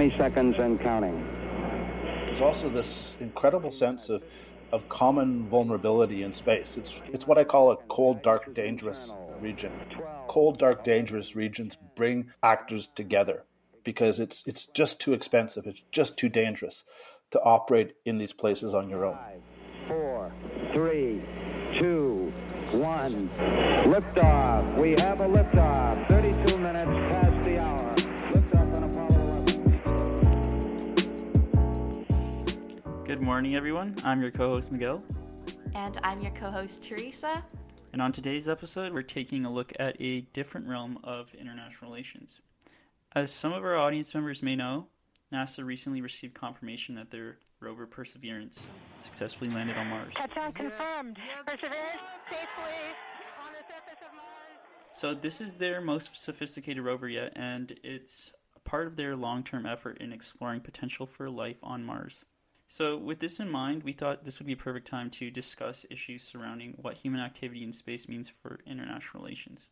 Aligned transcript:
20 0.00 0.16
seconds 0.16 0.56
and 0.58 0.80
counting. 0.80 1.14
There's 2.24 2.40
also 2.40 2.70
this 2.70 3.18
incredible 3.20 3.70
sense 3.70 4.08
of, 4.08 4.22
of 4.72 4.88
common 4.88 5.46
vulnerability 5.50 6.22
in 6.22 6.32
space. 6.32 6.78
It's, 6.78 7.02
it's 7.12 7.26
what 7.26 7.36
I 7.36 7.44
call 7.44 7.72
a 7.72 7.76
cold, 7.88 8.22
dark, 8.22 8.54
dangerous 8.54 9.12
region. 9.42 9.70
Cold, 10.26 10.58
dark, 10.58 10.84
dangerous 10.84 11.36
regions 11.36 11.76
bring 11.96 12.30
actors 12.42 12.88
together 12.94 13.44
because 13.84 14.20
it's, 14.20 14.42
it's 14.46 14.68
just 14.72 15.00
too 15.00 15.12
expensive, 15.12 15.66
it's 15.66 15.82
just 15.92 16.16
too 16.16 16.30
dangerous 16.30 16.84
to 17.32 17.40
operate 17.42 17.92
in 18.06 18.16
these 18.16 18.32
places 18.32 18.74
on 18.74 18.88
your 18.88 19.04
own. 19.04 19.18
Four, 19.86 20.32
three, 20.72 21.20
two, 21.78 22.32
one. 22.72 23.28
Liftoff. 23.84 24.80
We 24.80 24.92
have 24.92 25.20
a 25.20 25.26
liftoff. 25.26 26.08
32 26.08 26.56
minutes 26.56 26.90
past 26.90 27.42
the 27.42 27.58
hour. 27.58 28.09
Good 33.10 33.22
morning, 33.22 33.56
everyone. 33.56 33.96
I'm 34.04 34.22
your 34.22 34.30
co 34.30 34.50
host, 34.50 34.70
Miguel. 34.70 35.02
And 35.74 35.98
I'm 36.04 36.20
your 36.22 36.30
co 36.30 36.48
host, 36.48 36.84
Theresa. 36.84 37.44
And 37.92 38.00
on 38.00 38.12
today's 38.12 38.48
episode, 38.48 38.92
we're 38.92 39.02
taking 39.02 39.44
a 39.44 39.52
look 39.52 39.72
at 39.80 39.96
a 39.98 40.20
different 40.20 40.68
realm 40.68 40.96
of 41.02 41.34
international 41.34 41.90
relations. 41.90 42.40
As 43.10 43.32
some 43.32 43.52
of 43.52 43.64
our 43.64 43.74
audience 43.76 44.14
members 44.14 44.44
may 44.44 44.54
know, 44.54 44.86
NASA 45.32 45.64
recently 45.64 46.00
received 46.00 46.34
confirmation 46.34 46.94
that 46.94 47.10
their 47.10 47.38
rover 47.58 47.84
Perseverance 47.84 48.68
successfully 49.00 49.50
landed 49.50 49.76
on 49.76 49.88
Mars. 49.88 50.14
Touchdown 50.14 50.52
confirmed. 50.52 51.18
Perseverance 51.44 52.02
safely 52.30 52.94
on 53.44 53.52
the 53.54 53.66
surface 53.66 54.04
of 54.06 54.14
Mars. 54.14 54.92
So, 54.92 55.14
this 55.14 55.40
is 55.40 55.58
their 55.58 55.80
most 55.80 56.22
sophisticated 56.22 56.84
rover 56.84 57.08
yet, 57.08 57.32
and 57.34 57.76
it's 57.82 58.32
part 58.62 58.86
of 58.86 58.94
their 58.94 59.16
long 59.16 59.42
term 59.42 59.66
effort 59.66 59.98
in 59.98 60.12
exploring 60.12 60.60
potential 60.60 61.06
for 61.06 61.28
life 61.28 61.58
on 61.60 61.82
Mars. 61.82 62.24
So, 62.72 62.96
with 62.96 63.18
this 63.18 63.40
in 63.40 63.50
mind, 63.50 63.82
we 63.82 63.90
thought 63.90 64.22
this 64.22 64.38
would 64.38 64.46
be 64.46 64.52
a 64.52 64.56
perfect 64.56 64.86
time 64.86 65.10
to 65.10 65.28
discuss 65.28 65.84
issues 65.90 66.22
surrounding 66.22 66.78
what 66.80 66.98
human 66.98 67.20
activity 67.20 67.64
in 67.64 67.72
space 67.72 68.08
means 68.08 68.28
for 68.28 68.60
international 68.64 69.24
relations. 69.24 69.66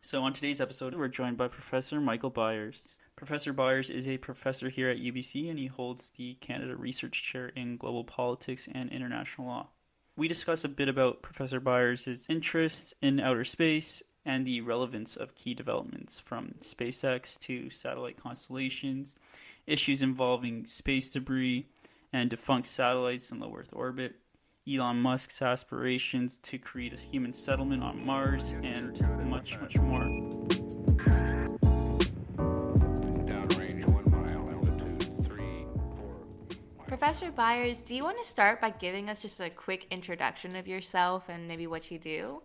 So, 0.00 0.22
on 0.22 0.32
today's 0.32 0.62
episode, 0.62 0.94
we're 0.94 1.08
joined 1.08 1.36
by 1.36 1.48
Professor 1.48 2.00
Michael 2.00 2.30
Byers. 2.30 2.96
Professor 3.16 3.52
Byers 3.52 3.90
is 3.90 4.08
a 4.08 4.16
professor 4.16 4.70
here 4.70 4.88
at 4.88 4.96
UBC 4.96 5.50
and 5.50 5.58
he 5.58 5.66
holds 5.66 6.12
the 6.16 6.38
Canada 6.40 6.74
Research 6.74 7.22
Chair 7.22 7.48
in 7.48 7.76
Global 7.76 8.04
Politics 8.04 8.66
and 8.72 8.90
International 8.90 9.48
Law. 9.48 9.68
We 10.16 10.26
discuss 10.26 10.64
a 10.64 10.70
bit 10.70 10.88
about 10.88 11.20
Professor 11.20 11.60
Byers' 11.60 12.24
interests 12.30 12.94
in 13.02 13.20
outer 13.20 13.44
space 13.44 14.02
and 14.24 14.46
the 14.46 14.62
relevance 14.62 15.16
of 15.16 15.34
key 15.34 15.52
developments 15.52 16.18
from 16.18 16.54
SpaceX 16.60 17.38
to 17.40 17.68
satellite 17.68 18.16
constellations, 18.16 19.16
issues 19.66 20.00
involving 20.00 20.64
space 20.64 21.12
debris 21.12 21.66
and 22.12 22.30
defunct 22.30 22.66
satellites 22.66 23.30
in 23.30 23.40
low 23.40 23.54
Earth 23.54 23.70
orbit, 23.72 24.16
Elon 24.68 25.00
Musk's 25.00 25.40
aspirations 25.42 26.38
to 26.40 26.58
create 26.58 26.92
a 26.92 27.00
human 27.00 27.32
settlement 27.32 27.82
on 27.82 28.04
Mars, 28.04 28.54
and 28.62 29.00
much, 29.26 29.58
much 29.60 29.76
more. 29.78 29.98
Downrange 33.26 33.86
one 33.86 34.10
mile, 34.10 34.50
altitude 34.50 35.24
three, 35.24 35.66
four. 35.96 36.84
Professor 36.86 37.30
Byers, 37.30 37.82
do 37.82 37.96
you 37.96 38.04
want 38.04 38.18
to 38.18 38.24
start 38.24 38.60
by 38.60 38.70
giving 38.70 39.08
us 39.08 39.20
just 39.20 39.40
a 39.40 39.50
quick 39.50 39.86
introduction 39.90 40.56
of 40.56 40.68
yourself 40.68 41.28
and 41.28 41.48
maybe 41.48 41.66
what 41.66 41.90
you 41.90 41.98
do? 41.98 42.42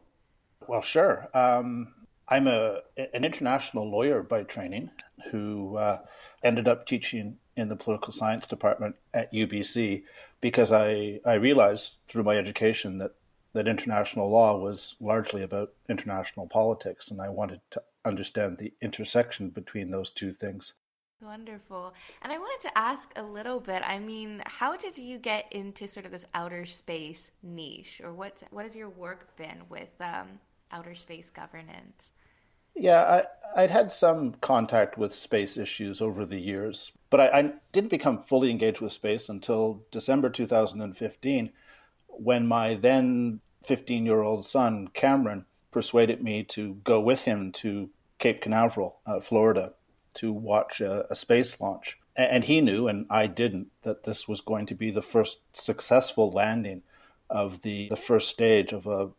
Well, 0.68 0.82
sure. 0.82 1.28
Um, 1.34 1.94
I'm 2.28 2.48
a 2.48 2.80
an 2.98 3.24
international 3.24 3.90
lawyer 3.90 4.24
by 4.24 4.44
training 4.44 4.90
who 5.32 5.78
uh, 5.78 6.00
ended 6.44 6.68
up 6.68 6.86
teaching 6.86 7.38
in 7.56 7.70
the 7.70 7.76
political 7.76 8.12
science 8.12 8.48
department 8.48 8.96
at 9.14 9.32
UBC 9.34 10.04
because 10.42 10.72
I, 10.72 11.20
I 11.26 11.36
realized 11.36 12.00
through 12.08 12.24
my 12.24 12.38
education 12.38 12.98
that, 13.00 13.14
that 13.54 13.68
international 13.68 14.30
law 14.30 14.58
was 14.58 14.96
largely 15.00 15.44
about 15.44 15.74
international 15.90 16.48
politics, 16.48 17.12
and 17.12 17.22
I 17.22 17.30
wanted 17.30 17.62
to 17.72 17.82
understand 18.04 18.58
the 18.58 18.74
intersection 18.82 19.50
between 19.50 19.90
those 19.90 20.10
two 20.10 20.34
things. 20.34 20.74
Wonderful. 21.22 21.94
And 22.22 22.34
I 22.34 22.38
wanted 22.38 22.68
to 22.68 22.78
ask 22.78 23.12
a 23.16 23.24
little 23.24 23.60
bit. 23.60 23.82
I 23.86 24.00
mean, 24.00 24.44
how 24.46 24.76
did 24.76 24.98
you 24.98 25.18
get 25.18 25.46
into 25.52 25.88
sort 25.88 26.06
of 26.06 26.12
this 26.12 26.28
outer 26.34 26.66
space 26.66 27.32
niche, 27.42 28.02
or 28.04 28.14
what's 28.14 28.44
what 28.52 28.66
has 28.66 28.76
your 28.76 28.90
work 28.90 29.36
been 29.38 29.62
with 29.70 29.90
um, 30.02 30.40
outer 30.76 30.96
space 30.96 31.30
governance? 31.30 32.12
Yeah, 32.76 33.24
I, 33.56 33.64
I'd 33.64 33.72
had 33.72 33.92
some 33.92 34.34
contact 34.42 34.98
with 34.98 35.16
space 35.16 35.58
issues 35.58 36.02
over 36.02 36.26
the 36.26 36.40
years, 36.40 36.92
but 37.10 37.22
I, 37.22 37.40
I 37.40 37.54
didn't 37.72 37.90
become 37.90 38.24
fully 38.24 38.52
engaged 38.52 38.82
with 38.82 38.92
space 38.94 39.30
until 39.30 39.82
December 39.92 40.30
2015, 40.30 41.52
when 42.08 42.48
my 42.48 42.76
then 42.76 43.40
15 43.66 44.06
year 44.06 44.22
old 44.22 44.46
son, 44.46 44.90
Cameron, 44.94 45.46
persuaded 45.72 46.22
me 46.24 46.44
to 46.44 46.76
go 46.84 47.00
with 47.00 47.22
him 47.22 47.52
to 47.54 47.90
Cape 48.20 48.42
Canaveral, 48.42 49.00
uh, 49.06 49.20
Florida, 49.22 49.74
to 50.16 50.32
watch 50.32 50.82
a, 50.82 51.06
a 51.12 51.16
space 51.16 51.60
launch. 51.60 51.98
A- 52.18 52.32
And 52.34 52.44
he 52.44 52.62
knew, 52.62 52.88
and 52.88 53.06
I 53.10 53.28
didn't, 53.28 53.68
that 53.84 54.04
this 54.04 54.28
was 54.28 54.42
going 54.42 54.66
to 54.68 54.76
be 54.76 54.92
the 54.92 55.02
first 55.02 55.40
successful 55.54 56.32
landing 56.32 56.84
of 57.30 57.62
the, 57.62 57.90
the 57.90 57.98
first 57.98 58.30
stage 58.30 58.74
of 58.74 58.86
a 58.88 59.10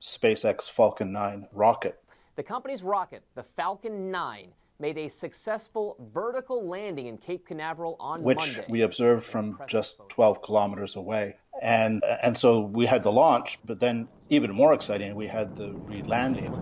SpaceX 0.00 0.68
Falcon 0.70 1.12
9 1.12 1.48
rocket. 1.52 2.02
The 2.36 2.42
company's 2.42 2.82
rocket, 2.82 3.22
the 3.34 3.42
Falcon 3.42 4.10
9, 4.10 4.52
made 4.78 4.98
a 4.98 5.08
successful 5.08 5.96
vertical 6.12 6.68
landing 6.68 7.06
in 7.06 7.16
Cape 7.16 7.46
Canaveral 7.46 7.96
on 7.98 8.22
which 8.22 8.38
Monday. 8.38 8.64
we 8.68 8.82
observed 8.82 9.26
from 9.26 9.58
just 9.66 9.96
12 10.10 10.42
kilometers 10.42 10.96
away. 10.96 11.36
And 11.62 12.04
and 12.22 12.36
so 12.36 12.60
we 12.60 12.84
had 12.84 13.02
the 13.02 13.10
launch, 13.12 13.58
but 13.64 13.80
then 13.80 14.08
even 14.28 14.52
more 14.52 14.74
exciting, 14.74 15.14
we 15.14 15.26
had 15.26 15.56
the 15.56 15.72
re-landing 15.72 16.52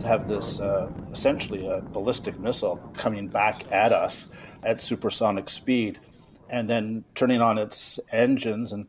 to 0.00 0.06
have 0.06 0.26
this 0.26 0.58
uh, 0.58 0.90
essentially 1.12 1.66
a 1.66 1.80
ballistic 1.80 2.38
missile 2.40 2.76
coming 2.96 3.28
back 3.28 3.64
at 3.70 3.92
us 3.92 4.26
at 4.64 4.80
supersonic 4.80 5.48
speed, 5.48 6.00
and 6.48 6.68
then 6.68 7.04
turning 7.14 7.40
on 7.40 7.58
its 7.58 8.00
engines 8.10 8.72
and 8.72 8.86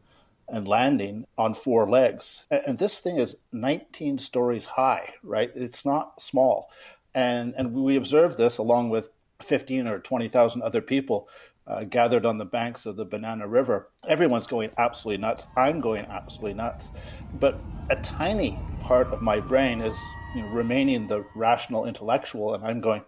and 0.51 0.67
landing 0.67 1.25
on 1.38 1.56
four 1.56 1.89
legs. 1.89 2.44
And 2.51 2.78
this 2.78 3.00
thing 3.00 3.17
is 3.17 3.35
19 3.53 4.19
stories 4.19 4.66
high, 4.66 5.13
right? 5.23 5.50
It's 5.56 5.85
not 5.85 6.22
small. 6.22 6.69
And, 7.16 7.53
and 7.57 7.73
we 7.73 7.95
observed 7.95 8.38
this 8.38 8.57
along 8.57 8.89
with 8.89 9.09
15 9.44 9.88
or 9.88 10.00
20,000 10.00 10.62
other 10.62 10.81
people 10.81 11.28
uh, 11.67 11.84
gathered 11.85 12.25
on 12.25 12.38
the 12.38 12.45
banks 12.45 12.85
of 12.85 12.97
the 12.97 13.06
Banana 13.06 13.47
River. 13.47 13.89
Everyone's 14.07 14.47
going 14.47 14.72
absolutely 14.78 15.22
nuts. 15.22 15.45
I'm 15.56 15.79
going 15.79 16.06
absolutely 16.06 16.56
nuts. 16.56 16.89
But 17.39 17.57
a 17.89 17.95
tiny 17.97 18.59
part 18.81 19.07
of 19.07 19.22
my 19.22 19.39
brain 19.39 19.81
is 19.81 19.97
you 20.35 20.41
know, 20.41 20.50
remaining 20.50 21.07
the 21.07 21.25
rational 21.33 21.85
intellectual, 21.85 22.53
and 22.53 22.66
I'm 22.66 22.81
going, 22.81 23.03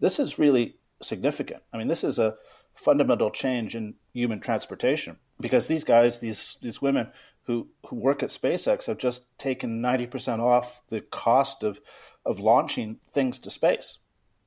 this 0.00 0.18
is 0.18 0.38
really 0.38 0.76
significant. 1.02 1.62
I 1.72 1.78
mean, 1.78 1.88
this 1.88 2.04
is 2.04 2.18
a 2.18 2.36
fundamental 2.74 3.30
change 3.30 3.74
in 3.74 3.94
human 4.14 4.40
transportation 4.40 5.16
because 5.40 5.66
these 5.66 5.84
guys, 5.84 6.20
these 6.20 6.56
these 6.60 6.82
women 6.82 7.08
who 7.44 7.68
who 7.86 7.96
work 7.96 8.22
at 8.22 8.30
SpaceX 8.30 8.86
have 8.86 8.98
just 8.98 9.22
taken 9.38 9.80
90% 9.80 10.40
off 10.40 10.80
the 10.88 11.00
cost 11.00 11.62
of 11.62 11.80
of 12.24 12.40
launching 12.40 12.98
things 13.12 13.38
to 13.40 13.50
space. 13.50 13.98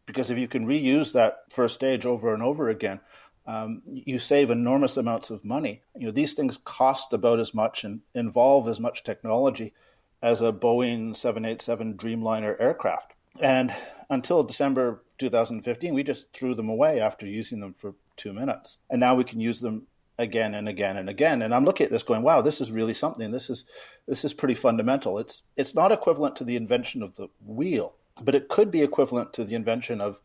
Because 0.05 0.29
if 0.29 0.37
you 0.37 0.47
can 0.47 0.65
reuse 0.65 1.13
that 1.13 1.39
first 1.49 1.75
stage 1.75 2.05
over 2.05 2.33
and 2.33 2.43
over 2.43 2.69
again, 2.69 2.99
um, 3.47 3.81
you 3.85 4.19
save 4.19 4.51
enormous 4.51 4.97
amounts 4.97 5.29
of 5.29 5.45
money. 5.45 5.81
You 5.97 6.07
know, 6.07 6.11
these 6.11 6.33
things 6.33 6.59
cost 6.63 7.13
about 7.13 7.39
as 7.39 7.53
much 7.53 7.83
and 7.83 8.01
involve 8.13 8.67
as 8.67 8.79
much 8.79 9.03
technology 9.03 9.73
as 10.21 10.41
a 10.41 10.51
Boeing 10.51 11.15
787 11.15 11.95
Dreamliner 11.95 12.59
aircraft. 12.59 13.13
And 13.39 13.73
until 14.09 14.43
December 14.43 15.03
2015, 15.17 15.93
we 15.93 16.03
just 16.03 16.31
threw 16.33 16.53
them 16.53 16.69
away 16.69 16.99
after 16.99 17.25
using 17.25 17.59
them 17.59 17.73
for 17.73 17.95
two 18.17 18.33
minutes. 18.33 18.77
And 18.89 18.99
now 18.99 19.15
we 19.15 19.23
can 19.23 19.39
use 19.39 19.59
them 19.59 19.87
again 20.17 20.53
and 20.53 20.67
again 20.67 20.97
and 20.97 21.09
again. 21.09 21.41
And 21.41 21.53
I'm 21.53 21.65
looking 21.65 21.85
at 21.85 21.91
this 21.91 22.03
going, 22.03 22.21
wow, 22.21 22.41
this 22.41 22.61
is 22.61 22.71
really 22.71 22.93
something. 22.93 23.31
This 23.31 23.49
is 23.49 23.65
this 24.07 24.23
is 24.23 24.33
pretty 24.33 24.55
fundamental. 24.55 25.17
It's 25.17 25.43
it's 25.57 25.75
not 25.75 25.91
equivalent 25.91 26.35
to 26.37 26.43
the 26.43 26.55
invention 26.55 27.03
of 27.03 27.15
the 27.15 27.27
wheel, 27.45 27.93
but 28.21 28.35
it 28.35 28.49
could 28.49 28.71
be 28.71 28.81
equivalent 28.81 29.33
to 29.33 29.43
the 29.43 29.55
invention 29.55 30.01
of 30.01 30.19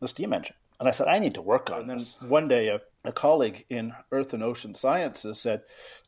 the 0.00 0.08
steam 0.08 0.32
engine. 0.32 0.56
And 0.80 0.88
I 0.88 0.92
said, 0.92 1.06
I 1.06 1.20
need 1.20 1.34
to 1.34 1.42
work 1.42 1.70
on 1.70 1.88
and 1.88 2.00
this. 2.00 2.16
One 2.20 2.48
day, 2.48 2.66
a, 2.66 2.80
a 3.04 3.12
colleague 3.12 3.64
in 3.70 3.92
Earth 4.10 4.32
and 4.32 4.42
Ocean 4.42 4.74
Sciences 4.74 5.38
said, 5.38 5.62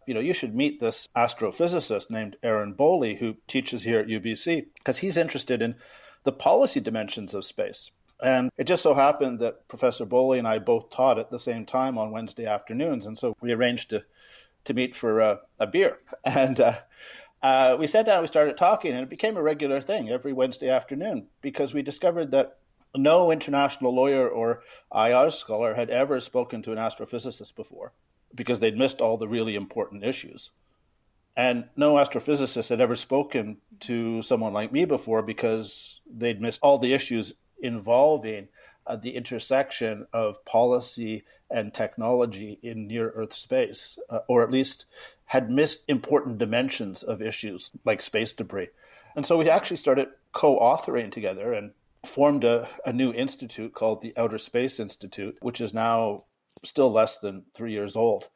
you 0.04 0.14
know, 0.14 0.20
you 0.20 0.34
should 0.34 0.54
meet 0.54 0.80
this 0.80 1.08
astrophysicist 1.16 2.10
named 2.10 2.36
Aaron 2.42 2.74
Boley, 2.74 3.16
who 3.18 3.36
teaches 3.46 3.84
here 3.84 4.00
at 4.00 4.08
UBC, 4.08 4.66
because 4.74 4.98
he's 4.98 5.16
interested 5.16 5.62
in 5.62 5.76
the 6.24 6.32
policy 6.32 6.80
dimensions 6.80 7.34
of 7.34 7.44
space. 7.44 7.90
And 8.22 8.50
it 8.56 8.64
just 8.64 8.82
so 8.82 8.94
happened 8.94 9.40
that 9.40 9.66
Professor 9.68 10.06
Boley 10.06 10.38
and 10.38 10.46
I 10.46 10.58
both 10.58 10.90
taught 10.90 11.18
at 11.18 11.30
the 11.30 11.38
same 11.38 11.66
time 11.66 11.98
on 11.98 12.10
Wednesday 12.10 12.46
afternoons. 12.46 13.06
And 13.06 13.18
so 13.18 13.36
we 13.40 13.52
arranged 13.52 13.90
to, 13.90 14.04
to 14.64 14.74
meet 14.74 14.96
for 14.96 15.20
a, 15.20 15.40
a 15.58 15.66
beer. 15.66 15.98
And 16.24 16.60
uh, 16.60 16.78
uh, 17.42 17.76
we 17.78 17.86
sat 17.86 18.06
down, 18.06 18.22
we 18.22 18.26
started 18.26 18.56
talking, 18.56 18.92
and 18.92 19.02
it 19.02 19.10
became 19.10 19.36
a 19.36 19.42
regular 19.42 19.80
thing 19.80 20.08
every 20.08 20.32
Wednesday 20.32 20.70
afternoon 20.70 21.26
because 21.42 21.74
we 21.74 21.82
discovered 21.82 22.30
that 22.30 22.56
no 22.96 23.30
international 23.30 23.94
lawyer 23.94 24.28
or 24.28 24.62
IR 24.94 25.28
scholar 25.30 25.74
had 25.74 25.90
ever 25.90 26.20
spoken 26.20 26.62
to 26.62 26.72
an 26.72 26.78
astrophysicist 26.78 27.54
before 27.54 27.92
because 28.34 28.60
they'd 28.60 28.78
missed 28.78 29.00
all 29.00 29.16
the 29.16 29.28
really 29.28 29.56
important 29.56 30.04
issues. 30.04 30.50
And 31.36 31.64
no 31.76 31.94
astrophysicist 31.94 32.68
had 32.68 32.80
ever 32.80 32.94
spoken 32.94 33.56
to 33.80 34.22
someone 34.22 34.52
like 34.52 34.72
me 34.72 34.84
before 34.84 35.20
because 35.22 36.00
they'd 36.06 36.40
missed 36.40 36.60
all 36.62 36.78
the 36.78 36.94
issues 36.94 37.34
involving 37.60 38.48
uh, 38.86 38.96
the 38.96 39.16
intersection 39.16 40.06
of 40.12 40.44
policy 40.44 41.24
and 41.50 41.72
technology 41.72 42.58
in 42.62 42.86
near 42.86 43.10
Earth 43.10 43.34
space, 43.34 43.98
uh, 44.10 44.20
or 44.28 44.42
at 44.42 44.50
least 44.50 44.86
had 45.24 45.50
missed 45.50 45.84
important 45.88 46.38
dimensions 46.38 47.02
of 47.02 47.22
issues 47.22 47.70
like 47.84 48.02
space 48.02 48.32
debris. 48.32 48.68
And 49.16 49.24
so 49.24 49.38
we 49.38 49.48
actually 49.48 49.76
started 49.76 50.08
co 50.32 50.58
authoring 50.58 51.10
together 51.10 51.52
and 51.52 51.72
formed 52.06 52.44
a, 52.44 52.68
a 52.84 52.92
new 52.92 53.12
institute 53.12 53.72
called 53.72 54.02
the 54.02 54.12
Outer 54.16 54.38
Space 54.38 54.80
Institute, 54.80 55.38
which 55.40 55.60
is 55.60 55.72
now 55.72 56.24
still 56.62 56.92
less 56.92 57.18
than 57.18 57.44
three 57.54 57.72
years 57.72 57.96
old. 57.96 58.28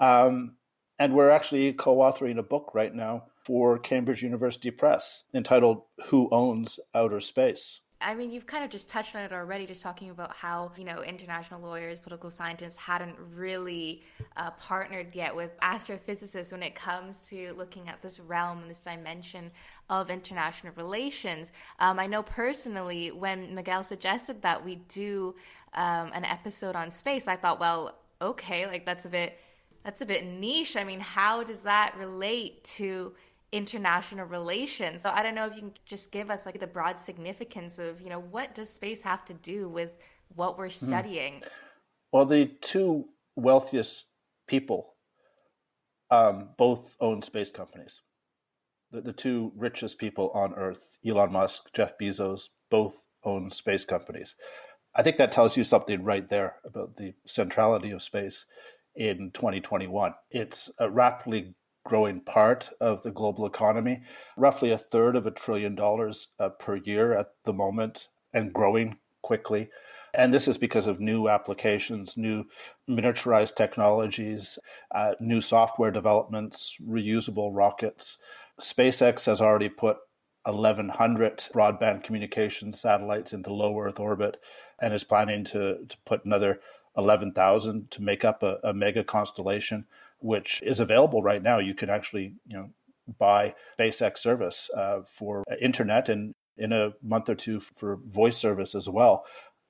Um, 0.00 0.56
and 0.98 1.14
we're 1.14 1.30
actually 1.30 1.72
co 1.72 1.96
authoring 1.96 2.38
a 2.38 2.42
book 2.42 2.70
right 2.74 2.94
now 2.94 3.24
for 3.44 3.78
Cambridge 3.78 4.22
University 4.22 4.70
Press 4.70 5.24
entitled 5.34 5.82
Who 6.06 6.28
Owns 6.30 6.78
Outer 6.94 7.20
Space? 7.20 7.80
I 8.02 8.14
mean, 8.14 8.30
you've 8.30 8.46
kind 8.46 8.64
of 8.64 8.70
just 8.70 8.88
touched 8.88 9.14
on 9.14 9.22
it 9.22 9.32
already, 9.32 9.66
just 9.66 9.82
talking 9.82 10.08
about 10.08 10.34
how, 10.34 10.72
you 10.76 10.84
know, 10.84 11.02
international 11.02 11.60
lawyers, 11.60 11.98
political 11.98 12.30
scientists 12.30 12.76
hadn't 12.76 13.16
really 13.34 14.02
uh, 14.38 14.52
partnered 14.52 15.14
yet 15.14 15.36
with 15.36 15.50
astrophysicists 15.60 16.50
when 16.50 16.62
it 16.62 16.74
comes 16.74 17.28
to 17.28 17.52
looking 17.58 17.88
at 17.90 18.00
this 18.00 18.18
realm 18.18 18.62
and 18.62 18.70
this 18.70 18.78
dimension 18.78 19.50
of 19.90 20.08
international 20.08 20.72
relations. 20.76 21.52
Um, 21.78 21.98
I 21.98 22.06
know 22.06 22.22
personally, 22.22 23.10
when 23.10 23.54
Miguel 23.54 23.84
suggested 23.84 24.40
that 24.42 24.64
we 24.64 24.76
do 24.88 25.34
um, 25.74 26.10
an 26.14 26.24
episode 26.24 26.76
on 26.76 26.90
space, 26.90 27.28
I 27.28 27.36
thought, 27.36 27.60
well, 27.60 27.96
okay, 28.22 28.66
like 28.66 28.86
that's 28.86 29.04
a 29.04 29.10
bit. 29.10 29.38
That's 29.82 30.02
a 30.02 30.06
bit 30.06 30.26
niche. 30.26 30.76
I 30.76 30.84
mean, 30.84 31.00
how 31.00 31.42
does 31.42 31.62
that 31.62 31.94
relate 31.96 32.62
to 32.76 33.14
international 33.52 34.26
relations. 34.26 35.02
So 35.02 35.10
I 35.10 35.22
don't 35.22 35.34
know 35.34 35.46
if 35.46 35.54
you 35.54 35.62
can 35.62 35.72
just 35.84 36.12
give 36.12 36.30
us 36.30 36.46
like 36.46 36.60
the 36.60 36.66
broad 36.66 36.98
significance 36.98 37.78
of, 37.78 38.00
you 38.00 38.08
know, 38.08 38.20
what 38.20 38.54
does 38.54 38.70
space 38.70 39.02
have 39.02 39.24
to 39.26 39.34
do 39.34 39.68
with 39.68 39.90
what 40.34 40.58
we're 40.58 40.66
hmm. 40.66 40.86
studying? 40.86 41.34
Mm. 41.34 41.48
Well, 42.12 42.26
the 42.26 42.46
two 42.60 43.06
wealthiest 43.36 44.04
people 44.46 44.94
um, 46.10 46.48
both 46.58 46.96
own 47.00 47.22
space 47.22 47.50
companies. 47.50 48.00
The, 48.90 49.00
the 49.00 49.12
two 49.12 49.52
richest 49.56 49.98
people 49.98 50.30
on 50.34 50.54
Earth, 50.54 50.90
Elon 51.06 51.32
Musk, 51.32 51.72
Jeff 51.72 51.92
Bezos, 52.00 52.48
both 52.70 53.02
own 53.24 53.50
space 53.50 53.84
companies. 53.84 54.34
I 54.94 55.02
think 55.02 55.18
that 55.18 55.30
tells 55.30 55.56
you 55.56 55.62
something 55.62 56.02
right 56.02 56.28
there 56.28 56.56
about 56.64 56.96
the 56.96 57.14
centrality 57.26 57.92
of 57.92 58.02
space 58.02 58.44
in 58.96 59.30
2021. 59.32 60.14
It's 60.32 60.68
a 60.80 60.90
rapidly 60.90 61.54
growing 61.90 62.20
part 62.20 62.70
of 62.80 63.02
the 63.02 63.10
global 63.10 63.44
economy, 63.44 64.00
roughly 64.36 64.70
a 64.70 64.78
third 64.78 65.16
of 65.16 65.26
a 65.26 65.30
trillion 65.32 65.74
dollars 65.74 66.28
uh, 66.38 66.48
per 66.48 66.76
year 66.76 67.18
at 67.18 67.32
the 67.42 67.52
moment, 67.52 68.06
and 68.32 68.52
growing 68.52 68.96
quickly. 69.22 69.68
And 70.14 70.32
this 70.32 70.46
is 70.46 70.56
because 70.56 70.86
of 70.86 71.00
new 71.00 71.28
applications, 71.28 72.16
new 72.16 72.44
miniaturized 72.88 73.56
technologies, 73.56 74.56
uh, 74.94 75.14
new 75.18 75.40
software 75.40 75.90
developments, 75.90 76.76
reusable 76.80 77.50
rockets. 77.52 78.18
SpaceX 78.60 79.26
has 79.26 79.40
already 79.40 79.68
put 79.68 79.96
1,100 80.44 81.38
broadband 81.52 82.04
communication 82.04 82.72
satellites 82.72 83.32
into 83.32 83.52
low 83.52 83.76
Earth 83.80 83.98
orbit 83.98 84.36
and 84.80 84.94
is 84.94 85.02
planning 85.02 85.42
to, 85.46 85.84
to 85.88 85.96
put 86.06 86.24
another 86.24 86.60
11,000 86.96 87.90
to 87.90 88.00
make 88.00 88.24
up 88.24 88.44
a, 88.44 88.58
a 88.62 88.72
mega 88.72 89.02
constellation 89.02 89.86
which 90.20 90.62
is 90.62 90.80
available 90.80 91.22
right 91.22 91.42
now. 91.42 91.58
You 91.58 91.74
can 91.74 91.90
actually, 91.90 92.34
you 92.46 92.56
know, 92.56 92.70
buy 93.18 93.54
SpaceX 93.78 94.18
service 94.18 94.70
uh, 94.76 95.00
for 95.18 95.44
internet 95.60 96.08
and 96.08 96.34
in 96.56 96.72
a 96.72 96.92
month 97.02 97.28
or 97.28 97.34
two 97.34 97.60
for 97.76 97.98
voice 98.06 98.36
service 98.36 98.74
as 98.74 98.88
well 98.88 99.24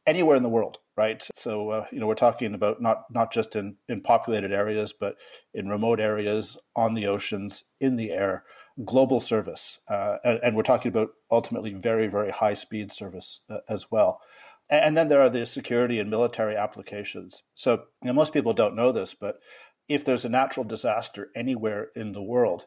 anywhere 0.07 0.37
in 0.37 0.43
the 0.43 0.49
world 0.49 0.79
right? 1.01 1.27
So 1.35 1.71
uh, 1.71 1.87
you 1.91 1.99
know 1.99 2.07
we're 2.07 2.27
talking 2.27 2.53
about 2.55 2.83
not 2.83 3.05
not 3.11 3.33
just 3.33 3.57
in 3.57 3.77
in 3.89 4.03
populated 4.03 4.53
areas 4.53 4.93
but 4.93 5.15
in 5.55 5.67
remote 5.67 5.99
areas 5.99 6.59
on 6.77 6.93
the 6.93 7.07
oceans 7.07 7.65
in 7.81 7.97
the 7.97 8.11
air 8.11 8.45
global 8.85 9.21
service 9.21 9.79
uh, 9.89 10.17
and, 10.25 10.41
and, 10.43 10.57
we're 10.57 10.63
talking 10.63 10.91
about 10.91 11.09
ultimately 11.31 11.73
very 11.75 12.07
very 12.07 12.31
high 12.31 12.55
speed 12.55 12.93
service 12.93 13.41
uh, 13.49 13.59
as 13.69 13.91
well. 13.91 14.21
And, 14.73 14.97
then 14.97 15.09
there 15.09 15.21
are 15.21 15.31
the 15.31 15.45
security 15.47 15.99
and 15.99 16.09
military 16.09 16.55
applications. 16.57 17.43
So 17.57 17.73
you 18.03 18.07
know, 18.07 18.13
most 18.13 18.33
people 18.33 18.53
don't 18.53 18.77
know 18.77 18.93
this 18.93 19.15
but 19.15 19.37
if 19.91 20.05
there's 20.05 20.25
a 20.25 20.29
natural 20.29 20.65
disaster 20.65 21.31
anywhere 21.35 21.89
in 21.97 22.13
the 22.13 22.23
world, 22.23 22.65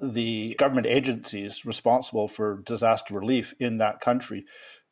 the 0.00 0.54
government 0.58 0.88
agencies 0.88 1.64
responsible 1.64 2.26
for 2.26 2.60
disaster 2.66 3.14
relief 3.14 3.54
in 3.60 3.78
that 3.78 4.00
country 4.00 4.44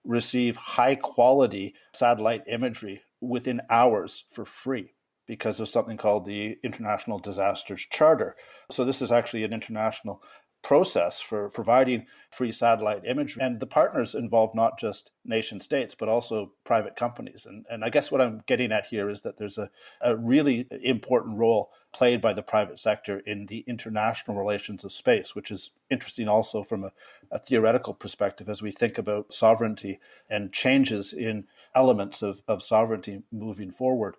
receive 0.05 0.55
high 0.55 0.94
quality 0.94 1.75
satellite 1.93 2.44
imagery 2.47 3.03
within 3.21 3.61
hours 3.71 4.25
for 4.32 4.47
free 4.47 4.94
because 5.26 5.59
of 5.59 5.69
something 5.69 5.97
called 5.97 6.25
the 6.25 6.56
International 6.62 7.19
Disasters 7.19 7.85
Charter. 7.91 8.37
So, 8.71 8.85
this 8.85 9.03
is 9.03 9.11
actually 9.11 9.43
an 9.43 9.53
international 9.53 10.23
process 10.64 11.20
for 11.20 11.50
providing 11.50 12.06
free 12.31 12.50
satellite 12.50 13.05
imagery. 13.06 13.43
And 13.43 13.61
the 13.61 13.66
partners 13.66 14.14
involve 14.14 14.55
not 14.55 14.78
just 14.78 15.11
nation 15.25 15.61
states, 15.61 15.94
but 15.94 16.08
also 16.08 16.52
private 16.64 16.96
companies. 16.96 17.46
And, 17.46 17.64
and 17.70 17.84
I 17.84 17.90
guess 17.90 18.11
what 18.11 18.20
I'm 18.20 18.43
getting 18.46 18.72
at 18.72 18.87
here 18.87 19.08
is 19.08 19.20
that 19.20 19.37
there's 19.37 19.58
a, 19.58 19.70
a 20.00 20.16
really 20.16 20.66
important 20.82 21.38
role 21.38 21.70
played 21.93 22.20
by 22.20 22.32
the 22.32 22.43
private 22.43 22.81
sector 22.81 23.20
in 23.20 23.46
the 23.46 23.62
international 23.69 24.37
relations 24.37 24.84
of 24.84 24.93
space, 24.93 25.37
which 25.37 25.52
is 25.52 25.70
interesting 25.90 26.28
also 26.28 26.64
from 26.64 26.82
a, 26.82 26.93
a 27.31 27.38
theoretical 27.38 27.94
perspective 27.94 28.49
as 28.49 28.62
we 28.62 28.72
think 28.72 28.99
about 28.99 29.32
sovereignty 29.32 30.00
and 30.28 30.52
changes 30.52 31.12
in 31.12 31.44
elements 31.75 32.22
of, 32.22 32.43
of 32.49 32.62
sovereignty 32.62 33.22
moving 33.31 33.70
forward. 33.70 34.16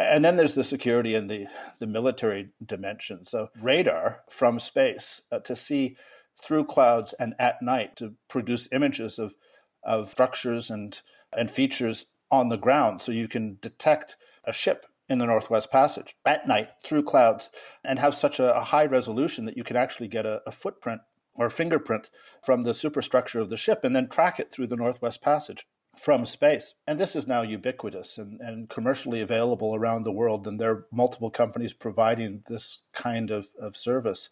And 0.00 0.24
then 0.24 0.36
there's 0.36 0.54
the 0.54 0.64
security 0.64 1.14
and 1.14 1.30
the, 1.30 1.46
the 1.78 1.86
military 1.86 2.50
dimension. 2.64 3.24
So, 3.24 3.48
radar 3.60 4.20
from 4.30 4.58
space 4.58 5.20
uh, 5.30 5.40
to 5.40 5.54
see 5.54 5.96
through 6.42 6.64
clouds 6.64 7.14
and 7.18 7.34
at 7.38 7.60
night 7.60 7.96
to 7.96 8.14
produce 8.28 8.68
images 8.72 9.18
of, 9.18 9.34
of 9.82 10.10
structures 10.10 10.70
and, 10.70 10.98
and 11.36 11.50
features 11.50 12.06
on 12.30 12.48
the 12.48 12.56
ground 12.56 13.02
so 13.02 13.12
you 13.12 13.28
can 13.28 13.58
detect 13.60 14.16
a 14.44 14.52
ship 14.52 14.86
in 15.08 15.18
the 15.18 15.26
Northwest 15.26 15.70
Passage 15.70 16.16
at 16.24 16.46
night 16.46 16.68
through 16.84 17.02
clouds 17.02 17.50
and 17.84 17.98
have 17.98 18.14
such 18.14 18.38
a, 18.38 18.56
a 18.56 18.64
high 18.64 18.86
resolution 18.86 19.44
that 19.44 19.56
you 19.56 19.64
can 19.64 19.76
actually 19.76 20.08
get 20.08 20.24
a, 20.24 20.40
a 20.46 20.52
footprint 20.52 21.00
or 21.34 21.50
fingerprint 21.50 22.10
from 22.42 22.62
the 22.62 22.74
superstructure 22.74 23.40
of 23.40 23.50
the 23.50 23.56
ship 23.56 23.84
and 23.84 23.94
then 23.94 24.08
track 24.08 24.38
it 24.38 24.50
through 24.50 24.68
the 24.68 24.76
Northwest 24.76 25.20
Passage 25.20 25.66
from 26.00 26.24
space. 26.24 26.72
And 26.86 26.98
this 26.98 27.14
is 27.14 27.26
now 27.26 27.42
ubiquitous 27.42 28.16
and, 28.16 28.40
and 28.40 28.70
commercially 28.70 29.20
available 29.20 29.74
around 29.74 30.04
the 30.04 30.12
world. 30.12 30.46
And 30.46 30.58
there 30.58 30.70
are 30.70 30.86
multiple 30.90 31.30
companies 31.30 31.74
providing 31.74 32.42
this 32.48 32.80
kind 32.94 33.30
of, 33.30 33.46
of 33.60 33.76
service. 33.76 34.30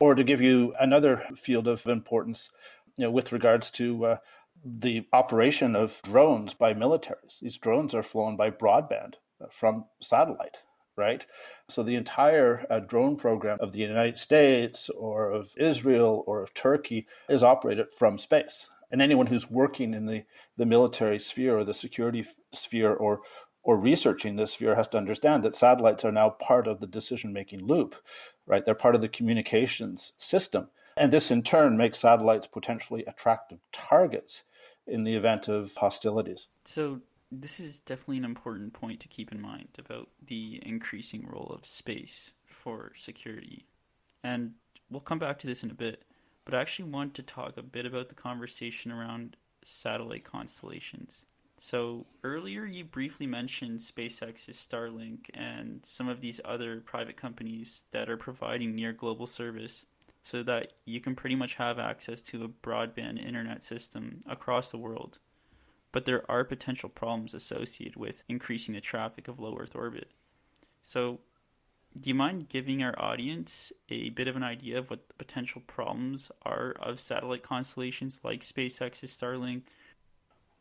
Or 0.00 0.16
to 0.16 0.24
give 0.24 0.40
you 0.40 0.74
another 0.78 1.22
field 1.36 1.68
of 1.68 1.86
importance, 1.86 2.50
you 2.96 3.04
know, 3.04 3.12
with 3.12 3.30
regards 3.30 3.70
to 3.72 4.04
uh, 4.04 4.16
the 4.64 5.06
operation 5.12 5.76
of 5.76 6.02
drones 6.02 6.52
by 6.52 6.74
militaries. 6.74 7.38
These 7.40 7.58
drones 7.58 7.94
are 7.94 8.02
flown 8.02 8.36
by 8.36 8.50
broadband 8.50 9.14
uh, 9.40 9.46
from 9.56 9.84
satellite, 10.02 10.58
right? 10.96 11.24
So 11.68 11.84
the 11.84 11.94
entire 11.94 12.66
uh, 12.68 12.80
drone 12.80 13.16
program 13.16 13.58
of 13.60 13.70
the 13.70 13.78
United 13.78 14.18
States 14.18 14.90
or 14.90 15.30
of 15.30 15.50
Israel 15.56 16.24
or 16.26 16.42
of 16.42 16.54
Turkey 16.54 17.06
is 17.28 17.44
operated 17.44 17.86
from 17.96 18.18
space 18.18 18.66
and 18.90 19.02
anyone 19.02 19.26
who's 19.26 19.50
working 19.50 19.94
in 19.94 20.06
the, 20.06 20.24
the 20.56 20.66
military 20.66 21.18
sphere 21.18 21.58
or 21.58 21.64
the 21.64 21.74
security 21.74 22.26
sphere 22.52 22.92
or 22.92 23.20
or 23.64 23.78
researching 23.78 24.36
this 24.36 24.52
sphere 24.52 24.74
has 24.74 24.88
to 24.88 24.98
understand 24.98 25.42
that 25.42 25.56
satellites 25.56 26.04
are 26.04 26.12
now 26.12 26.28
part 26.28 26.68
of 26.68 26.80
the 26.80 26.86
decision 26.86 27.32
making 27.32 27.66
loop, 27.66 27.96
right? 28.46 28.64
They're 28.64 28.74
part 28.74 28.94
of 28.94 29.00
the 29.00 29.08
communications 29.08 30.12
system. 30.18 30.68
And 30.96 31.12
this 31.12 31.30
in 31.30 31.42
turn 31.42 31.76
makes 31.76 31.98
satellites 31.98 32.46
potentially 32.46 33.04
attractive 33.06 33.58
targets 33.72 34.42
in 34.86 35.02
the 35.02 35.14
event 35.14 35.48
of 35.48 35.74
hostilities. 35.74 36.48
So, 36.64 37.00
this 37.32 37.58
is 37.58 37.80
definitely 37.80 38.18
an 38.18 38.24
important 38.24 38.74
point 38.74 39.00
to 39.00 39.08
keep 39.08 39.32
in 39.32 39.40
mind 39.40 39.68
about 39.78 40.08
the 40.24 40.60
increasing 40.62 41.26
role 41.26 41.50
of 41.52 41.66
space 41.66 42.32
for 42.46 42.92
security. 42.96 43.66
And 44.22 44.52
we'll 44.88 45.00
come 45.00 45.18
back 45.18 45.40
to 45.40 45.46
this 45.48 45.64
in 45.64 45.70
a 45.70 45.74
bit 45.74 46.04
but 46.44 46.54
I 46.54 46.60
actually 46.60 46.90
want 46.90 47.14
to 47.14 47.22
talk 47.22 47.56
a 47.56 47.62
bit 47.62 47.86
about 47.86 48.08
the 48.08 48.14
conversation 48.14 48.92
around 48.92 49.36
satellite 49.62 50.24
constellations. 50.24 51.24
So 51.58 52.06
earlier 52.22 52.66
you 52.66 52.84
briefly 52.84 53.26
mentioned 53.26 53.78
SpaceX's 53.78 54.56
Starlink 54.56 55.30
and 55.32 55.80
some 55.82 56.08
of 56.08 56.20
these 56.20 56.40
other 56.44 56.80
private 56.80 57.16
companies 57.16 57.84
that 57.92 58.10
are 58.10 58.18
providing 58.18 58.74
near 58.74 58.92
global 58.92 59.26
service 59.26 59.86
so 60.22 60.42
that 60.42 60.72
you 60.84 61.00
can 61.00 61.14
pretty 61.14 61.36
much 61.36 61.54
have 61.54 61.78
access 61.78 62.20
to 62.22 62.44
a 62.44 62.48
broadband 62.48 63.24
internet 63.24 63.62
system 63.62 64.20
across 64.26 64.70
the 64.70 64.78
world. 64.78 65.18
but 65.92 66.06
there 66.06 66.28
are 66.28 66.42
potential 66.42 66.88
problems 66.88 67.34
associated 67.34 67.94
with 67.94 68.24
increasing 68.28 68.74
the 68.74 68.80
traffic 68.80 69.28
of 69.28 69.38
low 69.38 69.56
Earth 69.56 69.76
orbit. 69.76 70.10
So, 70.82 71.20
do 71.98 72.10
you 72.10 72.14
mind 72.14 72.48
giving 72.48 72.82
our 72.82 72.94
audience 72.98 73.72
a 73.88 74.10
bit 74.10 74.26
of 74.26 74.36
an 74.36 74.42
idea 74.42 74.78
of 74.78 74.90
what 74.90 75.06
the 75.08 75.14
potential 75.14 75.62
problems 75.66 76.30
are 76.42 76.74
of 76.80 76.98
satellite 76.98 77.42
constellations 77.42 78.20
like 78.24 78.40
SpaceX's 78.40 79.12
Starlink? 79.12 79.62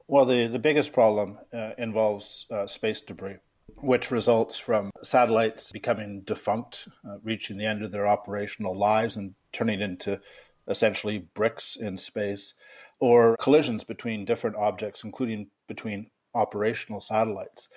Well, 0.07 0.25
the, 0.25 0.47
the 0.47 0.59
biggest 0.59 0.93
problem 0.93 1.39
uh, 1.51 1.71
involves 1.77 2.45
uh, 2.51 2.67
space 2.67 3.01
debris, 3.01 3.37
which 3.77 4.11
results 4.11 4.57
from 4.57 4.91
satellites 5.01 5.71
becoming 5.71 6.21
defunct, 6.21 6.87
uh, 7.07 7.17
reaching 7.23 7.57
the 7.57 7.65
end 7.65 7.83
of 7.83 7.91
their 7.91 8.07
operational 8.07 8.77
lives, 8.77 9.15
and 9.15 9.33
turning 9.51 9.81
into 9.81 10.19
essentially 10.67 11.19
bricks 11.33 11.77
in 11.77 11.97
space, 11.97 12.53
or 12.99 13.35
collisions 13.37 13.83
between 13.83 14.25
different 14.25 14.55
objects, 14.55 15.03
including 15.03 15.47
between 15.67 16.11
operational 16.35 16.99
satellites. 16.99 17.69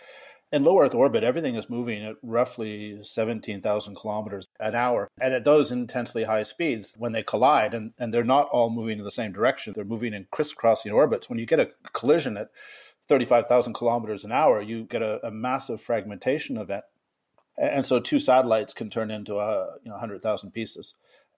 In 0.52 0.62
low 0.62 0.80
Earth 0.80 0.94
orbit, 0.94 1.24
everything 1.24 1.56
is 1.56 1.68
moving 1.68 2.04
at 2.04 2.16
roughly 2.22 3.02
17,000 3.02 3.96
kilometers 3.96 4.48
an 4.60 4.76
hour. 4.76 5.10
And 5.20 5.34
at 5.34 5.44
those 5.44 5.72
intensely 5.72 6.22
high 6.22 6.44
speeds, 6.44 6.94
when 6.96 7.12
they 7.12 7.24
collide, 7.24 7.74
and, 7.74 7.92
and 7.98 8.14
they're 8.14 8.22
not 8.22 8.48
all 8.50 8.70
moving 8.70 8.98
in 8.98 9.04
the 9.04 9.10
same 9.10 9.32
direction, 9.32 9.72
they're 9.72 9.84
moving 9.84 10.14
in 10.14 10.28
crisscrossing 10.30 10.92
orbits. 10.92 11.28
When 11.28 11.40
you 11.40 11.46
get 11.46 11.58
a 11.58 11.70
collision 11.92 12.36
at 12.36 12.50
35,000 13.08 13.74
kilometers 13.74 14.24
an 14.24 14.30
hour, 14.30 14.62
you 14.62 14.84
get 14.84 15.02
a, 15.02 15.26
a 15.26 15.32
massive 15.32 15.80
fragmentation 15.80 16.56
event. 16.58 16.84
And 17.58 17.84
so 17.84 17.98
two 17.98 18.20
satellites 18.20 18.72
can 18.72 18.88
turn 18.88 19.10
into 19.10 19.38
a, 19.38 19.78
you 19.82 19.88
know, 19.88 19.94
100,000 19.94 20.50
pieces. 20.52 20.94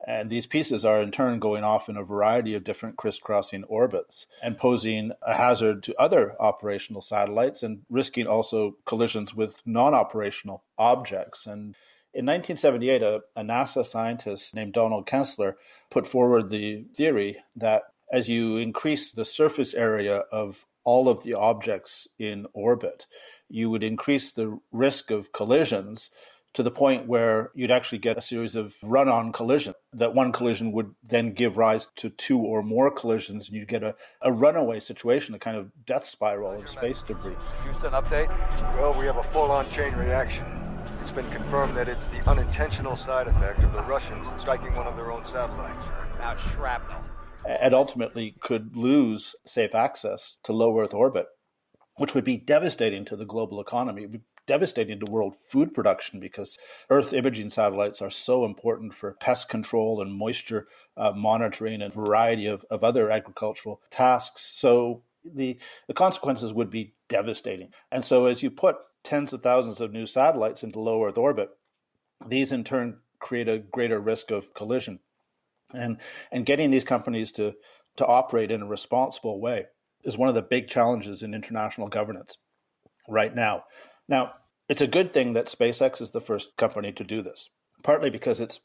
And 0.06 0.30
these 0.30 0.46
pieces 0.46 0.84
are 0.84 1.02
in 1.02 1.10
turn 1.10 1.40
going 1.40 1.64
off 1.64 1.88
in 1.88 1.96
a 1.96 2.04
variety 2.04 2.54
of 2.54 2.64
different 2.64 2.96
crisscrossing 2.96 3.64
orbits 3.64 4.26
and 4.42 4.56
posing 4.56 5.12
a 5.22 5.34
hazard 5.34 5.82
to 5.84 6.00
other 6.00 6.40
operational 6.40 7.02
satellites 7.02 7.62
and 7.62 7.82
risking 7.90 8.26
also 8.26 8.76
collisions 8.86 9.34
with 9.34 9.60
non 9.66 9.94
operational 9.94 10.62
objects. 10.78 11.46
And 11.46 11.74
in 12.14 12.24
1978, 12.24 13.02
a, 13.02 13.20
a, 13.36 13.42
NASA 13.42 13.84
scientist 13.84 14.54
named 14.54 14.72
Donald 14.72 15.06
Kessler 15.06 15.58
put 15.90 16.06
forward 16.06 16.48
the 16.48 16.84
theory 16.96 17.38
that 17.56 17.82
as 18.12 18.28
you 18.28 18.56
increase 18.56 19.10
the 19.10 19.24
surface 19.24 19.74
area 19.74 20.18
of 20.32 20.64
all 20.84 21.08
of 21.08 21.22
the 21.22 21.34
objects 21.34 22.08
in 22.18 22.46
orbit, 22.54 23.06
you 23.48 23.68
would 23.68 23.82
increase 23.82 24.32
the 24.32 24.58
risk 24.72 25.10
of 25.10 25.32
collisions 25.32 26.10
to 26.54 26.62
the 26.62 26.70
point 26.70 27.06
where 27.06 27.50
you'd 27.54 27.70
actually 27.70 27.98
get 27.98 28.18
a 28.18 28.22
series 28.22 28.56
of 28.56 28.74
run 28.82 29.08
on 29.08 29.32
collisions. 29.32 29.76
That 29.92 30.14
one 30.14 30.32
collision 30.32 30.72
would 30.72 30.94
then 31.02 31.32
give 31.32 31.56
rise 31.56 31.88
to 31.96 32.10
two 32.10 32.38
or 32.38 32.62
more 32.62 32.90
collisions, 32.90 33.48
and 33.48 33.56
you'd 33.56 33.68
get 33.68 33.82
a, 33.82 33.94
a 34.22 34.32
runaway 34.32 34.80
situation, 34.80 35.34
a 35.34 35.38
kind 35.38 35.56
of 35.56 35.70
death 35.86 36.04
spiral 36.04 36.60
of 36.60 36.68
space 36.68 37.02
debris. 37.02 37.36
Houston, 37.64 37.92
update? 37.92 38.28
Well, 38.76 38.98
we 38.98 39.06
have 39.06 39.16
a 39.16 39.24
full 39.32 39.50
on 39.50 39.70
chain 39.70 39.94
reaction. 39.94 40.44
It's 41.02 41.12
been 41.12 41.30
confirmed 41.30 41.76
that 41.76 41.88
it's 41.88 42.06
the 42.06 42.28
unintentional 42.28 42.96
side 42.96 43.28
effect 43.28 43.62
of 43.62 43.72
the 43.72 43.82
Russians 43.82 44.26
striking 44.40 44.74
one 44.74 44.86
of 44.86 44.96
their 44.96 45.10
own 45.12 45.24
satellites. 45.26 45.86
Now 46.18 46.36
shrapnel. 46.54 47.02
And 47.46 47.72
ultimately 47.72 48.34
could 48.40 48.76
lose 48.76 49.34
safe 49.46 49.74
access 49.74 50.36
to 50.44 50.52
low 50.52 50.78
Earth 50.78 50.92
orbit, 50.92 51.26
which 51.96 52.14
would 52.14 52.24
be 52.24 52.36
devastating 52.36 53.04
to 53.06 53.16
the 53.16 53.24
global 53.24 53.60
economy. 53.60 54.02
It 54.02 54.10
would 54.10 54.22
devastating 54.48 54.98
to 54.98 55.06
world 55.06 55.36
food 55.48 55.72
production 55.72 56.18
because 56.18 56.58
Earth 56.90 57.12
imaging 57.12 57.50
satellites 57.50 58.02
are 58.02 58.10
so 58.10 58.44
important 58.44 58.92
for 58.92 59.12
pest 59.20 59.48
control 59.48 60.02
and 60.02 60.12
moisture 60.12 60.66
uh, 60.96 61.12
monitoring 61.14 61.82
and 61.82 61.94
variety 61.94 62.46
of, 62.46 62.64
of 62.70 62.82
other 62.82 63.10
agricultural 63.10 63.80
tasks. 63.90 64.40
So 64.40 65.02
the, 65.24 65.58
the 65.86 65.94
consequences 65.94 66.52
would 66.52 66.70
be 66.70 66.94
devastating. 67.08 67.68
And 67.92 68.04
so 68.04 68.26
as 68.26 68.42
you 68.42 68.50
put 68.50 68.76
tens 69.04 69.32
of 69.32 69.42
thousands 69.42 69.80
of 69.80 69.92
new 69.92 70.06
satellites 70.06 70.64
into 70.64 70.80
low 70.80 71.04
Earth 71.04 71.18
orbit, 71.18 71.50
these 72.26 72.50
in 72.50 72.64
turn 72.64 72.96
create 73.20 73.48
a 73.48 73.58
greater 73.58 74.00
risk 74.00 74.30
of 74.30 74.52
collision. 74.54 74.98
And, 75.74 75.98
and 76.32 76.46
getting 76.46 76.70
these 76.70 76.84
companies 76.84 77.30
to, 77.32 77.54
to 77.98 78.06
operate 78.06 78.50
in 78.50 78.62
a 78.62 78.66
responsible 78.66 79.40
way 79.40 79.66
is 80.04 80.16
one 80.16 80.30
of 80.30 80.34
the 80.34 80.42
big 80.42 80.68
challenges 80.68 81.22
in 81.22 81.34
international 81.34 81.88
governance 81.88 82.38
right 83.08 83.34
now. 83.34 83.64
Now, 84.08 84.34
it's 84.68 84.80
a 84.80 84.86
good 84.86 85.12
thing 85.12 85.34
that 85.34 85.46
SpaceX 85.46 86.00
is 86.00 86.10
the 86.10 86.20
first 86.20 86.56
company 86.56 86.92
to 86.92 87.04
do 87.04 87.22
this, 87.22 87.48
partly 87.82 88.10
because 88.10 88.40
it's 88.40 88.60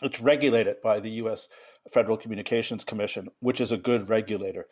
it's 0.00 0.20
regulated 0.20 0.80
by 0.80 1.00
the 1.00 1.10
U.S. 1.22 1.48
Federal 1.92 2.16
Communications 2.16 2.84
Commission, 2.84 3.28
which 3.40 3.60
is 3.60 3.72
a 3.72 3.76
good 3.76 4.08
regulator, 4.08 4.66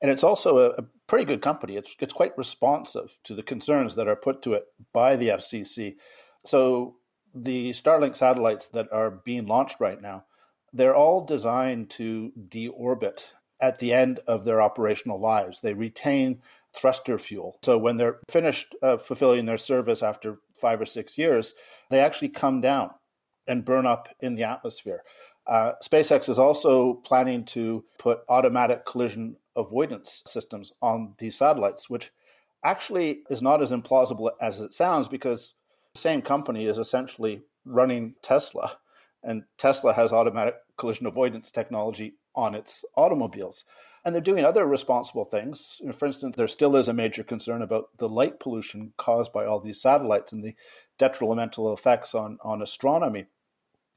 and 0.00 0.10
it's 0.10 0.24
also 0.24 0.58
a, 0.58 0.70
a 0.70 0.84
pretty 1.06 1.24
good 1.24 1.42
company. 1.42 1.76
It's 1.76 1.94
it's 2.00 2.12
quite 2.12 2.36
responsive 2.36 3.16
to 3.24 3.34
the 3.34 3.42
concerns 3.42 3.94
that 3.94 4.08
are 4.08 4.16
put 4.16 4.42
to 4.42 4.54
it 4.54 4.64
by 4.92 5.16
the 5.16 5.28
FCC. 5.28 5.96
So 6.44 6.96
the 7.34 7.70
Starlink 7.70 8.16
satellites 8.16 8.68
that 8.68 8.92
are 8.92 9.10
being 9.10 9.46
launched 9.46 9.80
right 9.80 10.00
now, 10.00 10.24
they're 10.72 10.96
all 10.96 11.24
designed 11.24 11.90
to 11.90 12.32
deorbit 12.48 13.24
at 13.60 13.78
the 13.78 13.92
end 13.92 14.20
of 14.26 14.44
their 14.44 14.60
operational 14.60 15.20
lives. 15.20 15.60
They 15.60 15.72
retain 15.72 16.42
thruster 16.76 17.18
fuel. 17.18 17.58
So 17.62 17.78
when 17.78 17.96
they're 17.96 18.18
finished 18.30 18.74
uh, 18.82 18.96
fulfilling 18.96 19.46
their 19.46 19.58
service 19.58 20.02
after 20.02 20.38
five 20.60 20.80
or 20.80 20.86
six 20.86 21.18
years, 21.18 21.54
they 21.90 22.00
actually 22.00 22.30
come 22.30 22.60
down 22.60 22.90
and 23.46 23.64
burn 23.64 23.86
up 23.86 24.08
in 24.20 24.34
the 24.34 24.44
atmosphere. 24.44 25.02
Uh, 25.46 25.72
SpaceX 25.82 26.28
is 26.28 26.38
also 26.38 26.94
planning 27.04 27.44
to 27.44 27.84
put 27.98 28.20
automatic 28.28 28.86
collision 28.86 29.36
avoidance 29.56 30.22
systems 30.26 30.72
on 30.80 31.14
these 31.18 31.36
satellites, 31.36 31.90
which 31.90 32.12
actually 32.64 33.22
is 33.28 33.42
not 33.42 33.60
as 33.60 33.72
implausible 33.72 34.30
as 34.40 34.60
it 34.60 34.72
sounds 34.72 35.08
because 35.08 35.54
the 35.94 36.00
same 36.00 36.22
company 36.22 36.66
is 36.66 36.78
essentially 36.78 37.42
running 37.64 38.14
Tesla, 38.22 38.78
and 39.24 39.42
Tesla 39.58 39.92
has 39.92 40.12
automatic 40.12 40.54
collision 40.78 41.06
avoidance 41.06 41.50
technology 41.50 42.14
on 42.34 42.54
its 42.54 42.84
automobiles. 42.96 43.64
And 44.04 44.14
they're 44.14 44.22
doing 44.22 44.44
other 44.44 44.66
responsible 44.66 45.24
things. 45.24 45.80
For 45.96 46.06
instance, 46.06 46.34
there 46.36 46.48
still 46.48 46.74
is 46.76 46.88
a 46.88 46.92
major 46.92 47.22
concern 47.22 47.62
about 47.62 47.96
the 47.98 48.08
light 48.08 48.40
pollution 48.40 48.92
caused 48.96 49.32
by 49.32 49.46
all 49.46 49.60
these 49.60 49.80
satellites 49.80 50.32
and 50.32 50.42
the 50.42 50.54
detrimental 50.98 51.72
effects 51.72 52.14
on, 52.14 52.38
on 52.42 52.62
astronomy. 52.62 53.26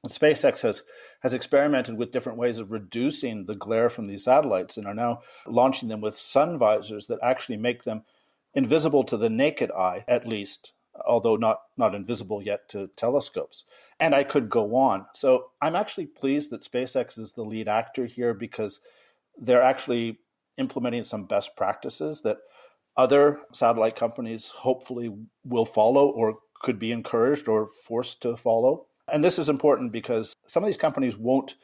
And 0.04 0.12
SpaceX 0.12 0.62
has, 0.62 0.84
has 1.22 1.34
experimented 1.34 1.98
with 1.98 2.12
different 2.12 2.38
ways 2.38 2.60
of 2.60 2.72
reducing 2.72 3.46
the 3.46 3.56
glare 3.56 3.90
from 3.90 4.06
these 4.06 4.26
satellites 4.26 4.78
and 4.78 4.86
are 4.86 4.94
now 4.94 5.24
launching 5.48 5.90
them 5.90 6.02
with 6.02 6.20
sun 6.20 6.60
visors 6.60 7.08
that 7.08 7.18
actually 7.24 7.58
make 7.58 7.84
them 7.84 8.04
invisible 8.54 9.04
to 9.06 9.18
the 9.18 9.32
naked 9.32 9.72
eye, 9.72 10.06
at 10.08 10.28
least, 10.28 10.74
although 11.08 11.36
not, 11.36 11.64
not 11.78 11.96
invisible 11.96 12.44
yet 12.44 12.70
to 12.70 12.88
telescopes. 12.96 13.64
And 14.00 14.14
I 14.14 14.24
could 14.24 14.48
go 14.48 14.76
on. 14.76 15.08
So 15.16 15.50
I'm 15.60 15.76
actually 15.76 16.06
pleased 16.06 16.52
that 16.52 16.62
SpaceX 16.62 17.18
is 17.18 17.32
the 17.32 17.44
lead 17.44 17.68
actor 17.68 18.06
here 18.06 18.36
because 18.36 18.82
they're 19.42 19.64
actually 19.64 20.20
implementing 20.58 21.04
some 21.04 21.26
best 21.26 21.56
practices 21.56 22.22
that 22.22 22.38
other 22.98 23.42
satellite 23.52 23.96
companies 23.96 24.48
hopefully 24.48 25.12
will 25.44 25.66
follow 25.66 26.08
or 26.08 26.40
could 26.62 26.80
be 26.80 26.92
encouraged 26.92 27.48
or 27.48 27.70
forced 27.84 28.22
to 28.22 28.38
follow. 28.38 28.86
And 29.12 29.24
this 29.24 29.38
is 29.38 29.50
important 29.50 29.92
because 29.92 30.36
some 30.48 30.64
of 30.64 30.68
these 30.68 30.78
companies 30.78 31.18
won't 31.18 31.56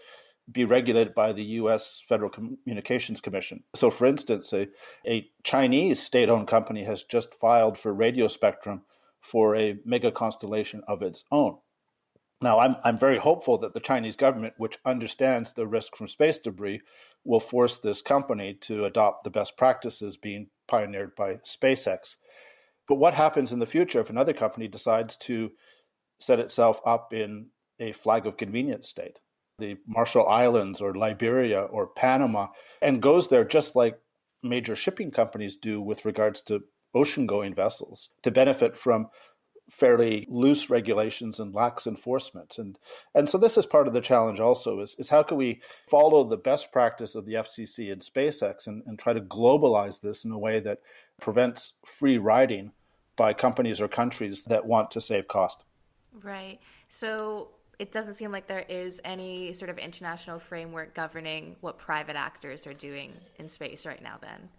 be 0.51 0.65
regulated 0.65 1.15
by 1.15 1.31
the 1.31 1.43
US 1.43 2.01
Federal 2.07 2.29
Communications 2.29 3.21
Commission. 3.21 3.63
So, 3.75 3.89
for 3.89 4.05
instance, 4.05 4.53
a, 4.53 4.67
a 5.07 5.29
Chinese 5.43 6.01
state 6.01 6.29
owned 6.29 6.47
company 6.47 6.83
has 6.83 7.03
just 7.03 7.33
filed 7.35 7.77
for 7.77 7.93
radio 7.93 8.27
spectrum 8.27 8.81
for 9.21 9.55
a 9.55 9.77
mega 9.85 10.11
constellation 10.11 10.81
of 10.87 11.01
its 11.01 11.23
own. 11.31 11.57
Now, 12.41 12.59
I'm, 12.59 12.75
I'm 12.83 12.97
very 12.97 13.19
hopeful 13.19 13.59
that 13.59 13.73
the 13.73 13.79
Chinese 13.79 14.15
government, 14.15 14.55
which 14.57 14.79
understands 14.83 15.53
the 15.53 15.67
risk 15.67 15.95
from 15.95 16.07
space 16.07 16.39
debris, 16.39 16.81
will 17.23 17.39
force 17.39 17.77
this 17.77 18.01
company 18.01 18.53
to 18.61 18.85
adopt 18.85 19.23
the 19.23 19.29
best 19.29 19.57
practices 19.57 20.17
being 20.17 20.47
pioneered 20.67 21.15
by 21.15 21.35
SpaceX. 21.35 22.15
But 22.87 22.95
what 22.95 23.13
happens 23.13 23.51
in 23.51 23.59
the 23.59 23.65
future 23.65 23.99
if 23.99 24.09
another 24.09 24.33
company 24.33 24.67
decides 24.67 25.15
to 25.17 25.51
set 26.19 26.39
itself 26.39 26.81
up 26.85 27.13
in 27.13 27.47
a 27.79 27.91
flag 27.93 28.25
of 28.25 28.37
convenience 28.37 28.89
state, 28.89 29.17
the 29.59 29.77
Marshall 29.87 30.27
Islands 30.27 30.81
or 30.81 30.93
Liberia 30.95 31.61
or 31.61 31.87
Panama, 31.87 32.47
and 32.81 33.01
goes 33.01 33.27
there 33.27 33.43
just 33.43 33.75
like 33.75 33.99
major 34.43 34.75
shipping 34.75 35.11
companies 35.11 35.55
do 35.55 35.81
with 35.81 36.05
regards 36.05 36.41
to 36.41 36.63
ocean 36.93 37.25
going 37.25 37.53
vessels 37.53 38.09
to 38.23 38.31
benefit 38.31 38.77
from 38.77 39.07
fairly 39.71 40.27
loose 40.29 40.69
regulations 40.69 41.39
and 41.39 41.55
lax 41.55 41.87
enforcement. 41.87 42.57
And 42.57 42.77
and 43.15 43.27
so 43.27 43.37
this 43.37 43.57
is 43.57 43.65
part 43.65 43.87
of 43.87 43.93
the 43.93 44.01
challenge 44.01 44.39
also 44.39 44.79
is, 44.81 44.95
is 44.99 45.09
how 45.09 45.23
can 45.23 45.37
we 45.37 45.61
follow 45.89 46.23
the 46.23 46.37
best 46.37 46.71
practice 46.71 47.15
of 47.15 47.25
the 47.25 47.35
FCC 47.35 47.91
and 47.91 48.01
SpaceX 48.01 48.67
and, 48.67 48.83
and 48.85 48.99
try 48.99 49.13
to 49.13 49.21
globalize 49.21 49.99
this 49.99 50.25
in 50.25 50.31
a 50.31 50.37
way 50.37 50.59
that 50.59 50.79
prevents 51.19 51.73
free 51.85 52.17
riding 52.17 52.71
by 53.15 53.33
companies 53.33 53.81
or 53.81 53.87
countries 53.87 54.43
that 54.43 54.65
want 54.65 54.91
to 54.91 55.01
save 55.01 55.27
cost. 55.27 55.63
Right. 56.21 56.59
So 56.89 57.49
it 57.79 57.91
doesn't 57.91 58.15
seem 58.15 58.31
like 58.31 58.47
there 58.47 58.65
is 58.67 59.01
any 59.05 59.53
sort 59.53 59.69
of 59.69 59.77
international 59.77 60.39
framework 60.39 60.93
governing 60.93 61.55
what 61.61 61.79
private 61.79 62.15
actors 62.15 62.67
are 62.67 62.73
doing 62.73 63.13
in 63.39 63.47
space 63.47 63.85
right 63.85 64.01
now 64.03 64.17
then. 64.21 64.49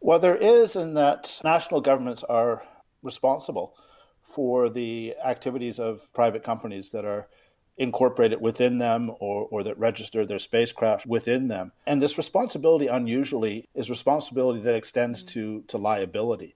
Well, 0.00 0.18
there 0.18 0.36
is 0.36 0.74
in 0.74 0.94
that 0.94 1.40
national 1.44 1.80
governments 1.80 2.24
are 2.24 2.62
responsible 3.02 3.74
for 4.34 4.68
the 4.68 5.14
activities 5.24 5.78
of 5.78 6.00
private 6.12 6.42
companies 6.42 6.90
that 6.90 7.04
are 7.04 7.28
incorporated 7.78 8.40
within 8.40 8.78
them 8.78 9.10
or, 9.18 9.48
or 9.50 9.62
that 9.64 9.78
register 9.78 10.26
their 10.26 10.38
spacecraft 10.38 11.06
within 11.06 11.48
them. 11.48 11.72
And 11.86 12.02
this 12.02 12.18
responsibility, 12.18 12.86
unusually, 12.86 13.68
is 13.74 13.88
responsibility 13.90 14.60
that 14.60 14.74
extends 14.74 15.22
mm. 15.22 15.26
to, 15.28 15.64
to 15.68 15.78
liability. 15.78 16.54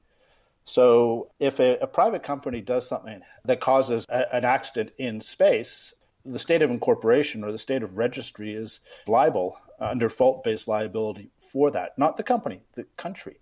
So 0.65 1.31
if 1.39 1.61
a, 1.61 1.79
a 1.79 1.87
private 1.87 2.23
company 2.23 2.61
does 2.61 2.87
something 2.87 3.21
that 3.45 3.61
causes 3.61 4.05
a, 4.09 4.35
an 4.35 4.45
accident 4.45 4.93
in 4.99 5.21
space, 5.21 5.95
the 6.25 6.39
state 6.39 6.63
of 6.63 6.71
incorporation 6.71 7.45
or 7.45 7.53
the 7.53 7.59
state 7.59 7.83
of 7.83 7.99
registry 7.99 8.55
is 8.55 8.81
liable 9.07 9.59
under 9.81 10.11
fault 10.11 10.43
based 10.43 10.67
liability 10.69 11.31
for 11.53 11.71
that, 11.71 11.97
not 11.97 12.17
the 12.17 12.23
company, 12.23 12.61
the 12.75 12.85
country. 12.97 13.39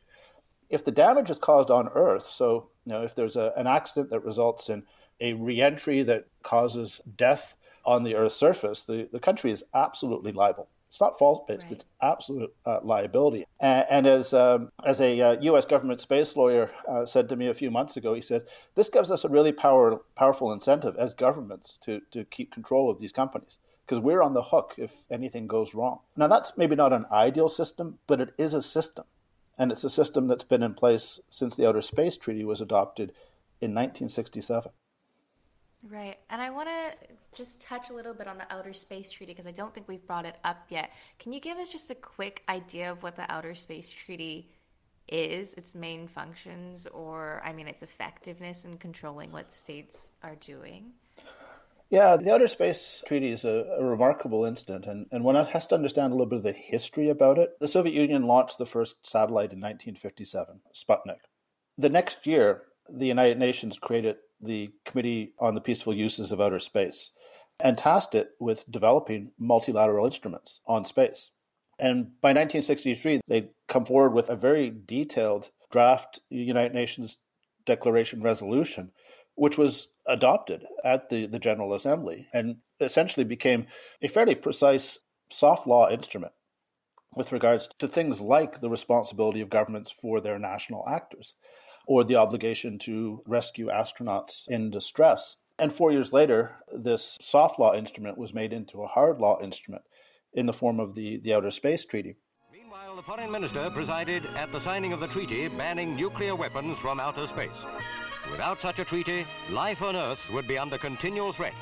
If 0.75 0.85
the 0.85 0.90
damage 0.90 1.31
is 1.31 1.38
caused 1.38 1.71
on 1.71 1.88
Earth, 1.95 2.28
so 2.28 2.69
you 2.85 2.93
know, 2.93 3.02
if 3.02 3.14
there's 3.14 3.37
a, 3.37 3.52
an 3.57 3.69
accident 3.69 4.11
that 4.11 4.25
results 4.25 4.71
in 4.71 4.83
a 5.21 5.35
reentry 5.35 6.02
that 6.02 6.26
causes 6.43 7.00
death 7.16 7.54
on 7.87 8.02
the 8.02 8.16
Earth's 8.16 8.35
surface, 8.35 8.83
the, 8.83 9.09
the 9.12 9.21
country 9.21 9.52
is 9.52 9.62
absolutely 9.73 10.33
liable. 10.33 10.69
It's 10.88 11.00
not 11.00 11.16
fault 11.16 11.47
based; 11.47 11.62
right. 11.62 11.73
it's 11.73 11.85
absolute 12.02 12.52
uh, 12.66 12.81
liability. 12.83 13.47
And, 13.61 13.87
and 13.88 14.07
as 14.09 14.35
um, 14.35 14.73
as 14.85 15.00
a 15.00 15.21
uh, 15.21 15.37
U.S. 15.43 15.64
government 15.64 16.00
space 16.00 16.35
lawyer 16.35 16.73
uh, 16.88 17.07
said 17.07 17.28
to 17.28 17.37
me 17.37 17.47
a 17.47 17.54
few 17.54 17.71
months 17.71 17.97
ago, 17.97 18.12
he 18.12 18.21
said 18.21 18.43
this 18.75 18.88
gives 18.88 19.12
us 19.12 19.23
a 19.23 19.28
really 19.28 19.52
power, 19.52 20.00
powerful 20.16 20.52
incentive 20.52 20.97
as 20.97 21.14
governments 21.14 21.78
to 21.85 22.00
to 22.11 22.25
keep 22.25 22.52
control 22.52 22.90
of 22.90 22.99
these 22.99 23.12
companies 23.12 23.61
because 23.87 24.02
we're 24.02 24.23
on 24.23 24.35
the 24.35 24.43
hook 24.43 24.75
if 24.76 24.90
anything 25.11 25.47
goes 25.47 25.75
wrong. 25.75 26.00
Now 26.16 26.28
that's 26.28 26.57
maybe 26.57 26.75
not 26.75 26.93
an 26.93 27.07
ideal 27.12 27.49
system, 27.49 27.99
but 28.07 28.21
it 28.21 28.35
is 28.38 28.54
a 28.54 28.62
system, 28.62 29.04
and 29.58 29.70
it's 29.70 29.84
a 29.84 29.90
system 29.90 30.26
that's 30.26 30.44
been 30.44 30.62
in 30.62 30.75
place 30.75 31.20
since 31.30 31.56
the 31.56 31.68
Outer 31.68 31.82
Space 31.82 32.16
Treaty 32.16 32.44
was 32.44 32.61
adopted 32.61 33.11
in 33.61 33.70
1967. 33.70 34.70
Right. 35.90 36.16
And 36.30 36.40
I 36.40 36.49
want 36.50 36.68
to 36.68 36.94
just 37.37 37.61
touch 37.61 37.90
a 37.90 37.92
little 37.92 38.14
bit 38.14 38.26
on 38.26 38.38
the 38.38 38.50
Outer 38.50 38.73
Space 38.73 39.11
Treaty 39.11 39.32
because 39.32 39.46
I 39.46 39.52
don't 39.52 39.75
think 39.75 39.87
we've 39.87 40.06
brought 40.06 40.25
it 40.25 40.37
up 40.42 40.64
yet. 40.70 40.90
Can 41.18 41.32
you 41.32 41.40
give 41.40 41.58
us 41.58 41.68
just 41.68 41.90
a 41.90 41.94
quick 41.94 42.42
idea 42.49 42.90
of 42.90 43.02
what 43.02 43.16
the 43.16 43.30
Outer 43.30 43.54
Space 43.54 43.90
Treaty 43.90 44.50
is, 45.08 45.52
its 45.54 45.75
main 45.75 46.08
functions, 46.08 46.87
or, 46.87 47.42
I 47.44 47.52
mean, 47.52 47.68
its 47.68 47.82
effectiveness 47.82 48.64
in 48.64 48.78
controlling 48.78 49.30
what 49.30 49.52
states 49.52 50.08
are 50.23 50.37
doing? 50.37 50.92
Yeah, 51.94 52.16
the 52.16 52.34
Outer 52.34 52.48
Space 52.48 53.04
Treaty 53.06 53.30
is 53.30 53.44
a, 53.44 53.76
a, 53.78 53.84
remarkable 53.84 54.44
incident, 54.44 54.86
and, 54.86 55.06
and 55.12 55.22
one 55.22 55.36
has 55.36 55.66
to 55.68 55.76
understand 55.76 56.12
a 56.12 56.16
little 56.16 56.26
bit 56.26 56.38
of 56.38 56.42
the 56.42 56.50
history 56.50 57.08
about 57.08 57.38
it. 57.38 57.56
The 57.60 57.68
Soviet 57.68 57.94
Union 57.94 58.26
launched 58.26 58.58
the 58.58 58.66
first 58.66 58.96
satellite 59.06 59.52
in 59.52 59.60
1957, 59.60 60.60
Sputnik. 60.74 61.20
The 61.78 61.88
next 61.88 62.26
year, 62.26 62.64
the 62.88 63.06
United 63.06 63.38
Nations 63.38 63.78
created 63.78 64.16
the 64.40 64.70
Committee 64.84 65.34
on 65.38 65.54
the 65.54 65.60
Peaceful 65.60 65.94
Uses 65.94 66.32
of 66.32 66.40
Outer 66.40 66.58
Space 66.58 67.12
and 67.60 67.78
tasked 67.78 68.16
it 68.16 68.30
with 68.40 68.68
developing 68.68 69.30
multilateral 69.38 70.04
instruments 70.04 70.58
on 70.66 70.84
space. 70.84 71.30
And 71.78 72.20
by 72.20 72.30
1963, 72.30 73.20
they 73.28 73.50
come 73.68 73.84
forward 73.84 74.14
with 74.14 74.30
a 74.30 74.34
very 74.34 74.68
detailed 74.68 75.48
draft 75.70 76.18
United 76.28 76.74
Nations 76.74 77.18
Declaration 77.64 78.20
resolution, 78.20 78.90
which 79.36 79.56
was 79.56 79.86
adopted 80.06 80.66
at 80.84 81.08
the, 81.08 81.26
the 81.26 81.38
General 81.38 81.75
Assembly 81.75 82.26
and 82.32 82.56
essentially 82.80 83.25
became 83.25 83.66
a 84.02 84.08
fairly 84.08 84.34
precise 84.34 84.99
soft 85.30 85.66
law 85.66 85.90
instrument 85.90 86.32
with 87.16 87.32
regards 87.32 87.68
to 87.78 87.88
things 87.88 88.20
like 88.20 88.61
the 88.61 88.68
responsibility 88.68 89.40
of 89.40 89.50
governments 89.50 89.92
for 90.02 90.20
their 90.20 90.38
national 90.38 90.84
actors 90.88 91.34
or 91.87 92.04
the 92.04 92.16
obligation 92.16 92.78
to 92.78 93.23
rescue 93.26 93.68
astronauts 93.68 94.44
in 94.49 94.70
distress. 94.70 95.37
And 95.58 95.73
four 95.73 95.92
years 95.92 96.12
later, 96.12 96.56
this 96.73 97.16
soft 97.20 97.58
law 97.58 97.75
instrument 97.75 98.19
was 98.19 98.34
made 98.34 98.52
into 98.52 98.82
a 98.82 98.88
hard 98.88 99.21
law 99.21 99.40
instrument 99.43 99.82
in 100.32 100.47
the 100.47 100.52
form 100.52 100.80
of 100.80 100.95
the, 100.95 101.21
the 101.23 101.32
Outer 101.34 101.50
Space 101.50 101.84
Treaty. 101.84 102.17
Meanwhile, 102.52 102.97
the 102.97 103.02
foreign 103.02 103.30
minister 103.30 103.71
presided 103.71 104.25
at 104.36 104.50
the 104.50 104.60
signing 104.60 104.93
of 104.93 105.00
the 105.00 105.06
treaty 105.06 105.47
banning 105.49 105.95
nuclear 105.95 106.34
weapons 106.34 106.78
from 106.78 106.99
outer 106.99 107.28
space. 107.28 107.64
Without 108.30 108.60
such 108.60 108.78
a 108.78 108.84
treaty, 108.84 109.26
life 109.50 109.82
on 109.82 109.97
Earth 109.97 110.30
would 110.32 110.47
be 110.47 110.58
under 110.58 110.78
continual 110.78 111.32
threat. 111.32 111.54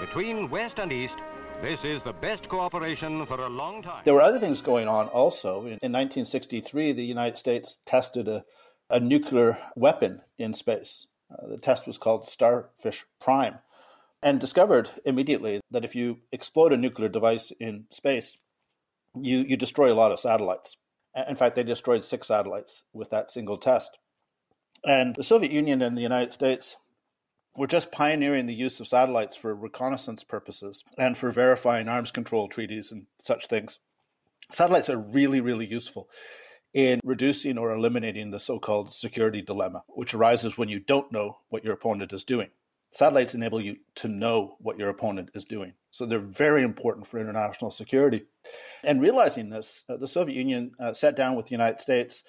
Between 0.00 0.50
West 0.50 0.78
and 0.78 0.92
East, 0.92 1.16
this 1.60 1.84
is 1.84 2.02
the 2.02 2.12
best 2.12 2.48
cooperation 2.48 3.24
for 3.26 3.40
a 3.40 3.48
long 3.48 3.82
time. 3.82 4.02
There 4.04 4.14
were 4.14 4.22
other 4.22 4.40
things 4.40 4.60
going 4.60 4.88
on 4.88 5.08
also. 5.08 5.60
In 5.60 5.92
1963, 5.92 6.92
the 6.92 7.04
United 7.04 7.38
States 7.38 7.78
tested 7.86 8.28
a 8.28 8.44
a 8.92 9.00
nuclear 9.00 9.58
weapon 9.74 10.20
in 10.38 10.52
space. 10.52 11.06
Uh, 11.32 11.48
the 11.48 11.56
test 11.56 11.86
was 11.86 11.96
called 11.98 12.28
Starfish 12.28 13.06
Prime 13.20 13.58
and 14.22 14.38
discovered 14.38 14.90
immediately 15.04 15.60
that 15.70 15.84
if 15.84 15.96
you 15.96 16.18
explode 16.30 16.72
a 16.72 16.76
nuclear 16.76 17.08
device 17.08 17.50
in 17.58 17.86
space, 17.90 18.36
you, 19.18 19.38
you 19.38 19.56
destroy 19.56 19.92
a 19.92 19.96
lot 19.96 20.12
of 20.12 20.20
satellites. 20.20 20.76
In 21.28 21.36
fact, 21.36 21.56
they 21.56 21.62
destroyed 21.62 22.04
six 22.04 22.28
satellites 22.28 22.84
with 22.92 23.10
that 23.10 23.30
single 23.30 23.56
test. 23.56 23.98
And 24.84 25.14
the 25.14 25.22
Soviet 25.22 25.52
Union 25.52 25.82
and 25.82 25.96
the 25.96 26.02
United 26.02 26.32
States 26.32 26.76
were 27.56 27.66
just 27.66 27.92
pioneering 27.92 28.46
the 28.46 28.54
use 28.54 28.80
of 28.80 28.88
satellites 28.88 29.36
for 29.36 29.54
reconnaissance 29.54 30.24
purposes 30.24 30.84
and 30.98 31.16
for 31.16 31.30
verifying 31.30 31.88
arms 31.88 32.10
control 32.10 32.48
treaties 32.48 32.90
and 32.92 33.06
such 33.20 33.46
things. 33.46 33.78
Satellites 34.50 34.90
are 34.90 34.98
really, 34.98 35.40
really 35.40 35.66
useful 35.66 36.08
in 36.74 37.00
reducing 37.04 37.58
or 37.58 37.74
eliminating 37.74 38.30
the 38.30 38.40
so 38.40 38.58
called 38.58 38.94
security 38.94 39.42
dilemma, 39.42 39.82
which 39.88 40.14
arises 40.14 40.56
when 40.56 40.68
you 40.68 40.80
don't 40.80 41.12
know 41.12 41.38
what 41.50 41.64
your 41.64 41.74
opponent 41.74 42.12
is 42.12 42.24
doing. 42.24 42.48
Satellites 42.90 43.34
enable 43.34 43.60
you 43.60 43.76
to 43.96 44.08
know 44.08 44.56
what 44.58 44.78
your 44.78 44.90
opponent 44.90 45.30
is 45.34 45.44
doing. 45.44 45.72
So 45.90 46.06
they're 46.06 46.18
very 46.18 46.62
important 46.62 47.06
for 47.06 47.20
international 47.20 47.70
security. 47.70 48.24
And 48.82 49.00
realizing 49.00 49.48
this, 49.48 49.84
uh, 49.88 49.96
the 49.96 50.08
Soviet 50.08 50.36
Union 50.36 50.72
uh, 50.80 50.92
sat 50.92 51.16
down 51.16 51.34
with 51.34 51.46
the 51.46 51.52
United 51.52 51.80
States, 51.80 52.22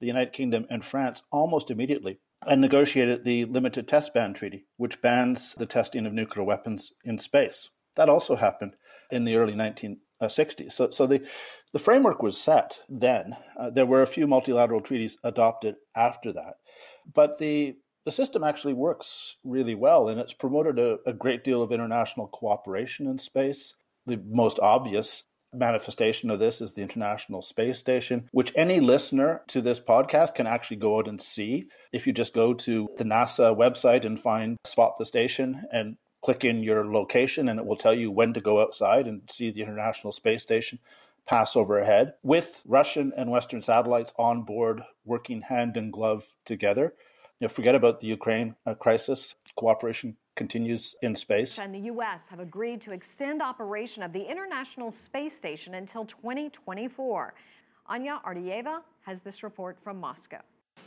the 0.00 0.06
United 0.06 0.32
Kingdom, 0.32 0.66
and 0.70 0.84
France 0.84 1.22
almost 1.30 1.70
immediately 1.70 2.18
and 2.46 2.60
negotiated 2.60 3.24
the 3.24 3.44
Limited 3.46 3.88
Test 3.88 4.14
Ban 4.14 4.34
Treaty, 4.34 4.66
which 4.76 5.00
bans 5.00 5.54
the 5.58 5.66
testing 5.66 6.06
of 6.06 6.12
nuclear 6.12 6.44
weapons 6.44 6.92
in 7.04 7.18
space. 7.18 7.68
That 7.96 8.08
also 8.08 8.36
happened 8.36 8.76
in 9.10 9.24
the 9.24 9.36
early 9.36 9.54
1960s. 9.54 10.72
So, 10.72 10.90
so 10.90 11.06
the, 11.06 11.26
the 11.72 11.78
framework 11.78 12.22
was 12.22 12.38
set 12.38 12.78
then. 12.88 13.36
Uh, 13.58 13.70
there 13.70 13.86
were 13.86 14.02
a 14.02 14.06
few 14.06 14.26
multilateral 14.26 14.80
treaties 14.80 15.16
adopted 15.24 15.76
after 15.96 16.32
that. 16.32 16.54
But 17.12 17.38
the, 17.38 17.76
the 18.04 18.10
system 18.10 18.44
actually 18.44 18.74
works 18.74 19.36
really 19.44 19.74
well, 19.74 20.08
and 20.08 20.20
it's 20.20 20.34
promoted 20.34 20.78
a, 20.78 20.98
a 21.06 21.12
great 21.12 21.42
deal 21.42 21.62
of 21.62 21.72
international 21.72 22.28
cooperation 22.28 23.06
in 23.06 23.18
space. 23.18 23.74
The 24.06 24.20
most 24.28 24.58
obvious 24.60 25.24
manifestation 25.52 26.30
of 26.30 26.38
this 26.38 26.60
is 26.60 26.72
the 26.72 26.82
International 26.82 27.42
Space 27.42 27.78
Station, 27.78 28.28
which 28.32 28.52
any 28.56 28.80
listener 28.80 29.42
to 29.48 29.60
this 29.60 29.80
podcast 29.80 30.34
can 30.34 30.46
actually 30.46 30.78
go 30.78 30.98
out 30.98 31.08
and 31.08 31.20
see. 31.20 31.68
If 31.92 32.06
you 32.06 32.12
just 32.12 32.34
go 32.34 32.54
to 32.54 32.88
the 32.96 33.04
NASA 33.04 33.56
website 33.56 34.04
and 34.04 34.20
find 34.20 34.56
Spot 34.64 34.96
the 34.98 35.06
Station 35.06 35.64
and 35.72 35.96
click 36.22 36.44
in 36.44 36.62
your 36.62 36.84
location, 36.84 37.48
and 37.48 37.58
it 37.58 37.66
will 37.66 37.76
tell 37.76 37.94
you 37.94 38.10
when 38.10 38.34
to 38.34 38.40
go 38.40 38.60
outside 38.60 39.06
and 39.06 39.22
see 39.30 39.50
the 39.50 39.62
International 39.62 40.12
Space 40.12 40.42
Station 40.42 40.78
pass 41.26 41.56
overhead 41.56 42.14
with 42.22 42.62
Russian 42.64 43.12
and 43.16 43.30
Western 43.30 43.60
satellites 43.60 44.12
on 44.16 44.42
board 44.42 44.82
working 45.04 45.42
hand 45.42 45.76
in 45.76 45.90
glove 45.90 46.24
together. 46.44 46.94
You 47.40 47.46
know, 47.46 47.52
forget 47.52 47.74
about 47.74 48.00
the 48.00 48.06
Ukraine 48.06 48.54
uh, 48.64 48.74
crisis. 48.74 49.34
Cooperation 49.56 50.16
continues 50.36 50.94
in 51.02 51.16
space. 51.16 51.58
And 51.58 51.74
the 51.74 51.86
U.S. 51.92 52.28
have 52.28 52.40
agreed 52.40 52.80
to 52.82 52.92
extend 52.92 53.42
operation 53.42 54.02
of 54.02 54.12
the 54.12 54.22
International 54.22 54.92
Space 54.92 55.36
Station 55.36 55.74
until 55.74 56.04
2024. 56.04 57.34
Anya 57.88 58.20
Ardiyeva 58.24 58.80
has 59.02 59.22
this 59.22 59.42
report 59.42 59.78
from 59.82 59.98
Moscow. 59.98 60.40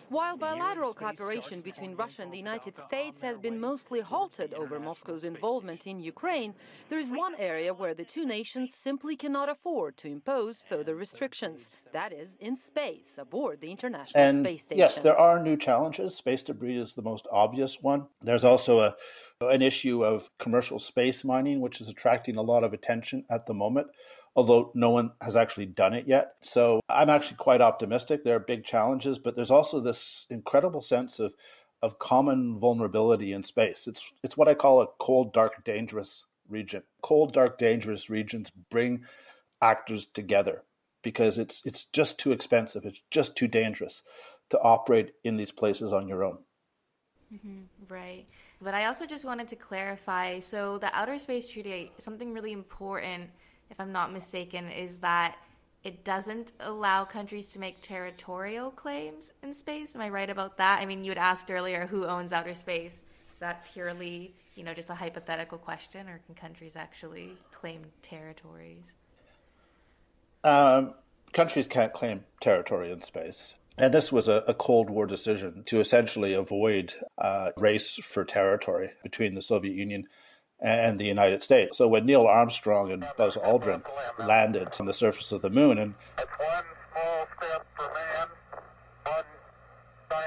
While 0.10 0.38
bilateral 0.38 0.96
cooperation 0.96 1.62
between 1.62 1.96
Russia 1.96 2.24
and 2.24 2.34
the 2.34 2.38
United 2.38 2.76
States 2.80 3.22
has 3.22 3.38
been 3.38 3.60
mostly 3.60 4.00
halted 4.00 4.56
over 4.56 4.80
Moscow's 4.80 5.24
involvement 5.24 5.86
in 5.86 6.00
Ukraine, 6.00 6.56
there 6.90 6.98
is 6.98 7.12
one 7.12 7.36
area 7.38 7.76
where 7.76 7.94
the 7.94 8.04
two 8.04 8.26
nations 8.26 8.74
simply 8.74 9.16
cannot 9.16 9.50
afford 9.50 9.98
to 9.98 10.08
impose 10.08 10.64
further 10.68 10.96
restrictions. 10.96 11.70
That 11.94 12.12
is, 12.12 12.36
in 12.40 12.58
space, 12.58 13.20
aboard 13.20 13.62
the 13.62 13.70
International 13.70 14.24
and 14.24 14.44
Space 14.44 14.62
Station. 14.62 14.80
Yes, 14.80 14.98
there 14.98 15.18
are 15.18 15.40
new 15.40 15.56
challenges. 15.56 16.16
Space 16.16 16.42
debris 16.42 16.80
is 16.80 16.96
the 16.96 17.04
most 17.04 17.28
obvious 17.32 17.78
one. 17.80 18.08
There's 18.22 18.44
also 18.44 18.80
a 18.80 18.96
an 19.42 19.62
issue 19.62 20.04
of 20.04 20.30
commercial 20.38 20.80
space 20.80 21.24
mining, 21.24 21.62
which 21.62 21.80
is 21.80 21.88
attracting 21.88 22.36
a 22.36 22.42
lot 22.42 22.64
of 22.64 22.74
attention 22.74 23.24
at 23.30 23.46
the 23.46 23.54
moment 23.54 23.88
although 24.36 24.72
no 24.74 24.92
one 24.92 25.12
has 25.22 25.36
actually 25.36 25.66
done 25.66 25.94
it 25.94 26.08
yet. 26.08 26.36
So 26.42 26.80
I'm 26.88 27.10
actually 27.10 27.38
quite 27.38 27.62
optimistic. 27.62 28.24
There 28.24 28.36
are 28.36 28.40
big 28.40 28.64
challenges, 28.64 29.20
but 29.20 29.36
there's 29.36 29.52
also 29.52 29.80
this 29.80 30.28
incredible 30.30 30.82
sense 30.82 31.20
of 31.20 31.34
of 31.82 31.98
common 32.00 32.60
vulnerability 32.60 33.34
in 33.34 33.44
space. 33.44 33.88
It's 33.88 34.12
it's 34.24 34.38
what 34.38 34.48
I 34.48 34.54
call 34.54 34.82
a 34.82 34.88
cold, 35.00 35.34
dark, 35.34 35.64
dangerous 35.64 36.26
region. 36.48 36.84
Cold, 37.02 37.34
dark, 37.34 37.58
dangerous 37.58 38.10
regions 38.10 38.52
bring 38.70 39.06
actors 39.62 40.08
together. 40.08 40.64
because 41.02 41.38
it's 41.38 41.62
it's 41.66 41.86
just 41.94 42.18
too 42.20 42.32
expensive. 42.32 42.86
It's 42.86 43.02
just 43.10 43.36
too 43.36 43.48
dangerous 43.48 44.04
to 44.50 44.60
operate 44.60 45.14
in 45.24 45.38
these 45.38 45.52
places 45.52 45.94
on 45.94 46.08
your 46.08 46.24
own. 46.24 46.40
Mm-hmm, 47.34 47.94
right. 47.94 48.26
But 48.62 48.74
I 48.74 48.86
also 48.86 49.06
just 49.06 49.24
wanted 49.24 49.48
to 49.50 49.56
clarify 49.56 50.40
so, 50.40 50.78
the 50.78 50.94
Outer 50.96 51.18
Space 51.18 51.48
Treaty, 51.48 51.92
something 51.98 52.34
really 52.34 52.52
important, 52.52 53.30
if 53.70 53.80
I'm 53.80 53.92
not 53.92 54.12
mistaken, 54.12 54.70
is 54.70 55.00
that 55.00 55.38
it 55.84 56.04
doesn't 56.04 56.52
allow 56.60 57.06
countries 57.06 57.48
to 57.54 57.60
make 57.60 57.82
territorial 57.82 58.70
claims 58.72 59.32
in 59.44 59.54
space. 59.54 59.96
Am 59.96 60.02
I 60.02 60.10
right 60.10 60.30
about 60.30 60.58
that? 60.58 60.82
I 60.82 60.86
mean, 60.86 61.06
you 61.06 61.12
had 61.12 61.18
asked 61.18 61.50
earlier 61.50 61.88
who 61.88 62.06
owns 62.06 62.34
outer 62.34 62.54
space. 62.54 63.04
Is 63.34 63.40
that 63.40 63.64
purely, 63.74 64.36
you 64.56 64.64
know, 64.64 64.74
just 64.74 64.90
a 64.90 64.96
hypothetical 64.96 65.58
question, 65.58 66.10
or 66.10 66.20
can 66.26 66.36
countries 66.36 66.76
actually 66.76 67.38
claim 67.54 67.82
territories? 68.02 68.84
Um, 70.44 70.96
countries 71.32 71.68
can't 71.68 71.94
claim 71.94 72.26
territory 72.42 72.92
in 72.92 73.02
space. 73.02 73.54
And 73.80 73.94
this 73.94 74.12
was 74.12 74.28
a, 74.28 74.44
a, 74.46 74.54
Cold 74.54 74.90
War 74.90 75.06
decision 75.06 75.64
to 75.68 75.80
essentially 75.80 76.34
avoid 76.34 76.94
a 77.18 77.54
race 77.56 77.96
for 77.96 78.26
territory 78.26 78.92
between 79.04 79.36
the 79.36 79.42
Soviet 79.42 79.74
Union 79.74 80.06
and 80.60 81.00
the 81.00 81.06
United 81.06 81.44
States. 81.44 81.78
So 81.78 81.88
when 81.88 82.06
Neil 82.06 82.28
Armstrong 82.28 82.92
and 82.92 83.08
Buzz 83.16 83.38
Aldrin 83.38 83.82
landed 84.20 84.76
on 84.82 84.86
the 84.86 84.94
surface 84.94 85.32
of 85.32 85.42
the 85.42 85.50
moon 85.50 85.78
and, 85.78 85.96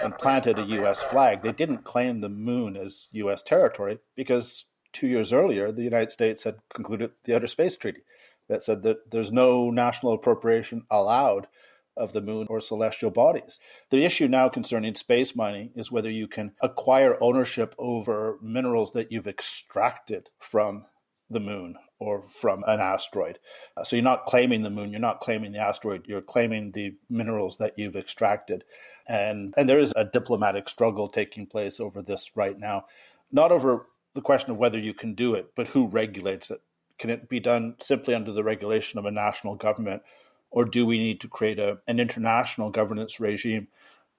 and 0.02 0.16
planted 0.16 0.58
a 0.58 0.64
U.S. 0.64 1.02
flag, 1.02 1.42
they 1.42 1.52
didn't 1.52 1.84
claim 1.84 2.22
the 2.22 2.30
moon 2.30 2.74
as 2.74 3.08
U.S. 3.12 3.42
territory 3.42 3.98
because 4.16 4.64
two 4.94 5.08
years 5.08 5.30
earlier 5.30 5.70
the 5.70 5.82
United 5.82 6.10
States 6.10 6.42
had 6.42 6.56
concluded 6.72 7.10
the 7.24 7.36
Outer 7.36 7.48
Space 7.48 7.76
Treaty 7.76 8.00
that 8.48 8.62
said 8.62 8.82
that 8.84 9.10
there's 9.10 9.30
no 9.30 9.70
national 9.70 10.14
appropriation 10.14 10.86
allowed 10.90 11.48
of 11.96 12.12
the 12.12 12.20
moon 12.20 12.46
or 12.48 12.60
celestial 12.60 13.10
bodies. 13.10 13.58
The 13.90 14.04
issue 14.04 14.28
now 14.28 14.48
concerning 14.48 14.94
space 14.94 15.36
mining 15.36 15.70
is 15.74 15.90
whether 15.90 16.10
you 16.10 16.26
can 16.26 16.52
acquire 16.62 17.22
ownership 17.22 17.74
over 17.78 18.38
minerals 18.40 18.92
that 18.92 19.12
you've 19.12 19.28
extracted 19.28 20.28
from 20.40 20.86
the 21.30 21.40
moon 21.40 21.76
or 21.98 22.24
from 22.28 22.64
an 22.66 22.80
asteroid. 22.80 23.38
Uh, 23.76 23.84
so 23.84 23.96
you're 23.96 24.02
not 24.02 24.26
claiming 24.26 24.62
the 24.62 24.70
moon, 24.70 24.90
you're 24.90 25.00
not 25.00 25.20
claiming 25.20 25.52
the 25.52 25.58
asteroid, 25.58 26.06
you're 26.06 26.20
claiming 26.20 26.72
the 26.72 26.94
minerals 27.08 27.56
that 27.58 27.78
you've 27.78 27.96
extracted. 27.96 28.64
And 29.06 29.54
and 29.56 29.68
there 29.68 29.78
is 29.78 29.92
a 29.96 30.04
diplomatic 30.04 30.68
struggle 30.68 31.08
taking 31.08 31.46
place 31.46 31.80
over 31.80 32.02
this 32.02 32.30
right 32.36 32.58
now. 32.58 32.86
Not 33.30 33.52
over 33.52 33.86
the 34.14 34.20
question 34.20 34.50
of 34.50 34.58
whether 34.58 34.78
you 34.78 34.94
can 34.94 35.14
do 35.14 35.34
it, 35.34 35.50
but 35.56 35.68
who 35.68 35.86
regulates 35.86 36.50
it. 36.50 36.60
Can 36.98 37.10
it 37.10 37.28
be 37.28 37.40
done 37.40 37.76
simply 37.80 38.14
under 38.14 38.32
the 38.32 38.44
regulation 38.44 38.98
of 38.98 39.06
a 39.06 39.10
national 39.10 39.56
government 39.56 40.02
or 40.52 40.64
do 40.64 40.86
we 40.86 40.98
need 40.98 41.20
to 41.20 41.28
create 41.28 41.58
a, 41.58 41.78
an 41.88 41.98
international 41.98 42.70
governance 42.70 43.18
regime 43.18 43.66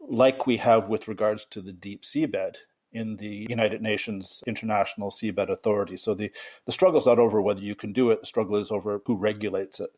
like 0.02 0.46
we 0.46 0.58
have 0.58 0.90
with 0.90 1.08
regards 1.08 1.46
to 1.46 1.62
the 1.62 1.72
deep 1.72 2.04
seabed 2.04 2.56
in 2.92 3.16
the 3.16 3.48
United 3.50 3.82
Nations 3.82 4.44
International 4.46 5.10
Seabed 5.10 5.50
Authority? 5.50 5.96
So 5.96 6.14
the, 6.14 6.32
the 6.66 6.72
struggle 6.72 7.00
is 7.00 7.06
not 7.06 7.20
over 7.20 7.42
whether 7.42 7.62
you 7.62 7.76
can 7.76 7.94
do 7.94 8.12
it, 8.12 8.20
the 8.20 8.26
struggle 8.26 8.58
is 8.58 8.72
over 8.72 9.02
who 9.06 9.16
regulates 9.16 9.80
it. 9.80 9.92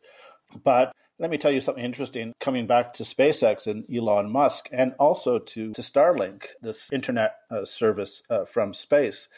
But 0.62 0.92
let 1.18 1.30
me 1.30 1.38
tell 1.38 1.50
you 1.50 1.60
something 1.60 1.84
interesting 1.84 2.34
coming 2.40 2.66
back 2.66 2.92
to 2.94 3.02
SpaceX 3.02 3.66
and 3.66 3.84
Elon 3.92 4.30
Musk, 4.30 4.68
and 4.70 4.94
also 4.98 5.38
to, 5.38 5.72
to 5.72 5.80
Starlink, 5.80 6.44
this 6.60 6.88
internet 6.92 7.36
uh, 7.50 7.64
service 7.64 8.22
uh, 8.28 8.44
from 8.44 8.74
space. 8.74 9.28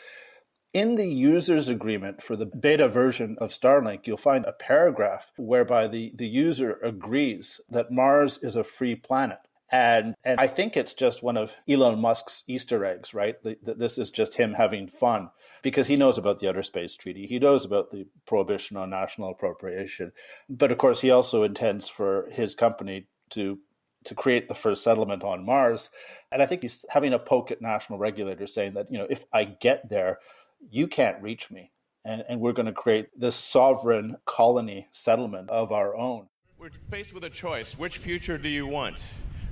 In 0.75 0.97
the 0.97 1.09
user's 1.09 1.69
agreement 1.69 2.23
for 2.23 2.37
the 2.37 2.45
beta 2.45 2.89
version 2.89 3.37
of 3.41 3.51
Starlink, 3.51 4.07
you'll 4.07 4.19
find 4.19 4.45
a 4.45 4.53
paragraph 4.53 5.25
whereby 5.39 5.89
the, 5.89 6.13
the 6.15 6.27
user 6.27 6.79
agrees 6.83 7.61
that 7.71 7.91
Mars 7.91 8.39
is 8.43 8.55
a 8.55 8.65
free 8.65 8.95
planet. 8.95 9.39
And, 9.71 10.15
and 10.25 10.39
I 10.41 10.47
think 10.47 10.77
it's 10.77 10.95
just 10.95 11.23
one 11.23 11.37
of 11.37 11.53
Elon 11.69 12.01
Musk's 12.01 12.43
Easter 12.47 12.85
eggs, 12.85 13.13
right? 13.15 13.37
That 13.43 13.79
this 13.79 13.99
is 13.99 14.11
just 14.11 14.35
him 14.35 14.55
having 14.55 14.89
fun 14.89 15.31
because 15.63 15.87
he 15.87 15.97
knows 15.97 16.19
about 16.19 16.39
the 16.39 16.49
Outer 16.49 16.63
Space 16.63 16.95
Treaty. 16.95 17.27
He 17.27 17.39
knows 17.39 17.65
about 17.65 17.91
the 17.91 18.07
prohibition 18.27 18.77
on 18.77 18.91
national 18.91 19.31
appropriation. 19.31 20.13
But 20.49 20.71
of 20.71 20.79
course, 20.79 21.01
he 21.01 21.11
also 21.11 21.43
intends 21.43 21.89
for 21.89 22.29
his 22.31 22.55
company 22.55 23.09
to 23.31 23.59
to 24.05 24.15
create 24.15 24.49
the 24.49 24.55
first 24.55 24.85
settlement 24.85 25.25
on 25.25 25.45
Mars. 25.45 25.91
And 26.31 26.41
I 26.41 26.47
think 26.47 26.63
he's 26.63 26.85
having 26.89 27.13
a 27.13 27.19
poke 27.19 27.51
at 27.51 27.61
national 27.61 27.99
regulators 27.99 28.55
saying 28.55 28.75
that, 28.75 28.87
you 28.91 28.97
know, 28.97 29.07
if 29.11 29.25
I 29.33 29.45
get 29.45 29.89
there, 29.89 30.21
you 30.71 30.87
can't 30.87 31.21
reach 31.23 31.51
me. 31.51 31.71
And, 32.05 32.25
and 32.29 32.41
we're 32.41 32.53
going 32.53 32.67
to 32.67 32.73
create 32.73 33.09
this 33.19 33.37
sovereign 33.37 34.17
colony 34.25 34.89
settlement 34.91 35.51
of 35.51 35.73
our 35.73 35.95
own. 35.97 36.29
We're 36.59 36.71
faced 36.91 37.13
with 37.13 37.25
a 37.25 37.31
choice. 37.31 37.79
Which 37.79 37.99
future 37.99 38.39
do 38.39 38.49
you 38.49 38.67
want? 38.67 39.05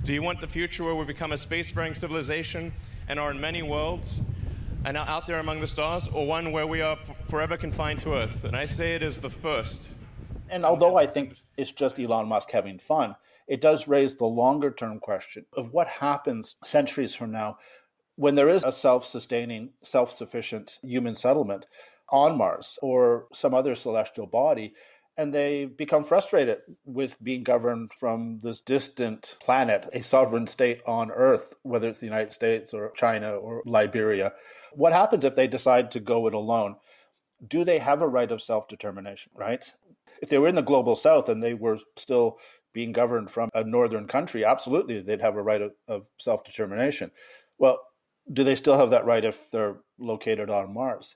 Do 0.03 0.13
you 0.13 0.21
want 0.21 0.41
the 0.41 0.47
future 0.47 0.83
where 0.83 0.95
we 0.95 1.05
become 1.05 1.31
a 1.31 1.35
spacefaring 1.35 1.95
civilization 1.95 2.73
and 3.07 3.19
are 3.19 3.31
in 3.31 3.39
many 3.39 3.61
worlds 3.61 4.21
and 4.85 4.97
are 4.97 5.07
out 5.07 5.27
there 5.27 5.39
among 5.39 5.59
the 5.59 5.67
stars, 5.67 6.07
or 6.07 6.25
one 6.25 6.51
where 6.51 6.67
we 6.67 6.81
are 6.81 6.97
forever 7.29 7.57
confined 7.57 7.99
to 7.99 8.13
Earth? 8.13 8.43
And 8.43 8.55
I 8.55 8.65
say 8.65 8.95
it 8.95 9.03
is 9.03 9.19
the 9.19 9.29
first. 9.29 9.91
And 10.49 10.65
although 10.65 10.97
I 10.97 11.07
think 11.07 11.35
it's 11.57 11.71
just 11.71 11.99
Elon 11.99 12.27
Musk 12.27 12.51
having 12.51 12.79
fun, 12.79 13.15
it 13.47 13.61
does 13.61 13.87
raise 13.87 14.15
the 14.15 14.25
longer 14.25 14.71
term 14.71 14.99
question 14.99 15.45
of 15.53 15.73
what 15.73 15.87
happens 15.87 16.55
centuries 16.63 17.13
from 17.13 17.31
now 17.31 17.57
when 18.17 18.33
there 18.35 18.49
is 18.49 18.63
a 18.65 18.71
self 18.71 19.05
sustaining, 19.05 19.69
self 19.83 20.11
sufficient 20.11 20.79
human 20.81 21.15
settlement 21.15 21.65
on 22.09 22.37
Mars 22.37 22.77
or 22.81 23.27
some 23.33 23.53
other 23.53 23.75
celestial 23.75 24.25
body, 24.25 24.73
and 25.17 25.33
they 25.33 25.65
become 25.65 26.03
frustrated 26.03 26.57
with 26.83 27.15
being 27.23 27.43
governed 27.43 27.91
from 27.99 28.39
this 28.43 28.59
distant 28.61 29.37
planet, 29.39 29.87
a 29.93 30.01
sovereign 30.01 30.47
state 30.47 30.81
on 30.85 31.11
Earth, 31.11 31.53
whether 31.63 31.87
it's 31.87 31.99
the 31.99 32.05
United 32.05 32.33
States 32.33 32.73
or 32.73 32.91
China 32.95 33.31
or 33.35 33.61
Liberia. 33.65 34.33
What 34.73 34.93
happens 34.93 35.23
if 35.23 35.35
they 35.35 35.47
decide 35.47 35.91
to 35.91 35.99
go 35.99 36.27
it 36.27 36.33
alone? 36.33 36.75
Do 37.47 37.63
they 37.63 37.77
have 37.77 38.01
a 38.01 38.07
right 38.07 38.31
of 38.31 38.41
self 38.41 38.67
determination, 38.67 39.31
right? 39.35 39.63
If 40.23 40.29
they 40.29 40.39
were 40.39 40.47
in 40.47 40.55
the 40.55 40.61
global 40.63 40.95
south 40.95 41.29
and 41.29 41.41
they 41.41 41.53
were 41.53 41.77
still 41.97 42.39
being 42.73 42.93
governed 42.93 43.29
from 43.29 43.51
a 43.53 43.63
northern 43.63 44.07
country, 44.07 44.43
absolutely 44.43 45.01
they'd 45.01 45.21
have 45.21 45.35
a 45.35 45.41
right 45.41 45.61
of, 45.61 45.71
of 45.87 46.05
self 46.19 46.43
determination. 46.43 47.11
Well, 47.59 47.79
do 48.31 48.43
they 48.43 48.55
still 48.55 48.77
have 48.77 48.89
that 48.91 49.05
right 49.05 49.23
if 49.23 49.49
they're 49.51 49.77
located 49.99 50.49
on 50.49 50.73
Mars? 50.73 51.15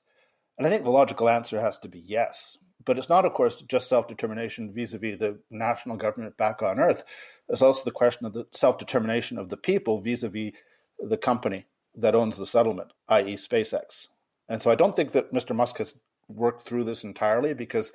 And 0.57 0.67
I 0.67 0.69
think 0.69 0.83
the 0.83 0.91
logical 0.91 1.29
answer 1.29 1.59
has 1.59 1.77
to 1.79 1.89
be 1.89 1.99
yes. 1.99 2.57
But 2.85 2.97
it's 2.97 3.09
not, 3.09 3.25
of 3.25 3.33
course, 3.33 3.61
just 3.67 3.89
self 3.89 4.07
determination 4.07 4.73
vis 4.73 4.93
a 4.93 4.97
vis 4.97 5.19
the 5.19 5.39
national 5.49 5.97
government 5.97 6.37
back 6.37 6.61
on 6.61 6.79
Earth. 6.79 7.03
It's 7.49 7.61
also 7.61 7.83
the 7.83 7.91
question 7.91 8.25
of 8.25 8.33
the 8.33 8.45
self 8.53 8.77
determination 8.77 9.37
of 9.37 9.49
the 9.49 9.57
people 9.57 10.01
vis 10.01 10.23
a 10.23 10.29
vis 10.29 10.53
the 10.99 11.17
company 11.17 11.65
that 11.95 12.15
owns 12.15 12.37
the 12.37 12.45
settlement, 12.45 12.91
i.e., 13.09 13.35
SpaceX. 13.35 14.07
And 14.49 14.61
so 14.61 14.71
I 14.71 14.75
don't 14.75 14.95
think 14.95 15.11
that 15.11 15.33
Mr. 15.33 15.55
Musk 15.55 15.77
has 15.77 15.93
worked 16.27 16.67
through 16.67 16.85
this 16.85 17.03
entirely 17.03 17.53
because 17.53 17.91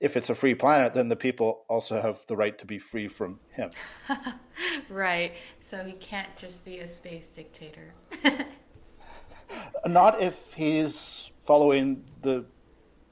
if 0.00 0.16
it's 0.16 0.30
a 0.30 0.34
free 0.34 0.54
planet, 0.54 0.94
then 0.94 1.08
the 1.08 1.16
people 1.16 1.64
also 1.68 2.00
have 2.00 2.18
the 2.26 2.34
right 2.34 2.58
to 2.58 2.66
be 2.66 2.78
free 2.78 3.06
from 3.06 3.38
him. 3.50 3.70
right. 4.88 5.34
So 5.60 5.84
he 5.84 5.92
can't 5.92 6.34
just 6.36 6.64
be 6.64 6.78
a 6.78 6.88
space 6.88 7.34
dictator. 7.34 7.94
Not 9.86 10.22
if 10.22 10.36
he's 10.54 11.30
following 11.44 12.02
the 12.22 12.46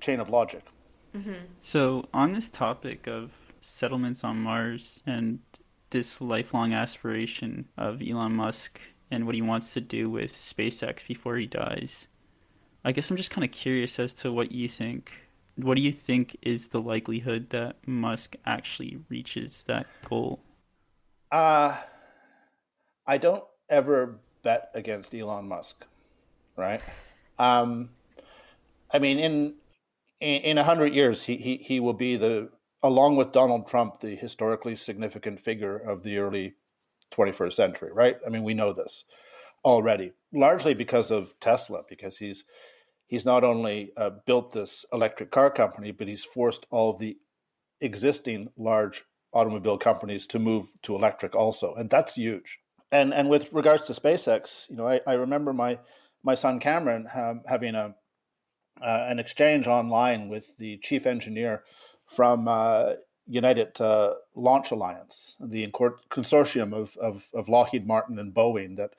chain 0.01 0.19
of 0.19 0.31
logic. 0.31 0.65
Mm-hmm. 1.15 1.33
So, 1.59 2.07
on 2.13 2.33
this 2.33 2.51
topic 2.51 3.07
of 3.07 3.33
settlements 3.61 4.25
on 4.25 4.39
Mars 4.39 5.03
and 5.07 5.41
this 5.91 6.21
lifelong 6.21 6.73
aspiration 6.75 7.67
of 7.77 8.03
Elon 8.03 8.33
Musk 8.33 8.79
and 9.11 9.27
what 9.27 9.35
he 9.35 9.43
wants 9.43 9.73
to 9.75 9.81
do 9.81 10.09
with 10.11 10.33
SpaceX 10.33 11.07
before 11.07 11.37
he 11.37 11.47
dies, 11.47 12.09
I 12.85 12.93
guess 12.93 13.11
I'm 13.11 13.17
just 13.17 13.31
kind 13.31 13.45
of 13.45 13.51
curious 13.51 13.99
as 13.99 14.15
to 14.15 14.31
what 14.31 14.53
you 14.53 14.69
think 14.69 15.13
what 15.59 15.77
do 15.77 15.83
you 15.83 15.93
think 15.93 16.37
is 16.43 16.69
the 16.69 16.81
likelihood 16.81 17.51
that 17.51 17.77
Musk 17.87 18.37
actually 18.47 18.99
reaches 19.09 19.65
that 19.65 19.87
goal? 20.09 20.41
Uh, 21.33 21.77
I 23.07 23.19
don't 23.19 23.45
ever 23.69 24.21
bet 24.43 24.71
against 24.75 25.15
Elon 25.15 25.49
Musk, 25.49 25.85
right? 26.57 26.81
Um, 27.39 27.91
I 28.93 28.99
mean, 28.99 29.19
in 29.19 29.55
in 30.21 30.59
a 30.59 30.65
hundred 30.65 30.95
years, 30.95 31.23
he, 31.23 31.37
he 31.37 31.57
he 31.57 31.81
will 31.81 31.93
be 31.93 32.17
the 32.17 32.51
along 32.83 33.17
with 33.17 33.33
Donald 33.33 33.69
Trump 33.69 34.01
the 34.01 34.15
historically 34.15 34.77
significant 34.77 35.41
figure 35.41 35.77
of 35.77 36.03
the 36.03 36.19
early 36.19 36.55
21st 37.13 37.53
century, 37.55 37.93
right? 37.93 38.17
I 38.25 38.31
mean, 38.31 38.45
we 38.45 38.55
know 38.55 38.73
this 38.73 39.05
already, 39.65 40.13
largely 40.33 40.75
because 40.75 41.11
of 41.11 41.39
Tesla, 41.41 41.83
because 41.89 42.17
he's 42.17 42.45
he's 43.09 43.25
not 43.25 43.43
only 43.43 43.91
uh, 43.97 44.11
built 44.27 44.53
this 44.53 44.85
electric 44.93 45.33
car 45.33 45.51
company, 45.51 45.91
but 45.91 46.07
he's 46.07 46.25
forced 46.25 46.67
all 46.71 46.91
of 46.91 46.99
the 46.99 47.17
existing 47.81 48.49
large 48.57 49.05
automobile 49.33 49.79
companies 49.79 50.27
to 50.29 50.39
move 50.39 50.73
to 50.83 50.95
electric 50.95 51.35
also, 51.35 51.75
and 51.75 51.91
that's 51.91 52.15
huge. 52.15 52.59
And 52.93 53.13
and 53.13 53.29
with 53.29 53.53
regards 53.53 53.85
to 53.85 53.93
SpaceX, 53.93 54.69
you 54.71 54.77
know, 54.77 54.87
I, 54.87 55.01
I 55.07 55.15
remember 55.15 55.53
my 55.53 55.79
my 56.23 56.35
son 56.35 56.61
Cameron 56.61 57.09
um, 57.15 57.43
having 57.47 57.75
a 57.75 57.95
uh, 58.81 59.07
an 59.09 59.19
exchange 59.19 59.67
online 59.67 60.29
with 60.29 60.57
the 60.59 60.79
chief 60.79 61.07
engineer 61.07 61.65
from 62.15 62.49
uh, 62.49 62.93
United 63.27 63.79
uh, 63.81 64.15
Launch 64.35 64.71
Alliance, 64.71 65.37
the 65.41 65.67
consortium 66.11 66.73
of, 66.73 66.97
of, 66.97 67.25
of 67.35 67.49
Lockheed 67.49 67.87
Martin 67.87 68.19
and 68.19 68.33
Boeing 68.33 68.77
that 68.77 68.91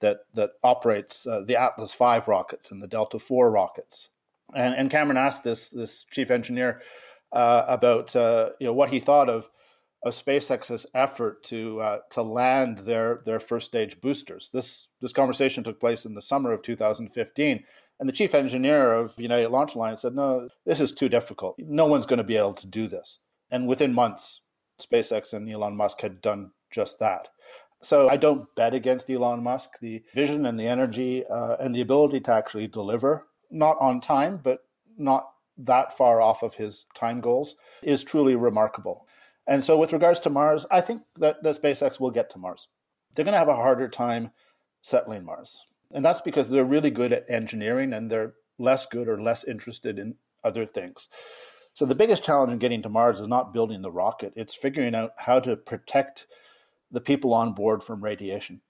that 0.00 0.18
that 0.34 0.50
operates 0.62 1.26
uh, 1.26 1.42
the 1.46 1.56
Atlas 1.56 1.94
V 1.94 2.20
rockets 2.26 2.70
and 2.70 2.82
the 2.82 2.88
Delta 2.88 3.16
IV 3.16 3.52
rockets. 3.52 4.08
And, 4.54 4.74
and 4.74 4.90
Cameron 4.90 5.16
asked 5.16 5.44
this 5.44 5.70
this 5.70 6.04
chief 6.10 6.30
engineer 6.30 6.82
uh, 7.32 7.64
about 7.68 8.14
uh, 8.16 8.50
you 8.60 8.66
know 8.66 8.72
what 8.72 8.90
he 8.90 9.00
thought 9.00 9.28
of 9.28 9.48
of 10.04 10.14
SpaceX's 10.14 10.86
effort 10.94 11.42
to 11.44 11.80
uh, 11.80 11.98
to 12.10 12.22
land 12.22 12.78
their 12.78 13.22
their 13.26 13.40
first 13.40 13.66
stage 13.66 14.00
boosters. 14.00 14.50
This 14.52 14.88
this 15.00 15.12
conversation 15.12 15.64
took 15.64 15.80
place 15.80 16.04
in 16.04 16.14
the 16.14 16.22
summer 16.22 16.52
of 16.52 16.62
2015, 16.62 17.64
and 18.00 18.08
the 18.08 18.12
chief 18.12 18.34
engineer 18.34 18.92
of 18.92 19.12
United 19.18 19.48
Launch 19.48 19.74
Alliance 19.74 20.02
said, 20.02 20.14
"No, 20.14 20.48
this 20.64 20.80
is 20.80 20.92
too 20.92 21.08
difficult. 21.08 21.56
No 21.58 21.86
one's 21.86 22.06
going 22.06 22.18
to 22.18 22.24
be 22.24 22.36
able 22.36 22.54
to 22.54 22.66
do 22.66 22.86
this." 22.86 23.20
And 23.50 23.66
within 23.66 23.92
months, 23.92 24.40
SpaceX 24.80 25.32
and 25.32 25.50
Elon 25.50 25.76
Musk 25.76 26.00
had 26.00 26.20
done 26.20 26.52
just 26.70 26.98
that. 27.00 27.28
So 27.82 28.08
I 28.08 28.16
don't 28.16 28.52
bet 28.56 28.74
against 28.74 29.08
Elon 29.08 29.42
Musk. 29.42 29.78
The 29.80 30.02
vision 30.14 30.46
and 30.46 30.58
the 30.58 30.66
energy 30.66 31.24
uh, 31.26 31.56
and 31.60 31.74
the 31.74 31.80
ability 31.80 32.20
to 32.20 32.32
actually 32.32 32.66
deliver, 32.66 33.28
not 33.50 33.76
on 33.80 34.00
time, 34.00 34.40
but 34.42 34.64
not 34.96 35.30
that 35.58 35.96
far 35.96 36.20
off 36.20 36.42
of 36.42 36.54
his 36.54 36.86
time 36.94 37.20
goals, 37.20 37.56
is 37.82 38.02
truly 38.04 38.34
remarkable. 38.34 39.06
And 39.46 39.64
so, 39.64 39.78
with 39.78 39.92
regards 39.92 40.20
to 40.20 40.30
Mars, 40.30 40.66
I 40.70 40.80
think 40.80 41.02
that, 41.16 41.42
that 41.42 41.60
SpaceX 41.60 41.98
will 41.98 42.10
get 42.10 42.30
to 42.30 42.38
Mars. 42.38 42.68
They're 43.14 43.24
going 43.24 43.32
to 43.32 43.38
have 43.38 43.48
a 43.48 43.56
harder 43.56 43.88
time 43.88 44.30
settling 44.82 45.24
Mars. 45.24 45.64
And 45.92 46.04
that's 46.04 46.20
because 46.20 46.50
they're 46.50 46.64
really 46.64 46.90
good 46.90 47.12
at 47.12 47.30
engineering 47.30 47.94
and 47.94 48.10
they're 48.10 48.34
less 48.58 48.86
good 48.86 49.08
or 49.08 49.22
less 49.22 49.44
interested 49.44 49.98
in 49.98 50.16
other 50.44 50.66
things. 50.66 51.08
So, 51.74 51.86
the 51.86 51.94
biggest 51.94 52.24
challenge 52.24 52.52
in 52.52 52.58
getting 52.58 52.82
to 52.82 52.88
Mars 52.88 53.20
is 53.20 53.28
not 53.28 53.54
building 53.54 53.82
the 53.82 53.90
rocket, 53.90 54.32
it's 54.36 54.54
figuring 54.54 54.94
out 54.94 55.12
how 55.16 55.40
to 55.40 55.56
protect 55.56 56.26
the 56.90 57.00
people 57.00 57.34
on 57.34 57.52
board 57.52 57.82
from 57.82 58.02
radiation. 58.02 58.60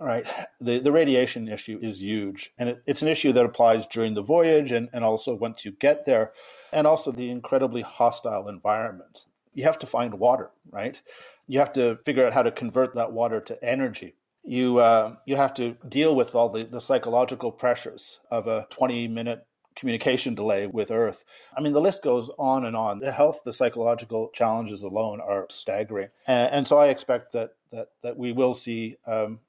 All 0.00 0.06
right. 0.06 0.26
The, 0.60 0.78
the 0.78 0.92
radiation 0.92 1.46
issue 1.48 1.78
is 1.82 2.00
huge. 2.00 2.52
And 2.58 2.70
it, 2.70 2.82
it's 2.86 3.02
an 3.02 3.08
issue 3.08 3.32
that 3.32 3.44
applies 3.44 3.86
during 3.86 4.14
the 4.14 4.22
voyage 4.22 4.72
and, 4.72 4.88
and 4.94 5.04
also 5.04 5.34
once 5.34 5.64
you 5.64 5.72
get 5.72 6.06
there, 6.06 6.32
and 6.72 6.86
also 6.86 7.12
the 7.12 7.30
incredibly 7.30 7.82
hostile 7.82 8.48
environment. 8.48 9.26
You 9.52 9.64
have 9.64 9.78
to 9.80 9.86
find 9.86 10.14
water, 10.14 10.50
right? 10.70 11.00
You 11.48 11.58
have 11.58 11.72
to 11.74 11.98
figure 12.04 12.26
out 12.26 12.32
how 12.32 12.42
to 12.42 12.50
convert 12.50 12.94
that 12.94 13.12
water 13.12 13.40
to 13.40 13.62
energy. 13.64 14.14
You, 14.42 14.78
uh, 14.78 15.16
you 15.26 15.36
have 15.36 15.52
to 15.54 15.76
deal 15.88 16.16
with 16.16 16.34
all 16.34 16.48
the, 16.48 16.64
the 16.64 16.80
psychological 16.80 17.52
pressures 17.52 18.20
of 18.30 18.46
a 18.46 18.66
20 18.70 19.08
minute 19.08 19.44
communication 19.76 20.34
delay 20.34 20.66
with 20.66 20.90
Earth. 20.90 21.24
I 21.56 21.60
mean, 21.60 21.72
the 21.72 21.80
list 21.80 22.02
goes 22.02 22.30
on 22.38 22.64
and 22.64 22.76
on. 22.76 22.98
The 22.98 23.12
health, 23.12 23.40
the 23.44 23.52
psychological 23.52 24.30
challenges 24.34 24.82
alone 24.82 25.20
are 25.20 25.46
staggering, 25.50 26.08
and, 26.26 26.52
and 26.52 26.68
so 26.68 26.78
I 26.78 26.88
expect 26.88 27.32
that 27.32 27.50
that 27.72 27.88
that 28.02 28.16
we 28.16 28.32
will 28.32 28.54
see, 28.54 28.96
um, 29.06 29.40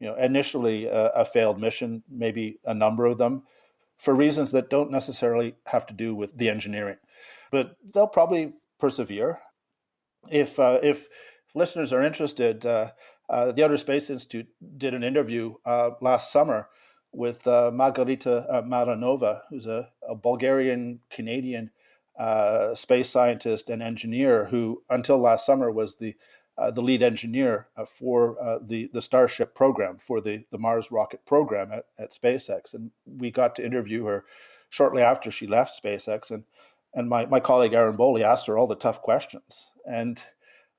you 0.00 0.06
know, 0.06 0.14
initially 0.16 0.86
a, 0.86 1.08
a, 1.08 1.24
failed 1.24 1.60
mission, 1.60 2.02
maybe 2.08 2.58
a 2.64 2.74
number 2.74 3.04
of 3.06 3.18
them, 3.18 3.42
for 3.98 4.14
reasons 4.14 4.52
that 4.52 4.70
don't 4.70 4.90
necessarily 4.90 5.54
have 5.66 5.86
to 5.86 5.94
do 5.94 6.14
with 6.14 6.36
the 6.36 6.48
engineering, 6.48 6.96
but 7.50 7.76
they'll 7.92 8.06
probably 8.06 8.52
persevere. 8.78 9.40
If 10.30 10.58
uh, 10.58 10.78
if 10.82 11.08
listeners 11.54 11.92
are 11.92 12.02
interested. 12.02 12.66
Uh, 12.66 12.90
uh, 13.28 13.52
the 13.52 13.64
Outer 13.64 13.78
Space 13.78 14.10
Institute 14.10 14.46
did 14.76 14.92
an 14.92 15.02
interview 15.02 15.54
uh, 15.64 15.90
last 16.02 16.30
summer 16.30 16.68
with 17.14 17.46
uh, 17.46 17.70
Margarita 17.72 18.46
uh, 18.50 18.62
Marinova, 18.62 19.42
who's 19.48 19.66
a, 19.66 19.88
a 20.08 20.14
Bulgarian 20.14 21.00
Canadian 21.10 21.70
uh, 22.18 22.74
space 22.74 23.10
scientist 23.10 23.70
and 23.70 23.82
engineer 23.82 24.46
who, 24.46 24.82
until 24.90 25.18
last 25.18 25.46
summer, 25.46 25.70
was 25.70 25.96
the 25.96 26.14
uh, 26.56 26.70
the 26.70 26.82
lead 26.82 27.02
engineer 27.02 27.66
uh, 27.76 27.84
for 27.84 28.40
uh, 28.40 28.58
the 28.64 28.88
the 28.92 29.02
Starship 29.02 29.54
program 29.54 29.98
for 29.98 30.20
the 30.20 30.44
the 30.50 30.58
Mars 30.58 30.90
rocket 30.90 31.24
program 31.26 31.72
at, 31.72 31.86
at 31.98 32.12
SpaceX, 32.12 32.74
and 32.74 32.90
we 33.04 33.30
got 33.30 33.56
to 33.56 33.66
interview 33.66 34.04
her 34.04 34.24
shortly 34.70 35.02
after 35.02 35.30
she 35.30 35.46
left 35.46 35.82
SpaceX, 35.82 36.30
and 36.30 36.44
and 36.94 37.08
my, 37.08 37.26
my 37.26 37.40
colleague 37.40 37.72
Aaron 37.72 37.96
Boley 37.96 38.22
asked 38.22 38.46
her 38.46 38.56
all 38.56 38.68
the 38.68 38.76
tough 38.76 39.02
questions, 39.02 39.70
and 39.84 40.22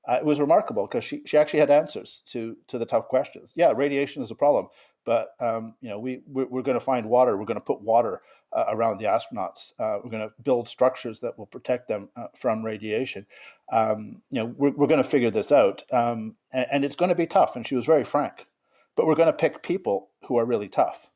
it 0.08 0.24
was 0.24 0.40
remarkable 0.40 0.86
because 0.86 1.04
she, 1.04 1.20
she 1.26 1.36
actually 1.36 1.60
had 1.60 1.70
answers 1.70 2.22
to 2.28 2.56
to 2.68 2.78
the 2.78 2.86
tough 2.86 3.08
questions. 3.08 3.52
Yeah, 3.54 3.72
radiation 3.76 4.22
is 4.22 4.30
a 4.30 4.34
problem. 4.34 4.68
But 5.06 5.34
um, 5.40 5.74
you 5.80 5.88
know, 5.88 5.98
we 5.98 6.20
we're, 6.26 6.62
going 6.62 6.78
to 6.78 6.84
find 6.84 7.08
water. 7.08 7.36
We're 7.36 7.46
going 7.46 7.60
to 7.60 7.64
put 7.64 7.80
water 7.80 8.22
uh, 8.54 8.64
around 8.68 8.98
the 8.98 9.04
astronauts. 9.04 9.72
Uh, 9.78 10.00
we're 10.02 10.10
going 10.10 10.28
to 10.28 10.34
build 10.42 10.68
structures 10.68 11.20
that 11.20 11.38
will 11.38 11.46
protect 11.46 11.86
them 11.86 12.08
uh, 12.16 12.26
from 12.38 12.64
radiation. 12.64 13.24
Um, 13.72 14.20
you 14.30 14.40
know, 14.40 14.54
we're, 14.58 14.70
we're 14.70 14.88
going 14.88 15.02
to 15.02 15.08
figure 15.08 15.30
this 15.30 15.52
out, 15.52 15.84
um, 15.92 16.34
and, 16.52 16.66
and, 16.72 16.84
it's 16.84 16.96
going 16.96 17.08
to 17.08 17.14
be 17.14 17.26
tough. 17.26 17.54
And 17.54 17.66
she 17.66 17.76
was 17.76 17.86
very 17.86 18.04
frank. 18.04 18.46
But 18.96 19.06
we're 19.06 19.14
going 19.14 19.28
to 19.28 19.32
pick 19.32 19.62
people 19.62 20.10
who 20.26 20.38
are 20.38 20.44
really 20.44 20.68
tough, 20.68 21.06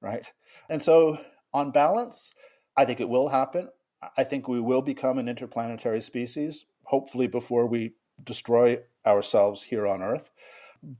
right? 0.00 0.26
And 0.68 0.82
so, 0.82 1.18
on 1.52 1.70
balance, 1.70 2.32
I 2.76 2.84
think 2.84 3.00
it 3.00 3.08
will 3.08 3.28
happen. 3.28 3.68
I 4.16 4.24
think 4.24 4.48
we 4.48 4.60
will 4.60 4.82
become 4.82 5.18
an 5.18 5.28
interplanetary 5.28 6.00
species, 6.00 6.64
hopefully 6.82 7.28
before 7.28 7.66
we 7.66 7.92
destroy 8.24 8.78
ourselves 9.06 9.62
here 9.62 9.86
on 9.86 10.02
Earth 10.02 10.30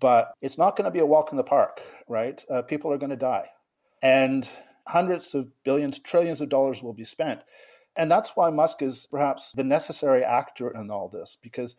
but 0.00 0.32
it's 0.40 0.58
not 0.58 0.76
going 0.76 0.86
to 0.86 0.90
be 0.90 1.00
a 1.00 1.06
walk 1.06 1.30
in 1.30 1.36
the 1.36 1.44
park, 1.44 1.80
right? 2.08 2.44
Uh, 2.50 2.62
people 2.62 2.92
are 2.92 2.98
going 2.98 3.10
to 3.10 3.16
die. 3.16 3.50
And 4.02 4.48
hundreds 4.86 5.34
of 5.34 5.48
billions, 5.64 5.98
trillions 5.98 6.40
of 6.40 6.48
dollars 6.48 6.82
will 6.82 6.92
be 6.92 7.04
spent. 7.04 7.40
And 7.96 8.10
that's 8.10 8.30
why 8.34 8.50
Musk 8.50 8.82
is 8.82 9.06
perhaps 9.10 9.52
the 9.52 9.64
necessary 9.64 10.24
actor 10.24 10.70
in 10.70 10.90
all 10.90 11.08
this, 11.08 11.36
because 11.40 11.76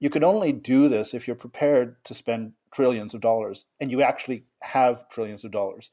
you 0.00 0.10
can 0.10 0.24
only 0.24 0.52
do 0.52 0.88
this 0.88 1.12
if 1.12 1.26
you're 1.26 1.36
prepared 1.36 2.02
to 2.04 2.14
spend 2.14 2.52
trillions 2.72 3.14
of 3.14 3.20
dollars 3.20 3.64
and 3.80 3.90
you 3.90 4.02
actually 4.02 4.44
have 4.60 5.08
trillions 5.08 5.44
of 5.44 5.50
dollars. 5.50 5.90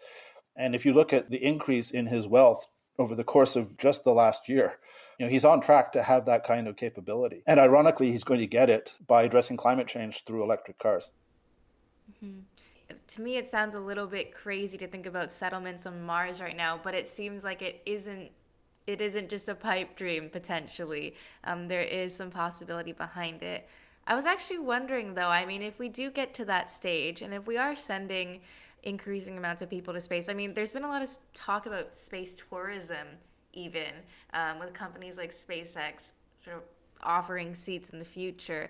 And 0.55 0.75
if 0.75 0.85
you 0.85 0.93
look 0.93 1.11
at 1.11 1.29
the 1.29 1.43
increase 1.43 1.91
in 1.91 2.05
his 2.05 2.27
wealth 2.27 2.67
over 2.97 3.15
the 3.15 3.23
course 3.23 3.55
of 3.55 3.77
just 3.77 4.03
the 4.03 4.13
last 4.13 4.47
year, 4.47 4.77
you 5.19 5.25
know, 5.25 5.31
he's 5.31 5.45
on 5.45 5.61
track 5.61 5.91
to 5.93 6.03
have 6.03 6.25
that 6.25 6.45
kind 6.45 6.67
of 6.67 6.75
capability. 6.75 7.43
And 7.47 7.59
ironically, 7.59 8.11
he's 8.11 8.23
going 8.23 8.39
to 8.39 8.47
get 8.47 8.69
it 8.69 8.93
by 9.07 9.23
addressing 9.23 9.57
climate 9.57 9.87
change 9.87 10.23
through 10.23 10.43
electric 10.43 10.77
cars. 10.79 11.09
Mm-hmm. 12.11 12.39
To 13.07 13.21
me, 13.21 13.37
it 13.37 13.47
sounds 13.47 13.75
a 13.75 13.79
little 13.79 14.07
bit 14.07 14.33
crazy 14.33 14.77
to 14.77 14.87
think 14.87 15.05
about 15.05 15.31
settlements 15.31 15.85
on 15.85 16.03
Mars 16.03 16.39
right 16.39 16.55
now, 16.55 16.79
but 16.81 16.93
it 16.93 17.07
seems 17.07 17.43
like 17.43 17.61
it 17.61 17.81
isn't. 17.85 18.31
It 18.85 19.01
isn't 19.01 19.29
just 19.29 19.49
a 19.49 19.55
pipe 19.55 19.95
dream. 19.95 20.29
Potentially, 20.29 21.15
um, 21.43 21.67
there 21.67 21.81
is 21.81 22.15
some 22.15 22.29
possibility 22.29 22.91
behind 22.91 23.41
it. 23.41 23.67
I 24.07 24.13
was 24.13 24.27
actually 24.27 24.59
wondering, 24.59 25.15
though. 25.15 25.29
I 25.29 25.45
mean, 25.45 25.63
if 25.63 25.79
we 25.79 25.89
do 25.89 26.11
get 26.11 26.35
to 26.35 26.45
that 26.45 26.69
stage, 26.69 27.23
and 27.23 27.33
if 27.33 27.47
we 27.47 27.57
are 27.57 27.75
sending 27.75 28.41
increasing 28.83 29.37
amounts 29.37 29.63
of 29.63 29.69
people 29.69 29.93
to 29.95 30.01
space, 30.01 30.29
I 30.29 30.35
mean, 30.35 30.53
there's 30.53 30.71
been 30.71 30.83
a 30.83 30.87
lot 30.87 31.01
of 31.01 31.15
talk 31.33 31.65
about 31.65 31.95
space 31.97 32.35
tourism, 32.35 33.07
even 33.53 33.93
um, 34.33 34.59
with 34.59 34.73
companies 34.73 35.17
like 35.17 35.31
SpaceX 35.31 36.11
sort 36.43 36.57
of 36.57 36.63
offering 37.01 37.55
seats 37.55 37.89
in 37.89 37.97
the 37.97 38.05
future. 38.05 38.69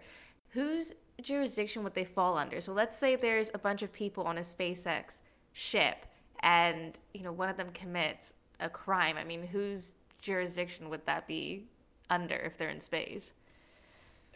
Whose 0.52 0.96
jurisdiction 1.22 1.84
would 1.84 1.94
they 1.94 2.06
fall 2.06 2.38
under? 2.38 2.62
So 2.62 2.74
let's 2.74 2.98
say 2.98 3.16
there's 3.16 3.52
a 3.54 3.60
bunch 3.60 3.82
of 3.82 3.92
people 3.92 4.24
on 4.26 4.38
a 4.38 4.42
SpaceX 4.42 5.22
ship 5.54 6.06
and, 6.42 7.00
you 7.14 7.24
know, 7.24 7.32
one 7.32 7.50
of 7.50 7.58
them 7.58 7.70
commits 7.74 8.34
a 8.60 8.70
crime. 8.70 9.18
I 9.18 9.24
mean, 9.24 9.46
whose 9.46 9.94
jurisdiction 10.22 10.90
would 10.90 11.06
that 11.06 11.28
be 11.28 11.66
under 12.10 12.36
if 12.36 12.58
they're 12.58 12.70
in 12.70 12.82
space? 12.82 13.32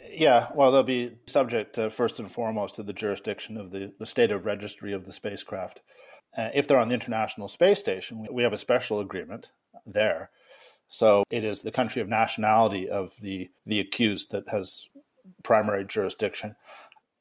Yeah, 0.10 0.48
well, 0.56 0.72
they'll 0.72 0.84
be 0.84 1.18
subject 1.26 1.76
to, 1.76 1.90
first 1.90 2.20
and 2.20 2.32
foremost 2.32 2.76
to 2.76 2.84
the 2.84 2.94
jurisdiction 2.94 3.58
of 3.58 3.72
the, 3.72 3.92
the 4.00 4.06
state 4.06 4.32
of 4.32 4.46
registry 4.46 4.94
of 4.94 5.06
the 5.06 5.12
spacecraft. 5.12 5.82
Uh, 6.38 6.50
if 6.54 6.68
they're 6.68 6.80
on 6.80 6.88
the 6.88 6.94
International 6.94 7.48
Space 7.48 7.80
Station, 7.80 8.26
we 8.32 8.44
have 8.44 8.54
a 8.54 8.58
special 8.58 9.02
agreement 9.02 9.52
there. 9.86 10.30
So 10.88 11.24
it 11.30 11.44
is 11.44 11.62
the 11.62 11.72
country 11.72 12.02
of 12.02 12.08
nationality 12.08 12.90
of 12.90 13.12
the, 13.22 13.50
the 13.66 13.80
accused 13.80 14.32
that 14.32 14.48
has 14.50 14.88
primary 15.44 15.86
jurisdiction. 15.86 16.56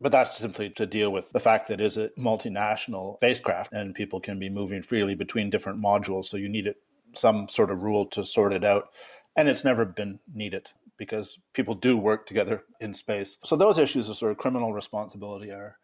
But 0.01 0.12
that's 0.12 0.37
simply 0.37 0.71
to 0.71 0.87
deal 0.87 1.11
with 1.11 1.31
the 1.31 1.40
fact 1.40 1.68
that 1.68 1.81
it 1.81 1.87
is 1.87 1.97
a 1.97 2.11
multinational 2.11 3.16
spacecraft 3.16 3.73
and 3.73 3.94
people 3.94 4.21
can 4.21 4.38
be 4.38 4.49
moving 4.49 4.83
freely 4.83 5.14
between 5.14 5.51
different 5.51 5.83
modules. 5.83 6.27
So 6.27 6.37
you 6.37 6.49
need 6.49 6.68
it, 6.68 6.77
some 7.16 7.49
sort 7.49 7.71
of 7.71 7.83
rule 7.83 8.07
to 8.07 8.25
sort 8.25 8.53
it 8.53 8.64
out. 8.64 8.90
And 9.37 9.49
it's 9.49 9.64
never 9.64 9.85
been 9.85 10.21
needed 10.33 10.68
because 10.99 11.38
people 11.53 11.75
do 11.75 11.97
work 11.97 12.27
together 12.27 12.62
in 12.81 12.94
space. 12.94 13.38
So 13.44 13.57
those 13.57 13.79
issues 13.79 14.09
of 14.09 14.16
sort 14.16 14.33
of 14.33 14.38
criminal 14.38 14.73
responsibility 14.73 15.51
are, 15.51 15.77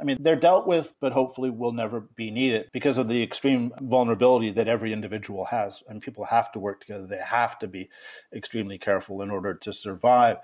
I 0.00 0.04
mean, 0.04 0.18
they're 0.20 0.36
dealt 0.36 0.66
with, 0.66 0.92
but 1.00 1.12
hopefully 1.12 1.50
will 1.50 1.72
never 1.72 2.00
be 2.00 2.30
needed 2.30 2.66
because 2.72 2.98
of 2.98 3.08
the 3.08 3.22
extreme 3.22 3.72
vulnerability 3.80 4.50
that 4.52 4.68
every 4.68 4.92
individual 4.92 5.44
has. 5.46 5.82
And 5.88 6.02
people 6.02 6.24
have 6.24 6.50
to 6.52 6.58
work 6.58 6.80
together. 6.80 7.06
They 7.06 7.20
have 7.24 7.58
to 7.60 7.66
be 7.66 7.90
extremely 8.34 8.78
careful 8.78 9.22
in 9.22 9.30
order 9.30 9.54
to 9.54 9.72
survive. 9.72 10.38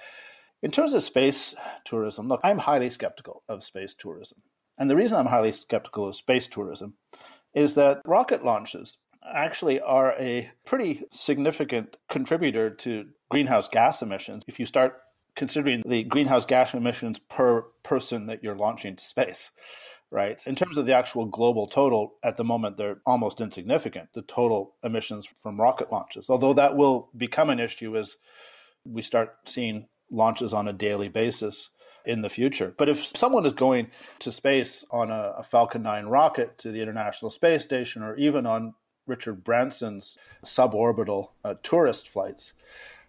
In 0.63 0.71
terms 0.71 0.93
of 0.93 1.03
space 1.03 1.55
tourism, 1.85 2.29
look, 2.29 2.41
I'm 2.45 2.59
highly 2.59 2.91
skeptical 2.91 3.43
of 3.49 3.65
space 3.65 3.95
tourism. 3.95 4.43
And 4.79 4.91
the 4.91 4.97
reason 4.97 5.17
I'm 5.17 5.27
highly 5.27 5.53
skeptical 5.53 6.09
of 6.09 6.17
space 6.17 6.47
tourism 6.47 6.95
is 7.55 7.75
that 7.75 8.03
rocket 8.05 8.45
launches 8.45 8.97
actually 9.35 9.81
are 9.81 10.13
a 10.19 10.51
pretty 10.65 11.05
significant 11.11 11.97
contributor 12.09 12.71
to 12.71 13.07
greenhouse 13.31 13.69
gas 13.69 14.03
emissions. 14.03 14.43
If 14.47 14.59
you 14.59 14.67
start 14.67 15.01
considering 15.37 15.83
the 15.87 16.05
greenhouse 16.05 16.45
gas 16.45 16.75
emissions 16.75 17.19
per 17.19 17.63
person 17.83 18.27
that 18.27 18.43
you're 18.43 18.57
launching 18.57 18.97
to 18.97 19.05
space 19.05 19.51
right? 20.11 20.45
In 20.47 20.57
terms 20.57 20.77
of 20.77 20.87
the 20.87 20.95
actual 20.95 21.27
global 21.27 21.67
total, 21.67 22.15
at 22.25 22.37
the 22.37 22.45
moment, 22.45 22.77
they're 22.77 23.01
almost 23.07 23.41
insignificant, 23.41 24.09
the 24.13 24.23
total 24.23 24.75
emissions 24.83 25.29
from 25.41 25.61
rocket 25.61 25.93
launches, 25.93 26.29
although 26.29 26.53
that 26.55 26.77
will 26.77 27.11
become 27.17 27.51
an 27.51 27.61
issue 27.61 27.97
as 27.97 28.17
we 28.85 29.03
start 29.03 29.37
seeing 29.47 29.87
launches 30.11 30.53
on 30.53 30.69
a 30.69 30.73
daily 30.73 31.09
basis 31.09 31.71
in 32.05 32.23
the 32.23 32.31
future. 32.31 32.75
But 32.77 32.89
if 32.89 33.05
someone 33.05 33.45
is 33.47 33.53
going 33.53 33.89
to 34.21 34.33
space 34.33 34.85
on 34.91 35.11
a, 35.11 35.35
a 35.39 35.43
Falcon 35.43 35.83
9 35.83 36.07
rocket 36.07 36.57
to 36.59 36.73
the 36.73 36.81
International 36.81 37.31
Space 37.31 37.63
Station 37.63 38.03
or 38.03 38.17
even 38.17 38.47
on 38.47 38.75
Richard 39.07 39.45
Branson's 39.45 40.17
suborbital 40.45 41.29
uh, 41.45 41.55
tourist 41.63 42.09
flights, 42.09 42.53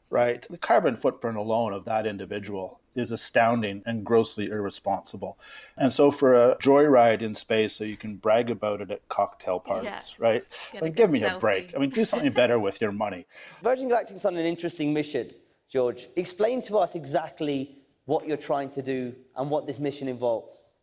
right? 0.09 0.45
The 0.49 0.57
carbon 0.57 0.97
footprint 0.97 1.37
alone 1.37 1.73
of 1.73 1.85
that 1.85 2.05
individual 2.05 2.79
is 2.93 3.11
astounding 3.11 3.81
and 3.85 4.05
grossly 4.05 4.47
irresponsible. 4.47 5.37
And 5.77 5.93
so 5.93 6.11
for 6.11 6.33
a 6.51 6.57
joyride 6.57 7.21
in 7.21 7.35
space 7.35 7.73
so 7.73 7.85
you 7.85 7.95
can 7.95 8.17
brag 8.17 8.49
about 8.49 8.81
it 8.81 8.91
at 8.91 9.07
cocktail 9.07 9.61
parties, 9.61 9.85
Yeah. 9.89 9.99
right? 10.19 10.43
Get 10.73 10.77
I 10.77 10.79
a 10.79 10.83
mean, 10.83 10.93
give 10.93 11.09
good 11.11 11.21
me 11.21 11.23
a 11.23 11.39
break. 11.39 11.73
I 11.73 11.79
mean, 11.79 11.91
do 11.91 12.03
something 12.03 12.33
better 12.33 12.59
with 12.59 12.81
your 12.81 12.91
money. 12.91 13.25
Virgin 13.63 13.87
Galactic's 13.89 14.25
on 14.25 14.35
an 14.35 14.45
interesting 14.45 14.93
mission, 14.93 15.31
George. 15.71 16.09
Explain 16.15 16.61
to 16.63 16.77
us 16.77 16.95
exactly 16.95 17.77
what 18.05 18.27
you're 18.27 18.35
trying 18.35 18.69
to 18.71 18.81
do 18.81 19.15
and 19.37 19.49
what 19.49 19.65
this 19.65 19.79
mission 19.79 20.07
involves. 20.09 20.73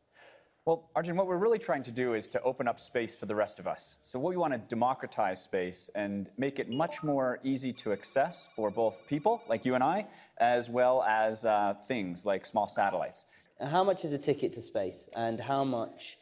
Well, 0.65 0.91
Arjun, 0.95 1.17
what 1.17 1.27
we're 1.27 1.39
really 1.39 1.59
trying 1.59 1.83
to 1.85 1.91
do 1.91 2.15
is 2.15 2.29
to 2.29 2.43
open 2.43 2.69
up 2.69 2.79
space 2.79 3.15
for 3.15 3.27
the 3.27 3.35
rest 3.35 3.59
of 3.59 3.67
us. 3.67 3.99
So 4.03 4.19
what 4.19 4.31
we 4.31 4.37
want 4.37 4.53
to 4.53 4.59
democratize 4.59 5.43
space 5.43 5.89
and 5.95 6.29
make 6.37 6.59
it 6.59 6.69
much 6.71 7.03
more 7.03 7.39
easy 7.43 7.73
to 7.75 7.93
access 7.93 8.51
for 8.55 8.71
both 8.71 9.07
people, 9.09 9.43
like 9.49 9.65
you 9.65 9.75
and 9.75 9.85
I, 9.85 10.07
as 10.39 10.69
well 10.69 11.03
as 11.05 11.45
uh, 11.45 11.75
things 11.87 12.27
like 12.27 12.45
small 12.45 12.67
satellites. 12.67 13.25
How 13.67 13.83
much 13.83 14.05
is 14.05 14.13
a 14.13 14.19
ticket 14.19 14.53
to 14.55 14.63
space, 14.63 15.09
and 15.17 15.41
how 15.41 15.65
much? 15.65 16.19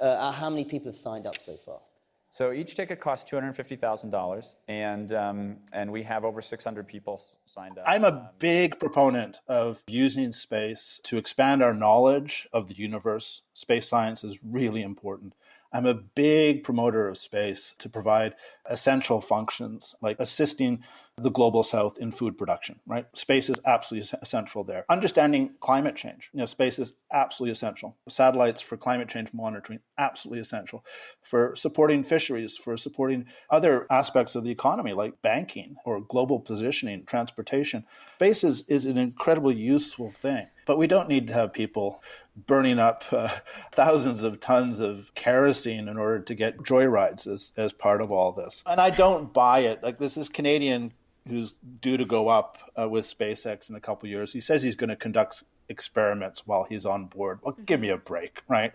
Uh, 0.00 0.30
how 0.30 0.48
many 0.48 0.64
people 0.64 0.90
have 0.92 0.96
signed 0.96 1.26
up 1.26 1.40
so 1.40 1.54
far? 1.54 1.80
So 2.30 2.52
each 2.52 2.74
ticket 2.74 3.00
costs 3.00 3.30
$250,000, 3.30 4.56
and, 4.68 5.12
um, 5.12 5.56
and 5.72 5.90
we 5.90 6.02
have 6.02 6.24
over 6.24 6.42
600 6.42 6.86
people 6.86 7.20
signed 7.46 7.78
up. 7.78 7.84
I'm 7.86 8.04
a 8.04 8.30
big 8.38 8.78
proponent 8.78 9.40
of 9.48 9.82
using 9.86 10.32
space 10.34 11.00
to 11.04 11.16
expand 11.16 11.62
our 11.62 11.72
knowledge 11.72 12.46
of 12.52 12.68
the 12.68 12.74
universe. 12.74 13.42
Space 13.54 13.88
science 13.88 14.24
is 14.24 14.44
really 14.44 14.82
important. 14.82 15.34
I'm 15.72 15.86
a 15.86 15.94
big 15.94 16.64
promoter 16.64 17.08
of 17.08 17.18
space 17.18 17.74
to 17.78 17.88
provide 17.88 18.34
essential 18.70 19.20
functions 19.20 19.94
like 20.00 20.16
assisting 20.18 20.82
the 21.20 21.30
global 21.30 21.62
south 21.62 21.98
in 21.98 22.12
food 22.12 22.38
production, 22.38 22.78
right? 22.86 23.06
Space 23.14 23.48
is 23.48 23.56
absolutely 23.66 24.08
essential 24.22 24.62
there. 24.62 24.84
Understanding 24.88 25.50
climate 25.60 25.96
change, 25.96 26.30
you 26.32 26.38
know, 26.38 26.46
space 26.46 26.78
is 26.78 26.94
absolutely 27.12 27.52
essential. 27.52 27.96
Satellites 28.08 28.60
for 28.60 28.76
climate 28.76 29.08
change 29.08 29.28
monitoring, 29.32 29.80
absolutely 29.98 30.40
essential. 30.40 30.84
For 31.28 31.54
supporting 31.56 32.04
fisheries, 32.04 32.56
for 32.56 32.76
supporting 32.76 33.26
other 33.50 33.86
aspects 33.90 34.34
of 34.36 34.44
the 34.44 34.50
economy 34.50 34.92
like 34.92 35.20
banking 35.22 35.76
or 35.84 36.00
global 36.00 36.38
positioning, 36.38 37.04
transportation. 37.04 37.84
Space 38.14 38.44
is, 38.44 38.64
is 38.68 38.86
an 38.86 38.96
incredibly 38.96 39.54
useful 39.54 40.10
thing. 40.10 40.46
But 40.66 40.78
we 40.78 40.86
don't 40.86 41.08
need 41.08 41.26
to 41.28 41.34
have 41.34 41.52
people 41.52 42.02
burning 42.46 42.78
up 42.78 43.04
uh, 43.12 43.36
thousands 43.72 44.24
of 44.24 44.40
tons 44.40 44.80
of 44.80 45.14
kerosene 45.14 45.88
in 45.88 45.96
order 45.98 46.20
to 46.20 46.34
get 46.34 46.58
joyrides 46.58 47.26
as, 47.26 47.52
as 47.56 47.72
part 47.72 48.00
of 48.00 48.12
all 48.12 48.32
this. 48.32 48.62
And 48.66 48.80
I 48.80 48.90
don't 48.90 49.32
buy 49.32 49.60
it. 49.60 49.82
Like, 49.82 49.98
there's 49.98 50.14
this 50.14 50.28
Canadian 50.28 50.92
who's 51.28 51.54
due 51.80 51.96
to 51.96 52.04
go 52.04 52.28
up 52.28 52.58
uh, 52.80 52.88
with 52.88 53.04
SpaceX 53.06 53.68
in 53.70 53.76
a 53.76 53.80
couple 53.80 54.06
of 54.06 54.10
years. 54.10 54.32
He 54.32 54.40
says 54.40 54.62
he's 54.62 54.76
going 54.76 54.90
to 54.90 54.96
conduct 54.96 55.44
experiments 55.68 56.46
while 56.46 56.64
he's 56.64 56.86
on 56.86 57.06
board. 57.06 57.40
Well, 57.42 57.56
give 57.66 57.80
me 57.80 57.90
a 57.90 57.96
break, 57.96 58.40
right? 58.48 58.72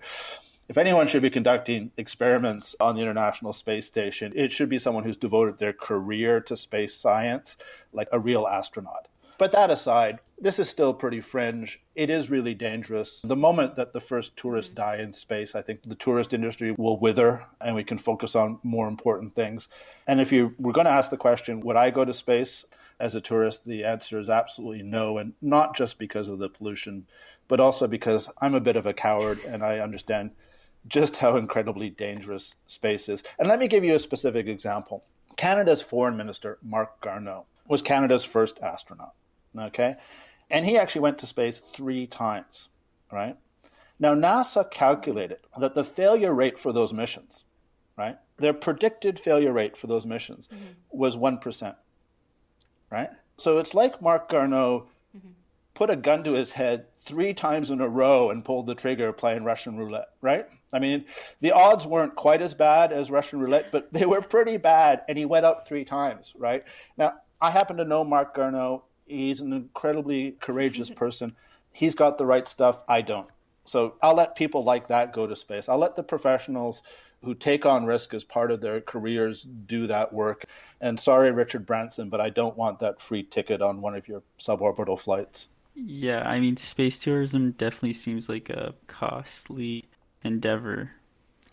If 0.69 0.77
anyone 0.77 1.07
should 1.07 1.21
be 1.21 1.29
conducting 1.29 1.91
experiments 1.97 2.75
on 2.79 2.95
the 2.95 3.01
International 3.01 3.51
Space 3.51 3.85
Station, 3.85 4.31
it 4.35 4.51
should 4.51 4.69
be 4.69 4.79
someone 4.79 5.03
who's 5.03 5.17
devoted 5.17 5.57
their 5.57 5.73
career 5.73 6.39
to 6.41 6.55
space 6.55 6.95
science, 6.95 7.57
like 7.91 8.07
a 8.11 8.19
real 8.19 8.47
astronaut. 8.47 9.07
But 9.37 9.51
that 9.51 9.71
aside, 9.71 10.19
this 10.43 10.59
is 10.59 10.67
still 10.67 10.93
pretty 10.93 11.21
fringe. 11.21 11.79
It 11.95 12.09
is 12.09 12.29
really 12.29 12.53
dangerous. 12.53 13.21
The 13.23 13.33
moment 13.33 13.77
that 13.77 13.93
the 13.93 14.01
first 14.01 14.35
tourists 14.35 14.73
mm. 14.73 14.75
die 14.75 14.97
in 14.97 15.13
space, 15.13 15.55
I 15.55 15.61
think 15.61 15.83
the 15.83 15.95
tourist 15.95 16.33
industry 16.33 16.75
will 16.77 16.99
wither 16.99 17.45
and 17.61 17.73
we 17.73 17.85
can 17.85 17.97
focus 17.97 18.35
on 18.35 18.59
more 18.61 18.89
important 18.89 19.33
things. 19.33 19.69
And 20.05 20.19
if 20.19 20.33
you 20.33 20.53
were 20.59 20.73
going 20.73 20.83
to 20.85 20.91
ask 20.91 21.09
the 21.09 21.17
question, 21.17 21.61
would 21.61 21.77
I 21.77 21.91
go 21.91 22.03
to 22.03 22.13
space 22.13 22.65
as 22.99 23.15
a 23.15 23.21
tourist? 23.21 23.61
The 23.65 23.85
answer 23.85 24.19
is 24.19 24.29
absolutely 24.29 24.83
no. 24.83 25.17
And 25.19 25.31
not 25.41 25.77
just 25.77 25.97
because 25.97 26.27
of 26.27 26.39
the 26.39 26.49
pollution, 26.49 27.07
but 27.47 27.61
also 27.61 27.87
because 27.87 28.29
I'm 28.41 28.55
a 28.55 28.59
bit 28.59 28.75
of 28.75 28.85
a 28.85 28.93
coward 28.93 29.39
and 29.47 29.63
I 29.63 29.79
understand 29.79 30.31
just 30.89 31.15
how 31.15 31.37
incredibly 31.37 31.89
dangerous 31.89 32.55
space 32.67 33.07
is. 33.07 33.23
And 33.39 33.47
let 33.47 33.59
me 33.59 33.69
give 33.69 33.85
you 33.85 33.95
a 33.95 33.99
specific 33.99 34.47
example. 34.47 35.05
Canada's 35.37 35.81
foreign 35.81 36.17
minister, 36.17 36.57
Marc 36.61 36.99
Garneau, 36.99 37.45
was 37.69 37.81
Canada's 37.81 38.25
first 38.25 38.59
astronaut. 38.59 39.13
Okay? 39.57 39.95
And 40.49 40.65
he 40.65 40.77
actually 40.77 41.01
went 41.01 41.17
to 41.19 41.25
space 41.25 41.61
three 41.73 42.07
times, 42.07 42.69
right? 43.11 43.37
Now, 43.99 44.13
NASA 44.13 44.69
calculated 44.69 45.39
that 45.59 45.75
the 45.75 45.83
failure 45.83 46.33
rate 46.33 46.59
for 46.59 46.73
those 46.73 46.93
missions, 46.93 47.45
right? 47.97 48.17
Their 48.37 48.53
predicted 48.53 49.19
failure 49.19 49.53
rate 49.53 49.77
for 49.77 49.87
those 49.87 50.05
missions 50.05 50.47
mm-hmm. 50.47 50.63
was 50.91 51.15
1%, 51.15 51.75
right? 52.91 53.09
So 53.37 53.59
it's 53.59 53.73
like 53.73 54.01
Marc 54.01 54.29
Garneau 54.29 54.87
mm-hmm. 55.15 55.29
put 55.73 55.89
a 55.89 55.95
gun 55.95 56.23
to 56.23 56.33
his 56.33 56.51
head 56.51 56.85
three 57.05 57.33
times 57.33 57.69
in 57.69 57.81
a 57.81 57.87
row 57.87 58.29
and 58.29 58.45
pulled 58.45 58.67
the 58.67 58.75
trigger 58.75 59.11
playing 59.11 59.43
Russian 59.43 59.77
roulette, 59.77 60.09
right? 60.21 60.47
I 60.71 60.79
mean, 60.79 61.05
the 61.41 61.51
odds 61.51 61.85
weren't 61.85 62.15
quite 62.15 62.41
as 62.41 62.53
bad 62.53 62.91
as 62.91 63.11
Russian 63.11 63.39
roulette, 63.39 63.71
but 63.71 63.93
they 63.93 64.05
were 64.05 64.21
pretty 64.21 64.57
bad, 64.57 65.03
and 65.07 65.17
he 65.17 65.25
went 65.25 65.45
up 65.45 65.67
three 65.67 65.85
times, 65.85 66.33
right? 66.37 66.63
Now, 66.97 67.13
I 67.41 67.51
happen 67.51 67.77
to 67.77 67.85
know 67.85 68.03
Marc 68.03 68.33
Garneau. 68.33 68.83
He's 69.05 69.41
an 69.41 69.53
incredibly 69.53 70.35
courageous 70.39 70.89
person. 70.95 71.35
He's 71.71 71.95
got 71.95 72.17
the 72.17 72.25
right 72.25 72.47
stuff. 72.47 72.79
I 72.87 73.01
don't. 73.01 73.27
So 73.65 73.95
I'll 74.01 74.15
let 74.15 74.35
people 74.35 74.63
like 74.63 74.87
that 74.89 75.13
go 75.13 75.25
to 75.25 75.35
space. 75.35 75.69
I'll 75.69 75.77
let 75.77 75.95
the 75.95 76.03
professionals 76.03 76.81
who 77.23 77.33
take 77.33 77.65
on 77.65 77.85
risk 77.85 78.13
as 78.13 78.23
part 78.23 78.51
of 78.51 78.59
their 78.59 78.81
careers 78.81 79.43
do 79.43 79.87
that 79.87 80.11
work. 80.11 80.45
And 80.81 80.99
sorry, 80.99 81.31
Richard 81.31 81.65
Branson, 81.65 82.09
but 82.09 82.19
I 82.19 82.29
don't 82.29 82.57
want 82.57 82.79
that 82.79 83.01
free 83.01 83.23
ticket 83.23 83.61
on 83.61 83.81
one 83.81 83.95
of 83.95 84.07
your 84.07 84.23
suborbital 84.39 84.99
flights. 84.99 85.47
Yeah, 85.75 86.27
I 86.27 86.39
mean, 86.39 86.57
space 86.57 86.99
tourism 86.99 87.51
definitely 87.51 87.93
seems 87.93 88.27
like 88.27 88.49
a 88.49 88.75
costly 88.87 89.85
endeavor. 90.23 90.91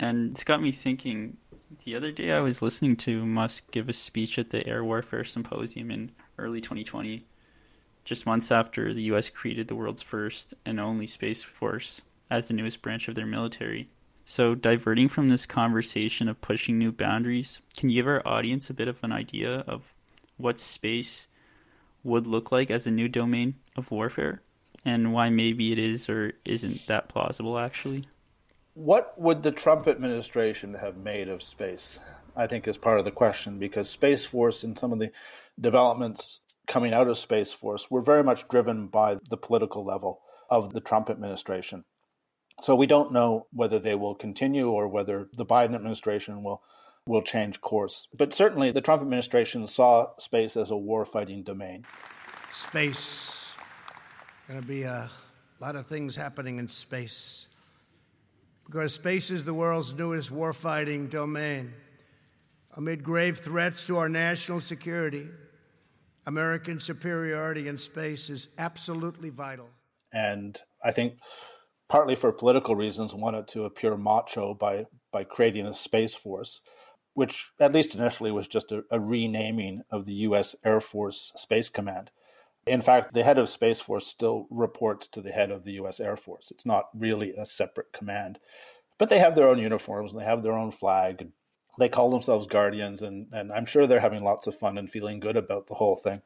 And 0.01 0.33
it's 0.33 0.45
got 0.45 0.61
me 0.61 0.73
thinking 0.73 1.37
the 1.85 1.95
other 1.95 2.11
day 2.11 2.33
I 2.33 2.41
was 2.41 2.63
listening 2.63 2.97
to 2.97 3.25
Musk 3.25 3.71
give 3.71 3.89
a 3.89 3.93
speech 3.93 4.39
at 4.39 4.51
the 4.51 4.67
Air 4.67 4.83
Warfare 4.85 5.25
Symposium 5.25 5.91
in 5.91 6.11
early 6.39 6.61
2020, 6.61 7.25
just 8.05 8.27
months 8.27 8.51
after 8.51 8.93
the 8.93 9.03
US 9.05 9.31
created 9.31 9.69
the 9.69 9.75
world's 9.75 10.03
first 10.03 10.55
and 10.65 10.81
only 10.81 11.07
Space 11.07 11.43
Force 11.43 12.03
as 12.31 12.49
the 12.49 12.55
newest 12.55 12.83
branch 12.83 13.09
of 13.09 13.15
their 13.15 13.27
military. 13.27 13.89
So, 14.25 14.55
diverting 14.55 15.09
from 15.09 15.29
this 15.29 15.47
conversation 15.47 16.29
of 16.29 16.41
pushing 16.41 16.79
new 16.79 16.93
boundaries, 16.93 17.61
can 17.77 17.91
you 17.91 17.97
give 17.97 18.07
our 18.07 18.27
audience 18.27 18.71
a 18.71 18.75
bit 18.75 18.87
of 18.87 19.03
an 19.03 19.13
idea 19.13 19.65
of 19.67 19.95
what 20.37 20.61
space 20.61 21.27
would 22.05 22.27
look 22.27 22.53
like 22.53 22.71
as 22.71 22.87
a 22.87 22.91
new 22.91 23.09
domain 23.09 23.57
of 23.77 23.91
warfare 23.91 24.41
and 24.85 25.13
why 25.13 25.29
maybe 25.29 25.73
it 25.73 25.79
is 25.79 26.09
or 26.09 26.33
isn't 26.45 26.87
that 26.87 27.09
plausible 27.09 27.59
actually? 27.59 28.05
What 28.75 29.21
would 29.21 29.43
the 29.43 29.51
Trump 29.51 29.89
administration 29.89 30.75
have 30.75 30.97
made 30.97 31.29
of 31.29 31.43
space? 31.43 31.99
I 32.37 32.47
think 32.47 32.69
is 32.69 32.79
part 32.79 32.99
of 32.99 33.05
the 33.05 33.11
question 33.11 33.59
because 33.59 33.91
Space 33.91 34.25
Force 34.25 34.63
and 34.63 34.79
some 34.79 34.93
of 34.93 34.99
the 34.99 35.11
developments 35.61 36.41
coming 36.71 36.95
out 36.95 37.09
of 37.09 37.19
Space 37.19 37.53
Force 37.53 37.91
were 37.91 38.01
very 38.01 38.23
much 38.23 38.49
driven 38.49 38.87
by 38.87 39.17
the 39.29 39.37
political 39.37 39.85
level 39.85 40.23
of 40.49 40.73
the 40.73 40.81
Trump 40.81 41.11
administration. 41.11 41.85
So 42.63 42.75
we 42.75 42.87
don't 42.87 43.13
know 43.13 43.47
whether 43.53 43.79
they 43.79 43.97
will 43.97 44.15
continue 44.15 44.71
or 44.71 44.87
whether 44.89 45.29
the 45.37 45.45
Biden 45.45 45.75
administration 45.75 46.43
will 46.43 46.63
will 47.07 47.23
change 47.23 47.61
course. 47.61 48.07
But 48.17 48.33
certainly 48.35 48.71
the 48.71 48.81
Trump 48.81 49.03
administration 49.03 49.67
saw 49.67 50.09
space 50.19 50.57
as 50.57 50.71
a 50.71 50.77
war-fighting 50.77 51.43
domain. 51.43 51.85
Space. 52.53 53.55
Going 54.47 54.61
to 54.61 54.67
be 54.67 54.83
a 54.83 55.09
lot 55.61 55.77
of 55.77 55.87
things 55.87 56.15
happening 56.15 56.59
in 56.59 56.69
space. 56.69 57.49
Because 58.67 58.95
space 58.95 59.31
is 59.31 59.45
the 59.45 59.55
world's 59.55 59.95
newest 59.95 60.31
warfighting 60.31 61.11
domain. 61.11 61.73
Amid 62.77 63.03
grave 63.03 63.39
threats 63.39 63.87
to 63.87 63.97
our 63.97 64.09
national 64.09 64.61
security, 64.61 65.27
American 66.27 66.81
superiority 66.81 67.69
in 67.69 67.79
space 67.79 68.31
is 68.31 68.49
absolutely 68.59 69.31
vital. 69.31 69.69
and 70.13 70.61
I 70.83 70.93
think 70.93 71.15
partly 71.89 72.15
for 72.15 72.33
political 72.33 72.75
reasons 72.77 73.15
wanted 73.15 73.49
to 73.49 73.65
appear 73.65 73.97
macho 73.97 74.55
by 74.55 74.87
by 75.13 75.25
creating 75.25 75.67
a 75.67 75.75
space 75.75 76.15
force, 76.15 76.61
which 77.15 77.51
at 77.59 77.73
least 77.73 77.95
initially 77.95 78.31
was 78.31 78.47
just 78.47 78.73
a, 78.73 78.85
a 78.91 79.01
renaming 79.01 79.83
of 79.91 80.07
the 80.07 80.15
U.S. 80.29 80.55
Air 80.65 80.81
Force 80.81 81.33
Space 81.37 81.69
Command. 81.69 82.11
In 82.67 82.81
fact, 82.83 83.15
the 83.15 83.25
head 83.25 83.39
of 83.39 83.49
Space 83.49 83.81
Force 83.81 84.07
still 84.07 84.47
reports 84.51 85.09
to 85.09 85.21
the 85.21 85.33
head 85.33 85.51
of 85.51 85.65
the 85.65 85.73
US 85.73 85.99
Air 85.99 86.17
Force. 86.17 86.51
It's 86.51 86.67
not 86.67 86.89
really 86.95 87.35
a 87.35 87.47
separate 87.47 87.93
command. 87.93 88.39
But 88.99 89.09
they 89.09 89.19
have 89.19 89.35
their 89.35 89.49
own 89.49 89.59
uniforms 89.59 90.13
and 90.13 90.21
they 90.21 90.27
have 90.27 90.43
their 90.43 90.53
own 90.53 90.71
flag. 90.71 91.23
And 91.23 91.33
they 91.81 91.91
call 91.91 92.11
themselves 92.11 92.47
Guardians, 92.47 93.03
and, 93.03 93.29
and 93.33 93.53
I'm 93.53 93.67
sure 93.67 93.89
they're 93.89 94.01
having 94.01 94.25
lots 94.25 94.49
of 94.49 94.59
fun 94.59 94.79
and 94.79 94.91
feeling 94.91 95.21
good 95.21 95.37
about 95.39 95.69
the 95.69 95.75
whole 95.75 95.97
thing. 95.97 96.23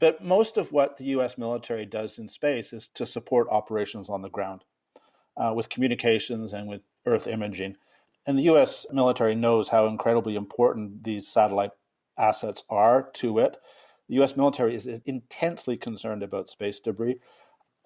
But 0.00 0.24
most 0.24 0.58
of 0.58 0.72
what 0.72 0.98
the 0.98 1.06
US 1.06 1.38
military 1.38 1.86
does 1.86 2.18
in 2.18 2.28
space 2.28 2.72
is 2.74 2.88
to 2.96 3.06
support 3.06 3.48
operations 3.50 4.10
on 4.10 4.22
the 4.22 4.30
ground 4.30 4.64
uh, 5.38 5.52
with 5.54 5.70
communications 5.70 6.54
and 6.54 6.68
with 6.68 6.82
Earth 7.06 7.28
imaging. 7.28 7.76
And 8.26 8.38
the 8.38 8.44
US 8.44 8.86
military 8.92 9.36
knows 9.36 9.68
how 9.68 9.88
incredibly 9.88 10.36
important 10.36 11.04
these 11.04 11.28
satellite 11.28 11.72
assets 12.18 12.64
are 12.70 13.10
to 13.14 13.40
it. 13.40 13.58
The 14.08 14.22
US 14.22 14.36
military 14.36 14.76
is, 14.76 14.86
is 14.86 15.02
intensely 15.06 15.76
concerned 15.78 16.22
about 16.24 16.50
space 16.50 16.80
debris, 16.80 17.20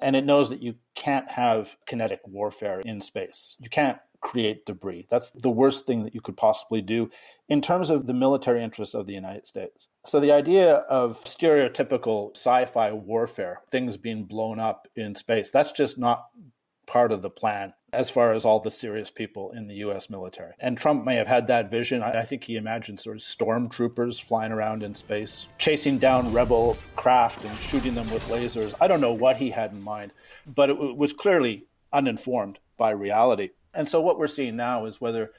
and 0.01 0.17
it 0.17 0.27
knows 0.27 0.51
that 0.51 0.63
you 0.63 0.77
can't 0.95 1.31
have 1.31 1.71
kinetic 1.87 2.21
warfare 2.27 2.81
in 2.81 3.01
space. 3.01 3.57
You 3.61 3.71
can't 3.71 3.99
create 4.23 4.65
debris. 4.65 5.07
That's 5.11 5.31
the 5.33 5.51
worst 5.51 5.87
thing 5.87 6.05
that 6.05 6.15
you 6.15 6.21
could 6.21 6.37
possibly 6.37 6.81
do 6.81 7.11
in 7.49 7.61
terms 7.61 7.91
of 7.91 8.07
the 8.07 8.15
military 8.15 8.65
interests 8.65 8.95
of 8.95 9.07
the 9.07 9.13
United 9.13 9.47
States. 9.47 9.89
So, 10.07 10.21
the 10.21 10.33
idea 10.33 10.77
of 10.89 11.23
stereotypical 11.25 12.35
sci 12.35 12.65
fi 12.67 12.93
warfare, 12.93 13.61
things 13.71 13.97
being 13.97 14.25
blown 14.25 14.59
up 14.59 14.89
in 14.97 15.15
space, 15.15 15.51
that's 15.51 15.73
just 15.73 15.99
not 15.99 16.29
part 16.87 17.13
of 17.13 17.23
the 17.23 17.31
plan 17.31 17.73
as 17.93 18.09
far 18.09 18.33
as 18.33 18.45
all 18.45 18.59
the 18.59 18.71
serious 18.71 19.11
people 19.11 19.53
in 19.53 19.69
the 19.69 19.75
US 19.77 20.09
military. 20.09 20.53
And 20.61 20.79
Trump 20.79 21.05
may 21.05 21.15
have 21.17 21.27
had 21.27 21.47
that 21.49 21.71
vision. 21.71 22.03
I 22.03 22.25
think 22.25 22.43
he 22.43 22.57
imagined 22.57 23.01
sort 23.01 23.17
of 23.17 23.23
stormtroopers 23.23 24.23
flying 24.23 24.51
around 24.51 24.83
in 24.83 24.95
space, 24.95 25.47
chasing 25.59 25.99
down 25.99 26.33
rebel 26.33 26.77
craft 26.97 27.45
and 27.45 27.59
shooting 27.59 27.95
them 27.95 28.11
with 28.11 28.27
lasers. 28.29 28.75
I 28.81 28.89
don't 28.89 29.01
know 29.01 29.13
what 29.13 29.37
he 29.37 29.51
had 29.51 29.73
in 29.73 29.83
mind, 29.83 30.13
but 30.47 30.71
it 30.71 30.97
was 30.97 31.13
clearly 31.13 31.67
uninformed 31.93 32.59
by 32.79 32.91
reality. 32.91 33.51
And 33.75 33.89
so 33.89 34.01
what 34.01 34.19
we're 34.19 34.27
seeing 34.27 34.57
now 34.57 34.87
is 34.87 35.01
whether 35.01 35.33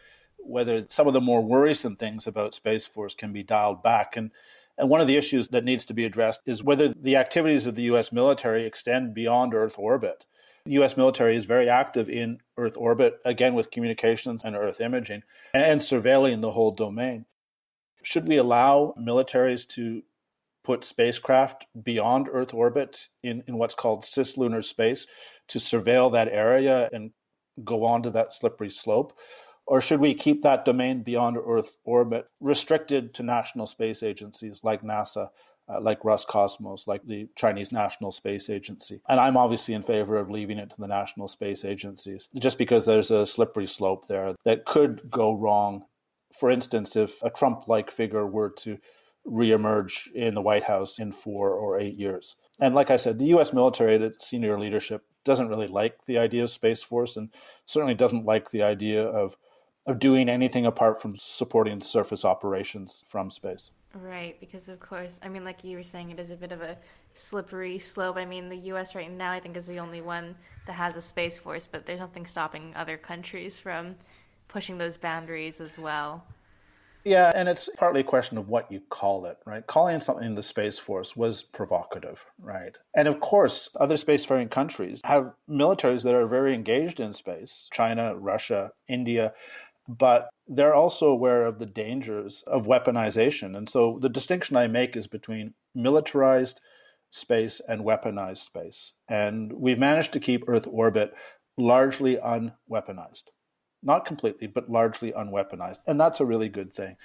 whether 0.46 0.86
some 0.90 1.08
of 1.08 1.14
the 1.14 1.22
more 1.22 1.42
worrisome 1.42 1.96
things 1.96 2.28
about 2.28 2.54
Space 2.54 2.86
Force 2.86 3.16
can 3.16 3.32
be 3.32 3.44
dialed 3.44 3.82
back. 3.82 4.18
And 4.18 4.32
and 4.78 4.90
one 4.90 5.02
of 5.02 5.08
the 5.08 5.18
issues 5.18 5.50
that 5.50 5.64
needs 5.64 5.86
to 5.86 5.94
be 5.94 6.06
addressed 6.06 6.42
is 6.46 6.64
whether 6.64 6.94
the 6.94 7.16
activities 7.16 7.66
of 7.66 7.76
the 7.76 7.84
US 7.84 8.12
military 8.12 8.66
extend 8.66 9.14
beyond 9.14 9.54
Earth 9.54 9.78
orbit. 9.78 10.26
The 10.66 10.82
US 10.84 10.98
military 10.98 11.36
is 11.38 11.46
very 11.46 11.70
active 11.70 12.10
in 12.10 12.40
Earth 12.58 12.78
orbit, 12.78 13.20
again 13.26 13.54
with 13.54 13.72
communications 13.72 14.42
and 14.44 14.56
Earth 14.56 14.82
imaging, 14.82 15.24
and 15.54 15.82
surveilling 15.82 16.42
the 16.42 16.52
whole 16.52 16.72
domain. 16.72 17.26
Should 18.02 18.28
we 18.28 18.38
allow 18.38 18.96
militaries 19.00 19.68
to 19.70 20.02
put 20.64 20.86
spacecraft 20.86 21.66
beyond 21.84 22.28
Earth 22.32 22.54
orbit 22.54 23.10
in, 23.22 23.44
in 23.48 23.58
what's 23.58 23.74
called 23.74 24.06
cislunar 24.06 24.64
space 24.64 25.06
to 25.50 25.60
surveil 25.60 26.14
that 26.14 26.30
area 26.30 26.90
and 26.94 27.12
go 27.64 27.86
onto 27.86 28.10
that 28.12 28.34
slippery 28.34 28.70
slope? 28.70 29.14
Or 29.66 29.80
should 29.80 30.00
we 30.00 30.14
keep 30.14 30.44
that 30.44 30.66
domain 30.66 31.04
beyond 31.04 31.38
Earth 31.38 31.78
orbit 31.86 32.28
restricted 32.42 33.14
to 33.16 33.24
national 33.24 33.68
space 33.68 34.04
agencies 34.04 34.60
like 34.62 34.82
NASA, 34.82 35.30
uh, 35.70 35.80
like 35.80 36.02
Roscosmos, 36.02 36.86
like 36.86 37.06
the 37.06 37.30
Chinese 37.38 37.72
National 37.72 38.12
Space 38.12 38.50
Agency? 38.50 39.02
And 39.08 39.20
I'm 39.20 39.38
obviously 39.38 39.74
in 39.74 39.84
favor 39.84 40.18
of 40.18 40.30
leaving 40.30 40.58
it 40.58 40.70
to 40.72 40.76
the 40.78 40.88
national 40.88 41.30
space 41.30 41.64
agencies, 41.64 42.28
just 42.38 42.58
because 42.58 42.86
there's 42.86 43.12
a 43.12 43.26
slippery 43.26 43.68
slope 43.68 44.08
there 44.08 44.36
that 44.44 44.66
could 44.66 45.10
go 45.10 45.34
wrong. 45.34 45.86
For 46.38 46.52
instance, 46.52 46.98
if 46.98 47.22
a 47.24 47.30
Trump 47.30 47.68
like 47.70 47.90
figure 47.90 48.28
were 48.28 48.50
to 48.50 48.78
reemerge 49.26 50.12
in 50.14 50.36
the 50.36 50.42
White 50.42 50.64
House 50.64 51.00
in 51.00 51.12
four 51.12 51.52
or 51.52 51.80
eight 51.80 51.98
years. 51.98 52.36
And 52.60 52.76
like 52.76 52.92
I 52.92 52.98
said, 52.98 53.18
the 53.18 53.34
US 53.38 53.54
military, 53.54 53.98
the 53.98 54.14
senior 54.20 54.60
leadership, 54.60 55.04
doesn't 55.24 55.50
really 55.50 55.68
like 55.68 55.98
the 56.06 56.18
idea 56.18 56.44
of 56.44 56.52
Space 56.52 56.84
Force 56.84 57.18
and 57.18 57.30
certainly 57.66 57.96
doesn't 57.96 58.26
like 58.26 58.52
the 58.52 58.64
idea 58.64 59.06
of 59.06 59.36
of 59.86 60.00
doing 60.00 60.30
anything 60.30 60.66
apart 60.66 61.02
from 61.02 61.18
supporting 61.18 61.82
surface 61.82 62.24
operations 62.24 63.04
from 63.10 63.30
space. 63.30 63.72
Right, 63.94 64.40
because 64.40 64.70
of 64.70 64.80
course, 64.80 65.20
I 65.22 65.30
mean, 65.30 65.44
like 65.44 65.64
you 65.64 65.78
were 65.78 65.84
saying, 65.84 66.10
it 66.10 66.20
is 66.20 66.32
a 66.32 66.36
bit 66.36 66.52
of 66.52 66.62
a 66.62 66.78
slippery 67.14 67.78
slope. 67.80 68.18
I 68.18 68.26
mean, 68.26 68.50
the 68.50 68.58
U.S. 68.58 68.96
right 68.96 69.12
now, 69.12 69.32
I 69.32 69.40
think, 69.40 69.58
is 69.58 69.68
the 69.68 69.80
only 69.80 70.02
one 70.02 70.36
that 70.66 70.74
has 70.74 70.96
a 70.96 71.02
space 71.02 71.38
force, 71.38 71.68
but 71.72 71.86
there's 71.86 72.00
nothing 72.00 72.26
stopping 72.26 72.74
other 72.76 72.98
countries 72.98 73.60
from 73.60 73.96
pushing 74.48 74.78
those 74.78 74.98
boundaries 74.98 75.62
as 75.62 75.78
well. 75.78 76.24
Yeah, 77.06 77.32
and 77.36 77.50
it's 77.50 77.70
partly 77.78 78.02
a 78.02 78.06
question 78.06 78.38
of 78.38 78.48
what 78.48 78.72
you 78.72 78.82
call 78.90 79.26
it, 79.26 79.38
right? 79.46 79.66
Calling 79.68 80.00
something 80.00 80.36
the 80.36 80.44
Space 80.44 80.80
Force 80.80 81.16
was 81.18 81.44
provocative, 81.44 82.20
right? 82.40 82.78
And 82.96 83.10
of 83.10 83.20
course, 83.20 83.70
other 83.80 83.96
spacefaring 83.96 84.50
countries 84.50 85.02
have 85.04 85.34
militaries 85.50 86.04
that 86.04 86.16
are 86.16 86.28
very 86.28 86.54
engaged 86.54 87.02
in 87.02 87.12
space 87.12 87.68
China, 87.72 88.16
Russia, 88.16 88.72
India 88.88 89.34
but 89.88 90.30
they're 90.48 90.76
also 90.76 91.08
aware 91.08 91.46
of 91.46 91.60
the 91.60 91.66
dangers 91.66 92.44
of 92.48 92.66
weaponization. 92.66 93.58
And 93.58 93.70
so 93.70 93.98
the 94.02 94.10
distinction 94.10 94.56
I 94.56 94.68
make 94.68 94.96
is 94.96 95.08
between 95.08 95.54
militarized 95.76 96.62
space 97.12 97.62
and 97.68 97.82
weaponized 97.82 98.40
space. 98.40 98.94
And 99.10 99.52
we've 99.54 99.80
managed 99.80 100.14
to 100.14 100.20
keep 100.20 100.46
Earth 100.48 100.68
orbit 100.70 101.14
largely 101.58 102.18
unweaponized. 102.18 103.26
Not 103.84 104.06
completely, 104.06 104.48
but 104.48 104.70
largely 104.70 105.12
unweaponized. 105.12 105.80
And 105.86 106.00
that's 106.00 106.20
a 106.20 106.26
really 106.26 106.50
good 106.50 106.74
thing. 106.74 106.96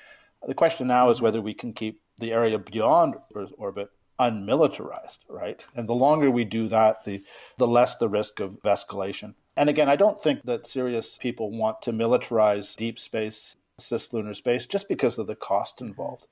The 0.46 0.54
question 0.54 0.86
now 0.86 1.10
is 1.10 1.20
whether 1.20 1.40
we 1.40 1.54
can 1.54 1.72
keep 1.72 2.00
the 2.18 2.32
area 2.32 2.58
beyond 2.58 3.16
Earth 3.34 3.52
orbit 3.58 3.90
unmilitarized, 4.20 5.18
right? 5.28 5.64
And 5.74 5.88
the 5.88 5.94
longer 5.94 6.30
we 6.30 6.44
do 6.44 6.68
that, 6.68 7.04
the, 7.04 7.22
the 7.56 7.66
less 7.66 7.96
the 7.96 8.08
risk 8.08 8.40
of 8.40 8.60
escalation. 8.64 9.34
And 9.56 9.68
again, 9.68 9.88
I 9.88 9.96
don't 9.96 10.22
think 10.22 10.42
that 10.44 10.66
serious 10.66 11.18
people 11.18 11.50
want 11.50 11.82
to 11.82 11.92
militarize 11.92 12.76
deep 12.76 12.98
space, 12.98 13.56
cislunar 13.80 14.34
space, 14.34 14.66
just 14.66 14.88
because 14.88 15.18
of 15.18 15.26
the 15.26 15.36
cost 15.36 15.80
involved, 15.80 16.26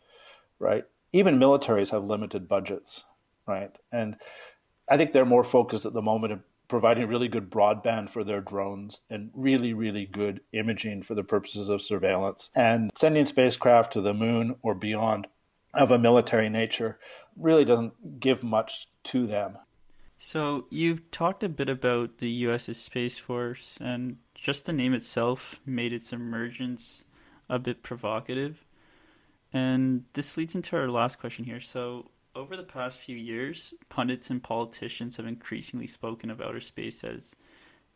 right? 0.59 0.85
Even 1.13 1.39
militaries 1.39 1.91
have 1.91 2.05
limited 2.05 2.49
budgets, 2.49 3.05
right? 3.47 3.71
And 3.93 4.17
I 4.89 4.97
think 4.97 5.13
they're 5.13 5.25
more 5.25 5.45
focused 5.45 5.87
at 5.87 5.93
the 5.93 6.03
moment 6.03 6.33
providing 6.69 7.09
really 7.09 7.29
good 7.29 7.51
broadband 7.51 8.11
for 8.11 8.25
their 8.25 8.41
drones 8.41 9.01
and 9.11 9.31
really, 9.35 9.73
really 9.73 10.07
good 10.07 10.41
imaging 10.53 11.03
for 11.03 11.15
the 11.15 11.23
purposes 11.23 11.69
of 11.69 11.83
surveillance. 11.83 12.51
And 12.55 12.91
sending 12.97 13.27
spacecraft 13.27 13.93
to 13.95 14.01
the 14.01 14.15
moon 14.15 14.57
or 14.63 14.75
beyond 14.75 15.27
of 15.75 15.91
a 15.91 15.99
military 15.99 16.49
nature 16.49 16.99
really 17.37 17.65
doesn't 17.65 18.21
give 18.21 18.43
much 18.43 18.89
to 19.05 19.27
them. 19.27 19.59
So 20.19 20.67
you've 20.71 21.11
talked 21.11 21.45
a 21.45 21.49
bit 21.49 21.69
about 21.69 22.19
the 22.19 22.31
U.S.'s 22.31 22.79
Space 22.79 23.19
Force, 23.19 23.79
and 23.81 24.17
just 24.35 24.65
the 24.65 24.73
name 24.73 24.95
itself 24.95 25.61
made 25.67 25.93
its 25.93 26.13
emergence 26.13 27.05
a 27.51 27.59
bit 27.59 27.83
provocative. 27.83 28.65
And 29.53 30.05
this 30.15 30.37
leads 30.37 30.55
into 30.55 30.77
our 30.77 30.89
last 30.89 31.19
question 31.19 31.45
here. 31.45 31.61
So, 31.61 32.11
over 32.37 32.57
the 32.57 32.63
past 32.63 33.01
few 33.01 33.17
years, 33.17 33.73
pundits 33.89 34.31
and 34.31 34.43
politicians 34.43 35.17
have 35.17 35.27
increasingly 35.27 35.87
spoken 35.87 36.31
of 36.31 36.41
outer 36.41 36.61
space 36.61 37.03
as 37.03 37.35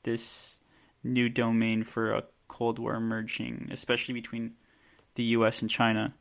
this 0.03 0.61
new 1.05 1.28
domain 1.28 1.84
for 1.84 2.12
a 2.12 2.24
Cold 2.49 2.78
War 2.78 2.95
emerging, 2.95 3.68
especially 3.70 4.14
between 4.14 4.53
the 5.14 5.22
U.S. 5.24 5.61
and 5.61 5.70
China. 5.70 6.14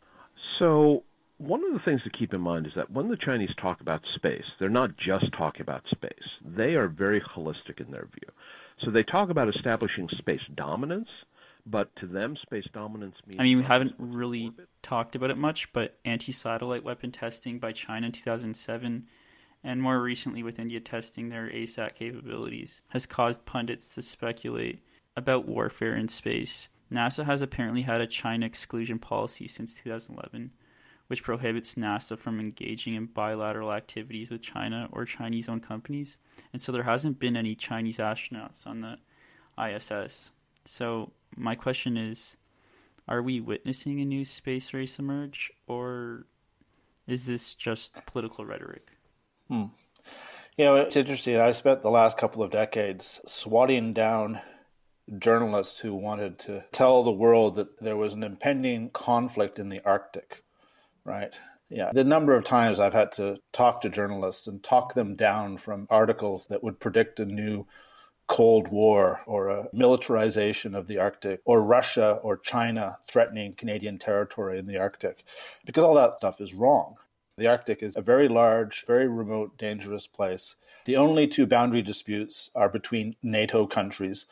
So, 0.59 1.03
one 1.38 1.63
of 1.63 1.72
the 1.72 1.80
things 1.80 2.03
to 2.03 2.09
keep 2.09 2.34
in 2.34 2.41
mind 2.41 2.67
is 2.67 2.74
that 2.76 2.91
when 2.91 3.07
the 3.07 3.17
Chinese 3.17 3.49
talk 3.61 3.80
about 3.80 4.01
space, 4.15 4.43
they're 4.59 4.70
not 4.70 4.97
just 4.97 5.26
talking 5.38 5.61
about 5.61 5.84
space. 5.89 6.11
They 6.43 6.76
are 6.76 6.89
very 6.89 7.22
holistic 7.22 7.80
in 7.80 7.91
their 7.91 8.07
view. 8.11 8.30
So 8.84 8.91
they 8.91 9.03
talk 9.03 9.30
about 9.30 9.47
establishing 9.47 10.09
space 10.17 10.41
dominance, 10.55 11.07
but 11.70 11.95
to 11.97 12.07
them, 12.07 12.36
space 12.41 12.67
dominance 12.74 13.15
means. 13.26 13.39
I 13.39 13.43
mean, 13.43 13.57
we 13.57 13.63
haven't 13.63 13.95
really 13.97 14.51
talked 14.82 15.15
about 15.15 15.32
it 15.32 15.38
much, 15.38 15.72
but 15.74 15.97
anti 16.05 16.32
satellite 16.32 16.84
weapon 16.84 17.11
testing 17.11 17.59
by 17.59 17.72
China 17.72 18.07
in 18.07 18.11
2007, 18.11 19.07
and 19.63 19.82
more 19.82 20.01
recently 20.01 20.43
with 20.43 20.59
India 20.59 20.80
testing 20.80 21.30
their 21.30 21.49
ASAT 21.49 21.95
capabilities, 21.95 22.82
has 22.89 23.05
caused 23.05 23.45
pundits 23.45 23.95
to 23.95 24.01
speculate 24.01 24.82
about 25.15 25.47
warfare 25.47 25.95
in 25.95 26.07
space. 26.07 26.70
NASA 26.91 27.26
has 27.26 27.41
apparently 27.41 27.84
had 27.84 28.01
a 28.01 28.07
China 28.07 28.45
exclusion 28.45 28.97
policy 28.97 29.47
since 29.47 29.76
2011 29.82 30.51
which 31.09 31.24
prohibits 31.24 31.74
NASA 31.74 32.17
from 32.17 32.39
engaging 32.39 32.93
in 32.93 33.07
bilateral 33.07 33.74
activities 33.74 34.30
with 34.30 34.43
China 34.43 34.88
or 34.91 35.05
Chinese 35.05 35.49
owned 35.49 35.63
companies. 35.63 36.17
And 36.53 36.61
so 36.61 36.72
there 36.72 36.84
hasn't 36.84 37.17
been 37.17 37.36
any 37.36 37.55
Chinese 37.55 37.97
astronauts 37.97 38.67
on 38.67 38.82
the 38.82 38.99
ISS. 39.59 40.30
So 40.65 41.11
my 41.40 41.56
question 41.56 41.98
is 41.98 42.38
are 43.08 43.22
we 43.22 43.42
witnessing 43.42 44.00
a 44.00 44.06
new 44.06 44.24
space 44.24 44.74
race 44.74 45.00
emerge 45.00 45.52
or 45.68 46.26
is 47.08 47.26
this 47.26 47.56
just 47.56 47.96
political 48.06 48.46
rhetoric? 48.46 48.88
Hmm. 49.48 49.66
You 50.58 50.66
know, 50.66 50.76
it's 50.76 50.96
interesting. 50.96 51.38
I 51.38 51.54
spent 51.54 51.82
the 51.82 51.90
last 51.90 52.18
couple 52.18 52.44
of 52.44 52.52
decades 52.52 53.20
swatting 53.26 53.94
down 53.94 54.40
journalists 55.18 55.80
who 55.80 55.96
wanted 55.96 56.38
to 56.40 56.64
tell 56.72 57.02
the 57.02 57.12
world 57.12 57.56
that 57.56 57.80
there 57.80 57.98
was 57.98 58.14
an 58.14 58.24
impending 58.24 58.92
conflict 58.92 59.58
in 59.58 59.70
the 59.70 59.82
Arctic 59.84 60.44
right? 61.10 61.34
Yeah, 61.70 61.92
the 61.94 62.04
number 62.04 62.36
of 62.36 62.44
times 62.44 62.80
I've 62.80 62.94
had 62.94 63.12
to 63.14 63.38
talk 63.52 63.82
to 63.82 63.90
journalists 63.90 64.48
and 64.48 64.64
talk 64.64 64.94
them 64.94 65.16
down 65.16 65.58
from 65.58 65.88
articles 65.90 66.48
that 66.50 66.64
would 66.64 66.80
predict 66.80 67.20
a 67.20 67.26
new 67.26 67.66
Cold 68.30 68.68
War 68.68 69.22
or 69.26 69.50
a 69.50 69.68
militarization 69.74 70.76
of 70.76 70.86
the 70.86 71.00
Arctic 71.00 71.42
or 71.46 71.64
Russia 71.64 72.20
or 72.22 72.38
China 72.38 73.00
threatening 73.08 73.54
Canadian 73.54 73.98
territory 73.98 74.60
in 74.60 74.68
the 74.68 74.78
Arctic, 74.78 75.26
because 75.66 75.84
all 75.84 75.96
that 75.96 76.18
stuff 76.18 76.40
is 76.40 76.54
wrong. 76.54 76.96
The 77.38 77.48
Arctic 77.48 77.82
is 77.82 77.98
a 77.98 78.02
very 78.02 78.28
large, 78.28 78.86
very 78.86 79.08
remote, 79.08 79.58
dangerous 79.58 80.06
place. 80.06 80.56
The 80.86 80.96
only 80.96 81.28
two 81.28 81.48
boundary 81.48 81.82
disputes 81.82 82.52
are 82.54 82.70
between 82.70 83.16
NATO 83.24 83.66
countries. 83.66 84.28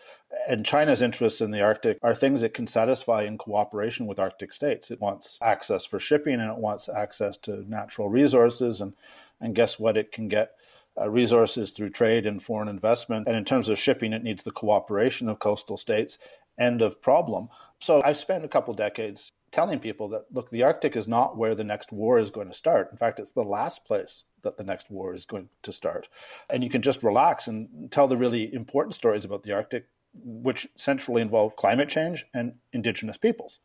And 0.47 0.65
China's 0.65 1.01
interests 1.01 1.41
in 1.41 1.49
the 1.49 1.61
Arctic 1.61 1.97
are 2.03 2.13
things 2.13 2.43
it 2.43 2.53
can 2.53 2.67
satisfy 2.67 3.23
in 3.23 3.37
cooperation 3.37 4.05
with 4.05 4.19
Arctic 4.19 4.53
states. 4.53 4.91
It 4.91 5.01
wants 5.01 5.39
access 5.41 5.85
for 5.85 5.99
shipping 5.99 6.35
and 6.35 6.51
it 6.51 6.57
wants 6.57 6.87
access 6.87 7.35
to 7.37 7.67
natural 7.67 8.09
resources. 8.09 8.79
And, 8.79 8.93
and 9.41 9.55
guess 9.55 9.79
what? 9.79 9.97
It 9.97 10.11
can 10.11 10.27
get 10.27 10.55
uh, 10.99 11.09
resources 11.09 11.71
through 11.71 11.89
trade 11.89 12.25
and 12.25 12.43
foreign 12.43 12.67
investment. 12.67 13.27
And 13.27 13.35
in 13.35 13.45
terms 13.45 13.69
of 13.69 13.79
shipping, 13.79 14.13
it 14.13 14.23
needs 14.23 14.43
the 14.43 14.51
cooperation 14.51 15.29
of 15.29 15.39
coastal 15.39 15.77
states. 15.77 16.17
End 16.59 16.81
of 16.81 17.01
problem. 17.01 17.49
So 17.79 18.01
I've 18.03 18.17
spent 18.17 18.43
a 18.43 18.47
couple 18.49 18.73
decades 18.73 19.31
telling 19.51 19.79
people 19.79 20.09
that 20.09 20.25
look, 20.31 20.49
the 20.49 20.63
Arctic 20.63 20.95
is 20.95 21.07
not 21.07 21.37
where 21.37 21.55
the 21.55 21.63
next 21.63 21.91
war 21.91 22.19
is 22.19 22.31
going 22.31 22.47
to 22.47 22.53
start. 22.53 22.89
In 22.91 22.97
fact, 22.97 23.19
it's 23.19 23.31
the 23.31 23.43
last 23.43 23.85
place 23.85 24.23
that 24.43 24.57
the 24.57 24.63
next 24.63 24.89
war 24.89 25.13
is 25.13 25.25
going 25.25 25.49
to 25.63 25.71
start. 25.71 26.07
And 26.49 26.63
you 26.63 26.69
can 26.69 26.81
just 26.81 27.03
relax 27.03 27.47
and 27.47 27.91
tell 27.91 28.07
the 28.07 28.17
really 28.17 28.53
important 28.53 28.95
stories 28.95 29.25
about 29.25 29.43
the 29.43 29.53
Arctic, 29.53 29.85
which 30.13 30.67
centrally 30.75 31.21
involve 31.21 31.55
climate 31.55 31.89
change 31.89 32.25
and 32.33 32.53
indigenous 32.73 33.17
peoples. 33.17 33.59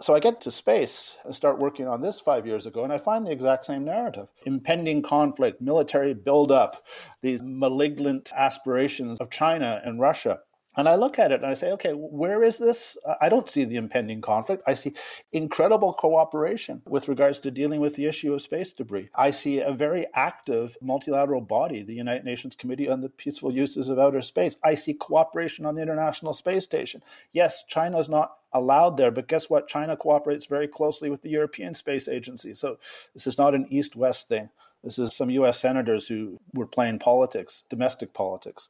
So 0.00 0.14
I 0.14 0.20
get 0.20 0.40
to 0.42 0.52
space 0.52 1.16
and 1.24 1.34
start 1.34 1.58
working 1.58 1.88
on 1.88 2.00
this 2.00 2.20
five 2.20 2.46
years 2.46 2.66
ago, 2.66 2.84
and 2.84 2.92
I 2.92 2.98
find 2.98 3.26
the 3.26 3.32
exact 3.32 3.66
same 3.66 3.84
narrative 3.84 4.28
impending 4.46 5.02
conflict, 5.02 5.60
military 5.60 6.14
buildup, 6.14 6.86
these 7.20 7.42
malignant 7.42 8.32
aspirations 8.36 9.18
of 9.20 9.28
China 9.28 9.80
and 9.84 9.98
Russia. 9.98 10.38
And 10.78 10.88
I 10.88 10.94
look 10.94 11.18
at 11.18 11.32
it 11.32 11.42
and 11.42 11.46
I 11.46 11.54
say, 11.54 11.72
okay, 11.72 11.90
where 11.92 12.44
is 12.44 12.56
this? 12.56 12.96
I 13.20 13.28
don't 13.28 13.50
see 13.50 13.64
the 13.64 13.74
impending 13.74 14.20
conflict. 14.20 14.62
I 14.64 14.74
see 14.74 14.94
incredible 15.32 15.92
cooperation 15.92 16.82
with 16.86 17.08
regards 17.08 17.40
to 17.40 17.50
dealing 17.50 17.80
with 17.80 17.96
the 17.96 18.06
issue 18.06 18.32
of 18.32 18.42
space 18.42 18.70
debris. 18.70 19.10
I 19.12 19.32
see 19.32 19.58
a 19.58 19.72
very 19.72 20.06
active 20.14 20.76
multilateral 20.80 21.40
body, 21.40 21.82
the 21.82 21.94
United 21.94 22.24
Nations 22.24 22.54
Committee 22.54 22.88
on 22.88 23.00
the 23.00 23.08
Peaceful 23.08 23.52
Uses 23.52 23.88
of 23.88 23.98
Outer 23.98 24.22
Space. 24.22 24.56
I 24.62 24.76
see 24.76 24.94
cooperation 24.94 25.66
on 25.66 25.74
the 25.74 25.82
International 25.82 26.32
Space 26.32 26.62
Station. 26.62 27.02
Yes, 27.32 27.64
China's 27.66 28.08
not 28.08 28.36
allowed 28.52 28.96
there, 28.96 29.10
but 29.10 29.26
guess 29.26 29.50
what? 29.50 29.66
China 29.66 29.96
cooperates 29.96 30.46
very 30.46 30.68
closely 30.68 31.10
with 31.10 31.22
the 31.22 31.30
European 31.30 31.74
Space 31.74 32.06
Agency. 32.06 32.54
So 32.54 32.78
this 33.14 33.26
is 33.26 33.36
not 33.36 33.56
an 33.56 33.66
east 33.68 33.96
west 33.96 34.28
thing. 34.28 34.48
This 34.84 35.00
is 35.00 35.12
some 35.12 35.28
US 35.30 35.58
senators 35.58 36.06
who 36.06 36.38
were 36.54 36.68
playing 36.68 37.00
politics, 37.00 37.64
domestic 37.68 38.14
politics 38.14 38.68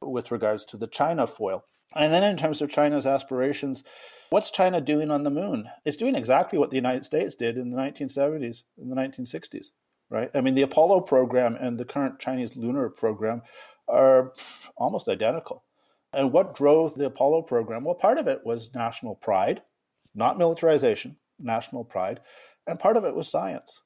with 0.00 0.30
regards 0.30 0.64
to 0.66 0.76
the 0.76 0.86
China 0.86 1.26
foil. 1.26 1.64
And 1.94 2.12
then 2.12 2.24
in 2.24 2.36
terms 2.36 2.60
of 2.60 2.70
China's 2.70 3.06
aspirations, 3.06 3.82
what's 4.30 4.50
China 4.50 4.80
doing 4.80 5.10
on 5.10 5.22
the 5.22 5.30
moon? 5.30 5.68
It's 5.84 5.96
doing 5.96 6.14
exactly 6.14 6.58
what 6.58 6.70
the 6.70 6.76
United 6.76 7.04
States 7.04 7.34
did 7.34 7.56
in 7.56 7.70
the 7.70 7.76
1970s, 7.76 8.62
in 8.76 8.90
the 8.90 8.96
1960s, 8.96 9.66
right? 10.10 10.30
I 10.34 10.40
mean, 10.40 10.54
the 10.54 10.62
Apollo 10.62 11.00
program 11.02 11.56
and 11.56 11.78
the 11.78 11.84
current 11.84 12.18
Chinese 12.18 12.56
lunar 12.56 12.88
program 12.90 13.42
are 13.88 14.32
almost 14.76 15.08
identical. 15.08 15.64
And 16.12 16.32
what 16.32 16.54
drove 16.54 16.94
the 16.94 17.06
Apollo 17.06 17.42
program? 17.42 17.84
Well, 17.84 17.94
part 17.94 18.18
of 18.18 18.28
it 18.28 18.44
was 18.44 18.74
national 18.74 19.16
pride, 19.16 19.62
not 20.14 20.38
militarization, 20.38 21.16
national 21.38 21.84
pride, 21.84 22.20
and 22.66 22.78
part 22.78 22.96
of 22.96 23.04
it 23.04 23.14
was 23.14 23.28
science. 23.28 23.80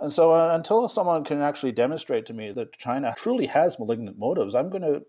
And 0.00 0.12
so, 0.12 0.32
uh, 0.32 0.54
until 0.54 0.88
someone 0.88 1.24
can 1.24 1.42
actually 1.42 1.72
demonstrate 1.72 2.26
to 2.26 2.34
me 2.34 2.52
that 2.52 2.72
China 2.78 3.14
truly 3.16 3.46
has 3.46 3.78
malignant 3.78 4.18
motives, 4.18 4.54
I'm 4.54 4.70
going 4.70 4.82
to 4.82 5.02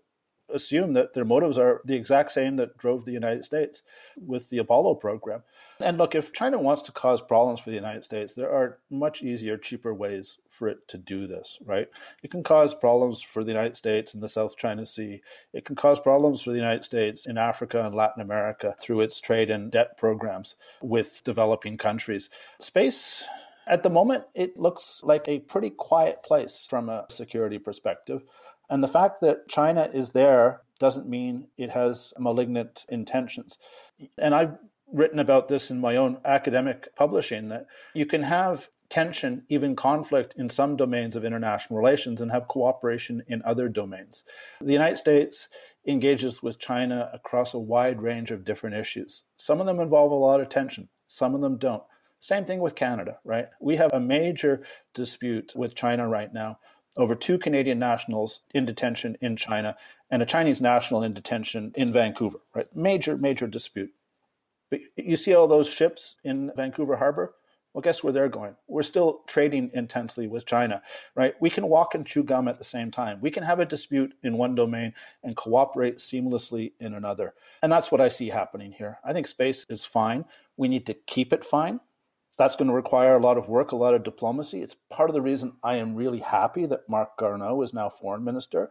assume 0.52 0.92
that 0.94 1.14
their 1.14 1.24
motives 1.24 1.58
are 1.58 1.80
the 1.84 1.94
exact 1.96 2.32
same 2.32 2.56
that 2.56 2.78
drove 2.78 3.04
the 3.04 3.12
United 3.12 3.44
States 3.44 3.82
with 4.16 4.48
the 4.50 4.58
Apollo 4.58 4.96
program. 4.96 5.42
And 5.80 5.98
look, 5.98 6.14
if 6.14 6.32
China 6.32 6.58
wants 6.58 6.82
to 6.82 6.92
cause 6.92 7.20
problems 7.20 7.60
for 7.60 7.70
the 7.70 7.76
United 7.76 8.04
States, 8.04 8.34
there 8.34 8.52
are 8.52 8.78
much 8.90 9.22
easier, 9.22 9.56
cheaper 9.56 9.92
ways 9.92 10.38
for 10.50 10.68
it 10.68 10.86
to 10.88 10.98
do 10.98 11.26
this, 11.26 11.58
right? 11.64 11.88
It 12.22 12.30
can 12.30 12.42
cause 12.42 12.72
problems 12.74 13.20
for 13.20 13.42
the 13.42 13.50
United 13.50 13.76
States 13.76 14.14
in 14.14 14.20
the 14.20 14.28
South 14.28 14.56
China 14.56 14.86
Sea. 14.86 15.20
It 15.52 15.64
can 15.64 15.74
cause 15.74 15.98
problems 15.98 16.40
for 16.40 16.50
the 16.50 16.58
United 16.58 16.84
States 16.84 17.26
in 17.26 17.36
Africa 17.36 17.84
and 17.84 17.94
Latin 17.94 18.22
America 18.22 18.76
through 18.78 19.00
its 19.00 19.20
trade 19.20 19.50
and 19.50 19.72
debt 19.72 19.98
programs 19.98 20.54
with 20.80 21.22
developing 21.24 21.78
countries. 21.78 22.30
Space 22.60 23.24
at 23.66 23.82
the 23.82 23.90
moment, 23.90 24.24
it 24.34 24.58
looks 24.58 25.00
like 25.04 25.28
a 25.28 25.38
pretty 25.38 25.70
quiet 25.70 26.22
place 26.22 26.66
from 26.68 26.88
a 26.88 27.06
security 27.10 27.58
perspective. 27.58 28.22
And 28.70 28.82
the 28.82 28.88
fact 28.88 29.20
that 29.20 29.48
China 29.48 29.88
is 29.92 30.10
there 30.10 30.62
doesn't 30.78 31.08
mean 31.08 31.46
it 31.56 31.70
has 31.70 32.12
malignant 32.18 32.84
intentions. 32.88 33.58
And 34.18 34.34
I've 34.34 34.56
written 34.92 35.18
about 35.18 35.48
this 35.48 35.70
in 35.70 35.80
my 35.80 35.96
own 35.96 36.18
academic 36.24 36.94
publishing 36.96 37.48
that 37.48 37.66
you 37.94 38.06
can 38.06 38.22
have 38.22 38.68
tension, 38.88 39.42
even 39.48 39.74
conflict 39.74 40.34
in 40.36 40.50
some 40.50 40.76
domains 40.76 41.16
of 41.16 41.24
international 41.24 41.78
relations 41.78 42.20
and 42.20 42.30
have 42.30 42.48
cooperation 42.48 43.22
in 43.28 43.42
other 43.44 43.68
domains. 43.68 44.22
The 44.60 44.72
United 44.72 44.98
States 44.98 45.48
engages 45.86 46.42
with 46.42 46.58
China 46.58 47.10
across 47.12 47.54
a 47.54 47.58
wide 47.58 48.02
range 48.02 48.30
of 48.30 48.44
different 48.44 48.76
issues. 48.76 49.22
Some 49.36 49.60
of 49.60 49.66
them 49.66 49.80
involve 49.80 50.12
a 50.12 50.14
lot 50.14 50.40
of 50.40 50.48
tension, 50.48 50.88
some 51.08 51.34
of 51.34 51.40
them 51.40 51.56
don't. 51.56 51.82
Same 52.20 52.44
thing 52.44 52.60
with 52.60 52.74
Canada, 52.74 53.18
right? 53.24 53.48
We 53.60 53.76
have 53.76 53.92
a 53.92 53.98
major 53.98 54.62
dispute 54.94 55.52
with 55.56 55.74
China 55.74 56.06
right 56.06 56.32
now 56.32 56.58
over 56.96 57.14
two 57.14 57.38
Canadian 57.38 57.78
nationals 57.78 58.40
in 58.54 58.64
detention 58.64 59.16
in 59.20 59.36
China 59.36 59.76
and 60.10 60.22
a 60.22 60.26
Chinese 60.26 60.60
national 60.60 61.02
in 61.02 61.14
detention 61.14 61.72
in 61.74 61.92
Vancouver, 61.92 62.38
right? 62.54 62.74
Major, 62.76 63.16
major 63.16 63.46
dispute. 63.46 63.90
But 64.70 64.80
you 64.96 65.16
see 65.16 65.34
all 65.34 65.48
those 65.48 65.68
ships 65.68 66.16
in 66.24 66.50
Vancouver 66.56 66.96
Harbor? 66.96 67.34
Well, 67.72 67.80
guess 67.80 68.04
where 68.04 68.12
they're 68.12 68.28
going? 68.28 68.54
We're 68.68 68.82
still 68.82 69.22
trading 69.26 69.70
intensely 69.72 70.26
with 70.26 70.44
China, 70.44 70.82
right? 71.14 71.34
We 71.40 71.48
can 71.48 71.66
walk 71.68 71.94
and 71.94 72.06
chew 72.06 72.22
gum 72.22 72.46
at 72.46 72.58
the 72.58 72.64
same 72.64 72.90
time. 72.90 73.18
We 73.22 73.30
can 73.30 73.42
have 73.42 73.60
a 73.60 73.64
dispute 73.64 74.12
in 74.22 74.36
one 74.36 74.54
domain 74.54 74.92
and 75.22 75.34
cooperate 75.34 75.96
seamlessly 75.96 76.72
in 76.80 76.92
another. 76.92 77.32
And 77.62 77.72
that's 77.72 77.90
what 77.90 78.02
I 78.02 78.08
see 78.08 78.28
happening 78.28 78.72
here. 78.72 78.98
I 79.02 79.14
think 79.14 79.26
space 79.26 79.64
is 79.70 79.86
fine. 79.86 80.26
We 80.58 80.68
need 80.68 80.84
to 80.86 80.94
keep 80.94 81.32
it 81.32 81.46
fine 81.46 81.80
that's 82.38 82.56
going 82.56 82.68
to 82.68 82.74
require 82.74 83.16
a 83.16 83.20
lot 83.20 83.38
of 83.38 83.48
work, 83.48 83.72
a 83.72 83.76
lot 83.76 83.94
of 83.94 84.02
diplomacy. 84.02 84.62
It's 84.62 84.76
part 84.90 85.10
of 85.10 85.14
the 85.14 85.20
reason 85.20 85.52
I 85.62 85.76
am 85.76 85.94
really 85.94 86.20
happy 86.20 86.66
that 86.66 86.88
Marc 86.88 87.16
Garneau 87.18 87.62
is 87.62 87.74
now 87.74 87.90
foreign 87.90 88.24
minister 88.24 88.70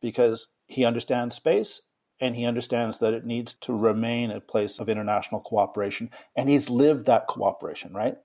because 0.00 0.46
he 0.66 0.84
understands 0.84 1.34
space 1.34 1.82
and 2.20 2.36
he 2.36 2.44
understands 2.44 2.98
that 2.98 3.14
it 3.14 3.24
needs 3.24 3.54
to 3.54 3.72
remain 3.72 4.30
a 4.30 4.40
place 4.40 4.78
of 4.78 4.88
international 4.88 5.40
cooperation. 5.40 6.10
And 6.36 6.48
he's 6.48 6.70
lived 6.70 7.06
that 7.06 7.26
cooperation, 7.26 7.92
right? 7.92 8.16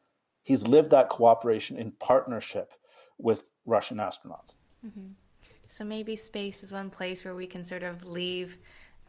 He's 0.43 0.67
lived 0.67 0.91
that 0.91 1.09
cooperation 1.09 1.77
in 1.77 1.91
partnership 1.91 2.71
with 3.17 3.43
Russian 3.65 3.97
astronauts. 3.97 4.55
Mm-hmm. 4.85 5.07
So 5.69 5.83
maybe 5.83 6.15
space 6.15 6.61
is 6.61 6.71
one 6.71 6.89
place 6.89 7.25
where 7.25 7.35
we 7.35 7.47
can 7.47 7.63
sort 7.63 7.83
of 7.83 8.05
leave 8.05 8.59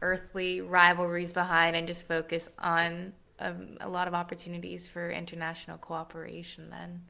earthly 0.01 0.61
rivalries 0.61 1.33
behind 1.33 1.75
and 1.75 1.87
just 1.87 2.07
focus 2.07 2.49
on 2.59 3.13
um, 3.39 3.77
a 3.81 3.89
lot 3.89 4.07
of 4.07 4.13
opportunities 4.13 4.87
for 4.87 5.11
international 5.11 5.77
cooperation 5.77 6.69
then. 6.69 7.01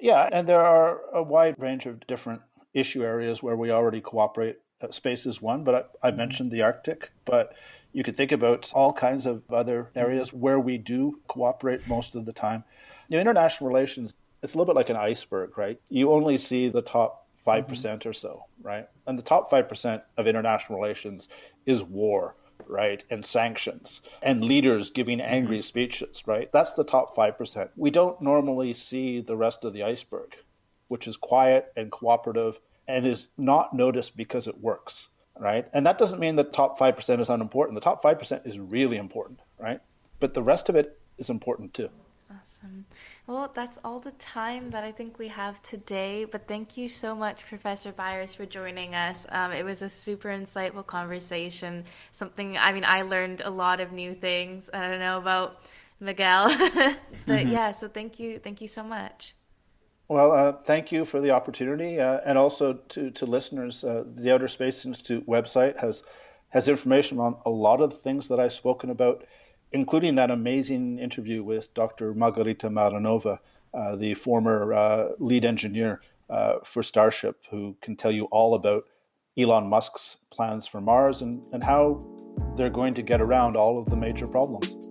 Yeah, 0.00 0.28
and 0.30 0.48
there 0.48 0.64
are 0.64 1.00
a 1.12 1.22
wide 1.22 1.56
range 1.58 1.86
of 1.86 2.06
different 2.06 2.40
issue 2.74 3.02
areas 3.02 3.42
where 3.42 3.56
we 3.56 3.70
already 3.70 4.00
cooperate. 4.00 4.58
Uh, 4.80 4.90
space 4.92 5.26
is 5.26 5.42
one, 5.42 5.64
but 5.64 5.74
I, 5.74 6.06
I, 6.06 6.10
mm-hmm. 6.10 6.18
mentioned 6.18 6.50
the 6.52 6.62
Arctic, 6.62 7.10
but 7.24 7.54
you 7.92 8.04
could 8.04 8.16
think 8.16 8.30
about 8.30 8.70
all 8.74 8.92
kinds 8.92 9.26
of 9.26 9.42
other 9.50 9.90
areas 9.96 10.32
where 10.32 10.60
we 10.60 10.78
do 10.78 11.18
cooperate 11.26 11.88
most 11.88 12.14
of 12.14 12.26
the 12.26 12.32
time. 12.32 12.62
You 13.08 13.16
know, 13.16 13.20
international 13.20 13.68
relations, 13.68 14.14
it's 14.42 14.54
a 14.54 14.56
little 14.56 14.72
bit 14.72 14.78
like 14.78 14.90
an 14.90 14.96
iceberg, 14.96 15.58
right? 15.58 15.80
You 15.88 16.12
only 16.12 16.38
see 16.38 16.68
the 16.68 16.82
top 16.82 17.26
5 17.38 17.62
mm-hmm. 17.62 17.70
percent 17.70 18.06
or 18.06 18.12
so, 18.12 18.44
right? 18.62 18.88
And 19.06 19.18
the 19.18 19.22
top 19.22 19.50
5% 19.50 20.02
of 20.16 20.26
international 20.28 20.78
relations 20.78 21.28
is 21.66 21.82
war 21.82 22.36
right? 22.68 23.02
And 23.10 23.24
sanctions 23.24 24.00
and 24.22 24.44
leaders 24.44 24.90
giving 24.90 25.20
angry 25.20 25.58
mm-hmm. 25.58 25.62
speeches, 25.62 26.22
right? 26.26 26.50
That's 26.52 26.74
the 26.74 26.84
top 26.84 27.16
5%. 27.16 27.70
We 27.76 27.90
don't 27.90 28.20
normally 28.20 28.74
see 28.74 29.20
the 29.20 29.36
rest 29.36 29.64
of 29.64 29.72
the 29.72 29.82
iceberg, 29.82 30.36
which 30.88 31.06
is 31.06 31.16
quiet 31.16 31.72
and 31.76 31.90
cooperative 31.90 32.58
and 32.86 33.06
is 33.06 33.28
not 33.36 33.74
noticed 33.74 34.16
because 34.16 34.46
it 34.46 34.60
works, 34.60 35.08
right? 35.38 35.68
And 35.72 35.86
that 35.86 35.98
doesn't 35.98 36.20
mean 36.20 36.36
the 36.36 36.44
top 36.44 36.78
5% 36.78 37.20
is 37.20 37.28
unimportant. 37.28 37.74
The 37.74 37.80
top 37.80 38.02
5% 38.02 38.46
is 38.46 38.58
really 38.58 38.96
important, 38.96 39.40
right? 39.58 39.80
But 40.20 40.34
the 40.34 40.42
rest 40.42 40.68
of 40.68 40.76
it 40.76 40.98
is 41.18 41.30
important 41.30 41.74
too. 41.74 41.90
Awesome. 42.30 42.84
Well, 43.28 43.50
that's 43.52 43.78
all 43.84 44.00
the 44.00 44.12
time 44.12 44.70
that 44.70 44.84
I 44.84 44.90
think 44.90 45.18
we 45.18 45.28
have 45.28 45.62
today. 45.62 46.24
But 46.24 46.48
thank 46.48 46.78
you 46.78 46.88
so 46.88 47.14
much, 47.14 47.44
Professor 47.46 47.92
Byers, 47.92 48.32
for 48.32 48.46
joining 48.46 48.94
us. 48.94 49.26
Um, 49.28 49.52
it 49.52 49.64
was 49.64 49.82
a 49.82 49.88
super 49.90 50.30
insightful 50.30 50.86
conversation. 50.86 51.84
Something, 52.10 52.56
I 52.56 52.72
mean, 52.72 52.84
I 52.86 53.02
learned 53.02 53.42
a 53.42 53.50
lot 53.50 53.80
of 53.80 53.92
new 53.92 54.14
things. 54.14 54.70
I 54.72 54.88
don't 54.88 54.98
know 55.00 55.18
about 55.18 55.60
Miguel. 56.00 56.48
but 57.26 57.44
Mhm. 57.44 57.52
yeah, 57.52 57.72
so 57.72 57.86
thank 57.86 58.18
you, 58.18 58.38
thank 58.38 58.62
you 58.62 58.68
so 58.68 58.82
much. 58.82 59.34
Well, 60.08 60.32
uh, 60.32 60.52
thank 60.64 60.90
you 60.90 61.04
for 61.04 61.20
the 61.20 61.32
opportunity, 61.32 62.00
uh, 62.00 62.20
and 62.24 62.38
also 62.38 62.74
to, 62.90 63.10
to 63.10 63.26
listeners. 63.26 63.84
Uh, 63.84 64.04
the 64.06 64.32
Outer 64.34 64.48
Space 64.48 64.86
Institute 64.86 65.26
website 65.26 65.76
has 65.78 66.02
has 66.50 66.66
information 66.66 67.18
on 67.20 67.36
a 67.44 67.50
lot 67.50 67.82
of 67.82 67.90
the 67.90 67.96
things 67.98 68.28
that 68.28 68.40
I've 68.40 68.54
spoken 68.54 68.88
about, 68.88 69.22
including 69.72 70.14
that 70.16 70.30
amazing 70.30 70.98
interview 70.98 71.42
with 71.42 71.72
Dr. 71.74 72.14
Margarita 72.14 72.68
Marinova, 72.68 73.38
uh, 73.74 73.96
the 73.96 74.14
former 74.14 74.72
uh, 74.72 75.08
lead 75.18 75.44
engineer 75.44 76.00
uh, 76.30 76.54
for 76.64 76.82
Starship, 76.82 77.36
who 77.50 77.76
can 77.82 77.96
tell 77.96 78.10
you 78.10 78.24
all 78.26 78.54
about 78.54 78.84
Elon 79.38 79.68
Musk's 79.68 80.16
plans 80.30 80.66
for 80.66 80.80
Mars 80.80 81.22
and, 81.22 81.46
and 81.52 81.62
how 81.62 82.00
they're 82.56 82.70
going 82.70 82.94
to 82.94 83.02
get 83.02 83.20
around 83.20 83.56
all 83.56 83.78
of 83.78 83.86
the 83.88 83.96
major 83.96 84.26
problems. 84.26 84.87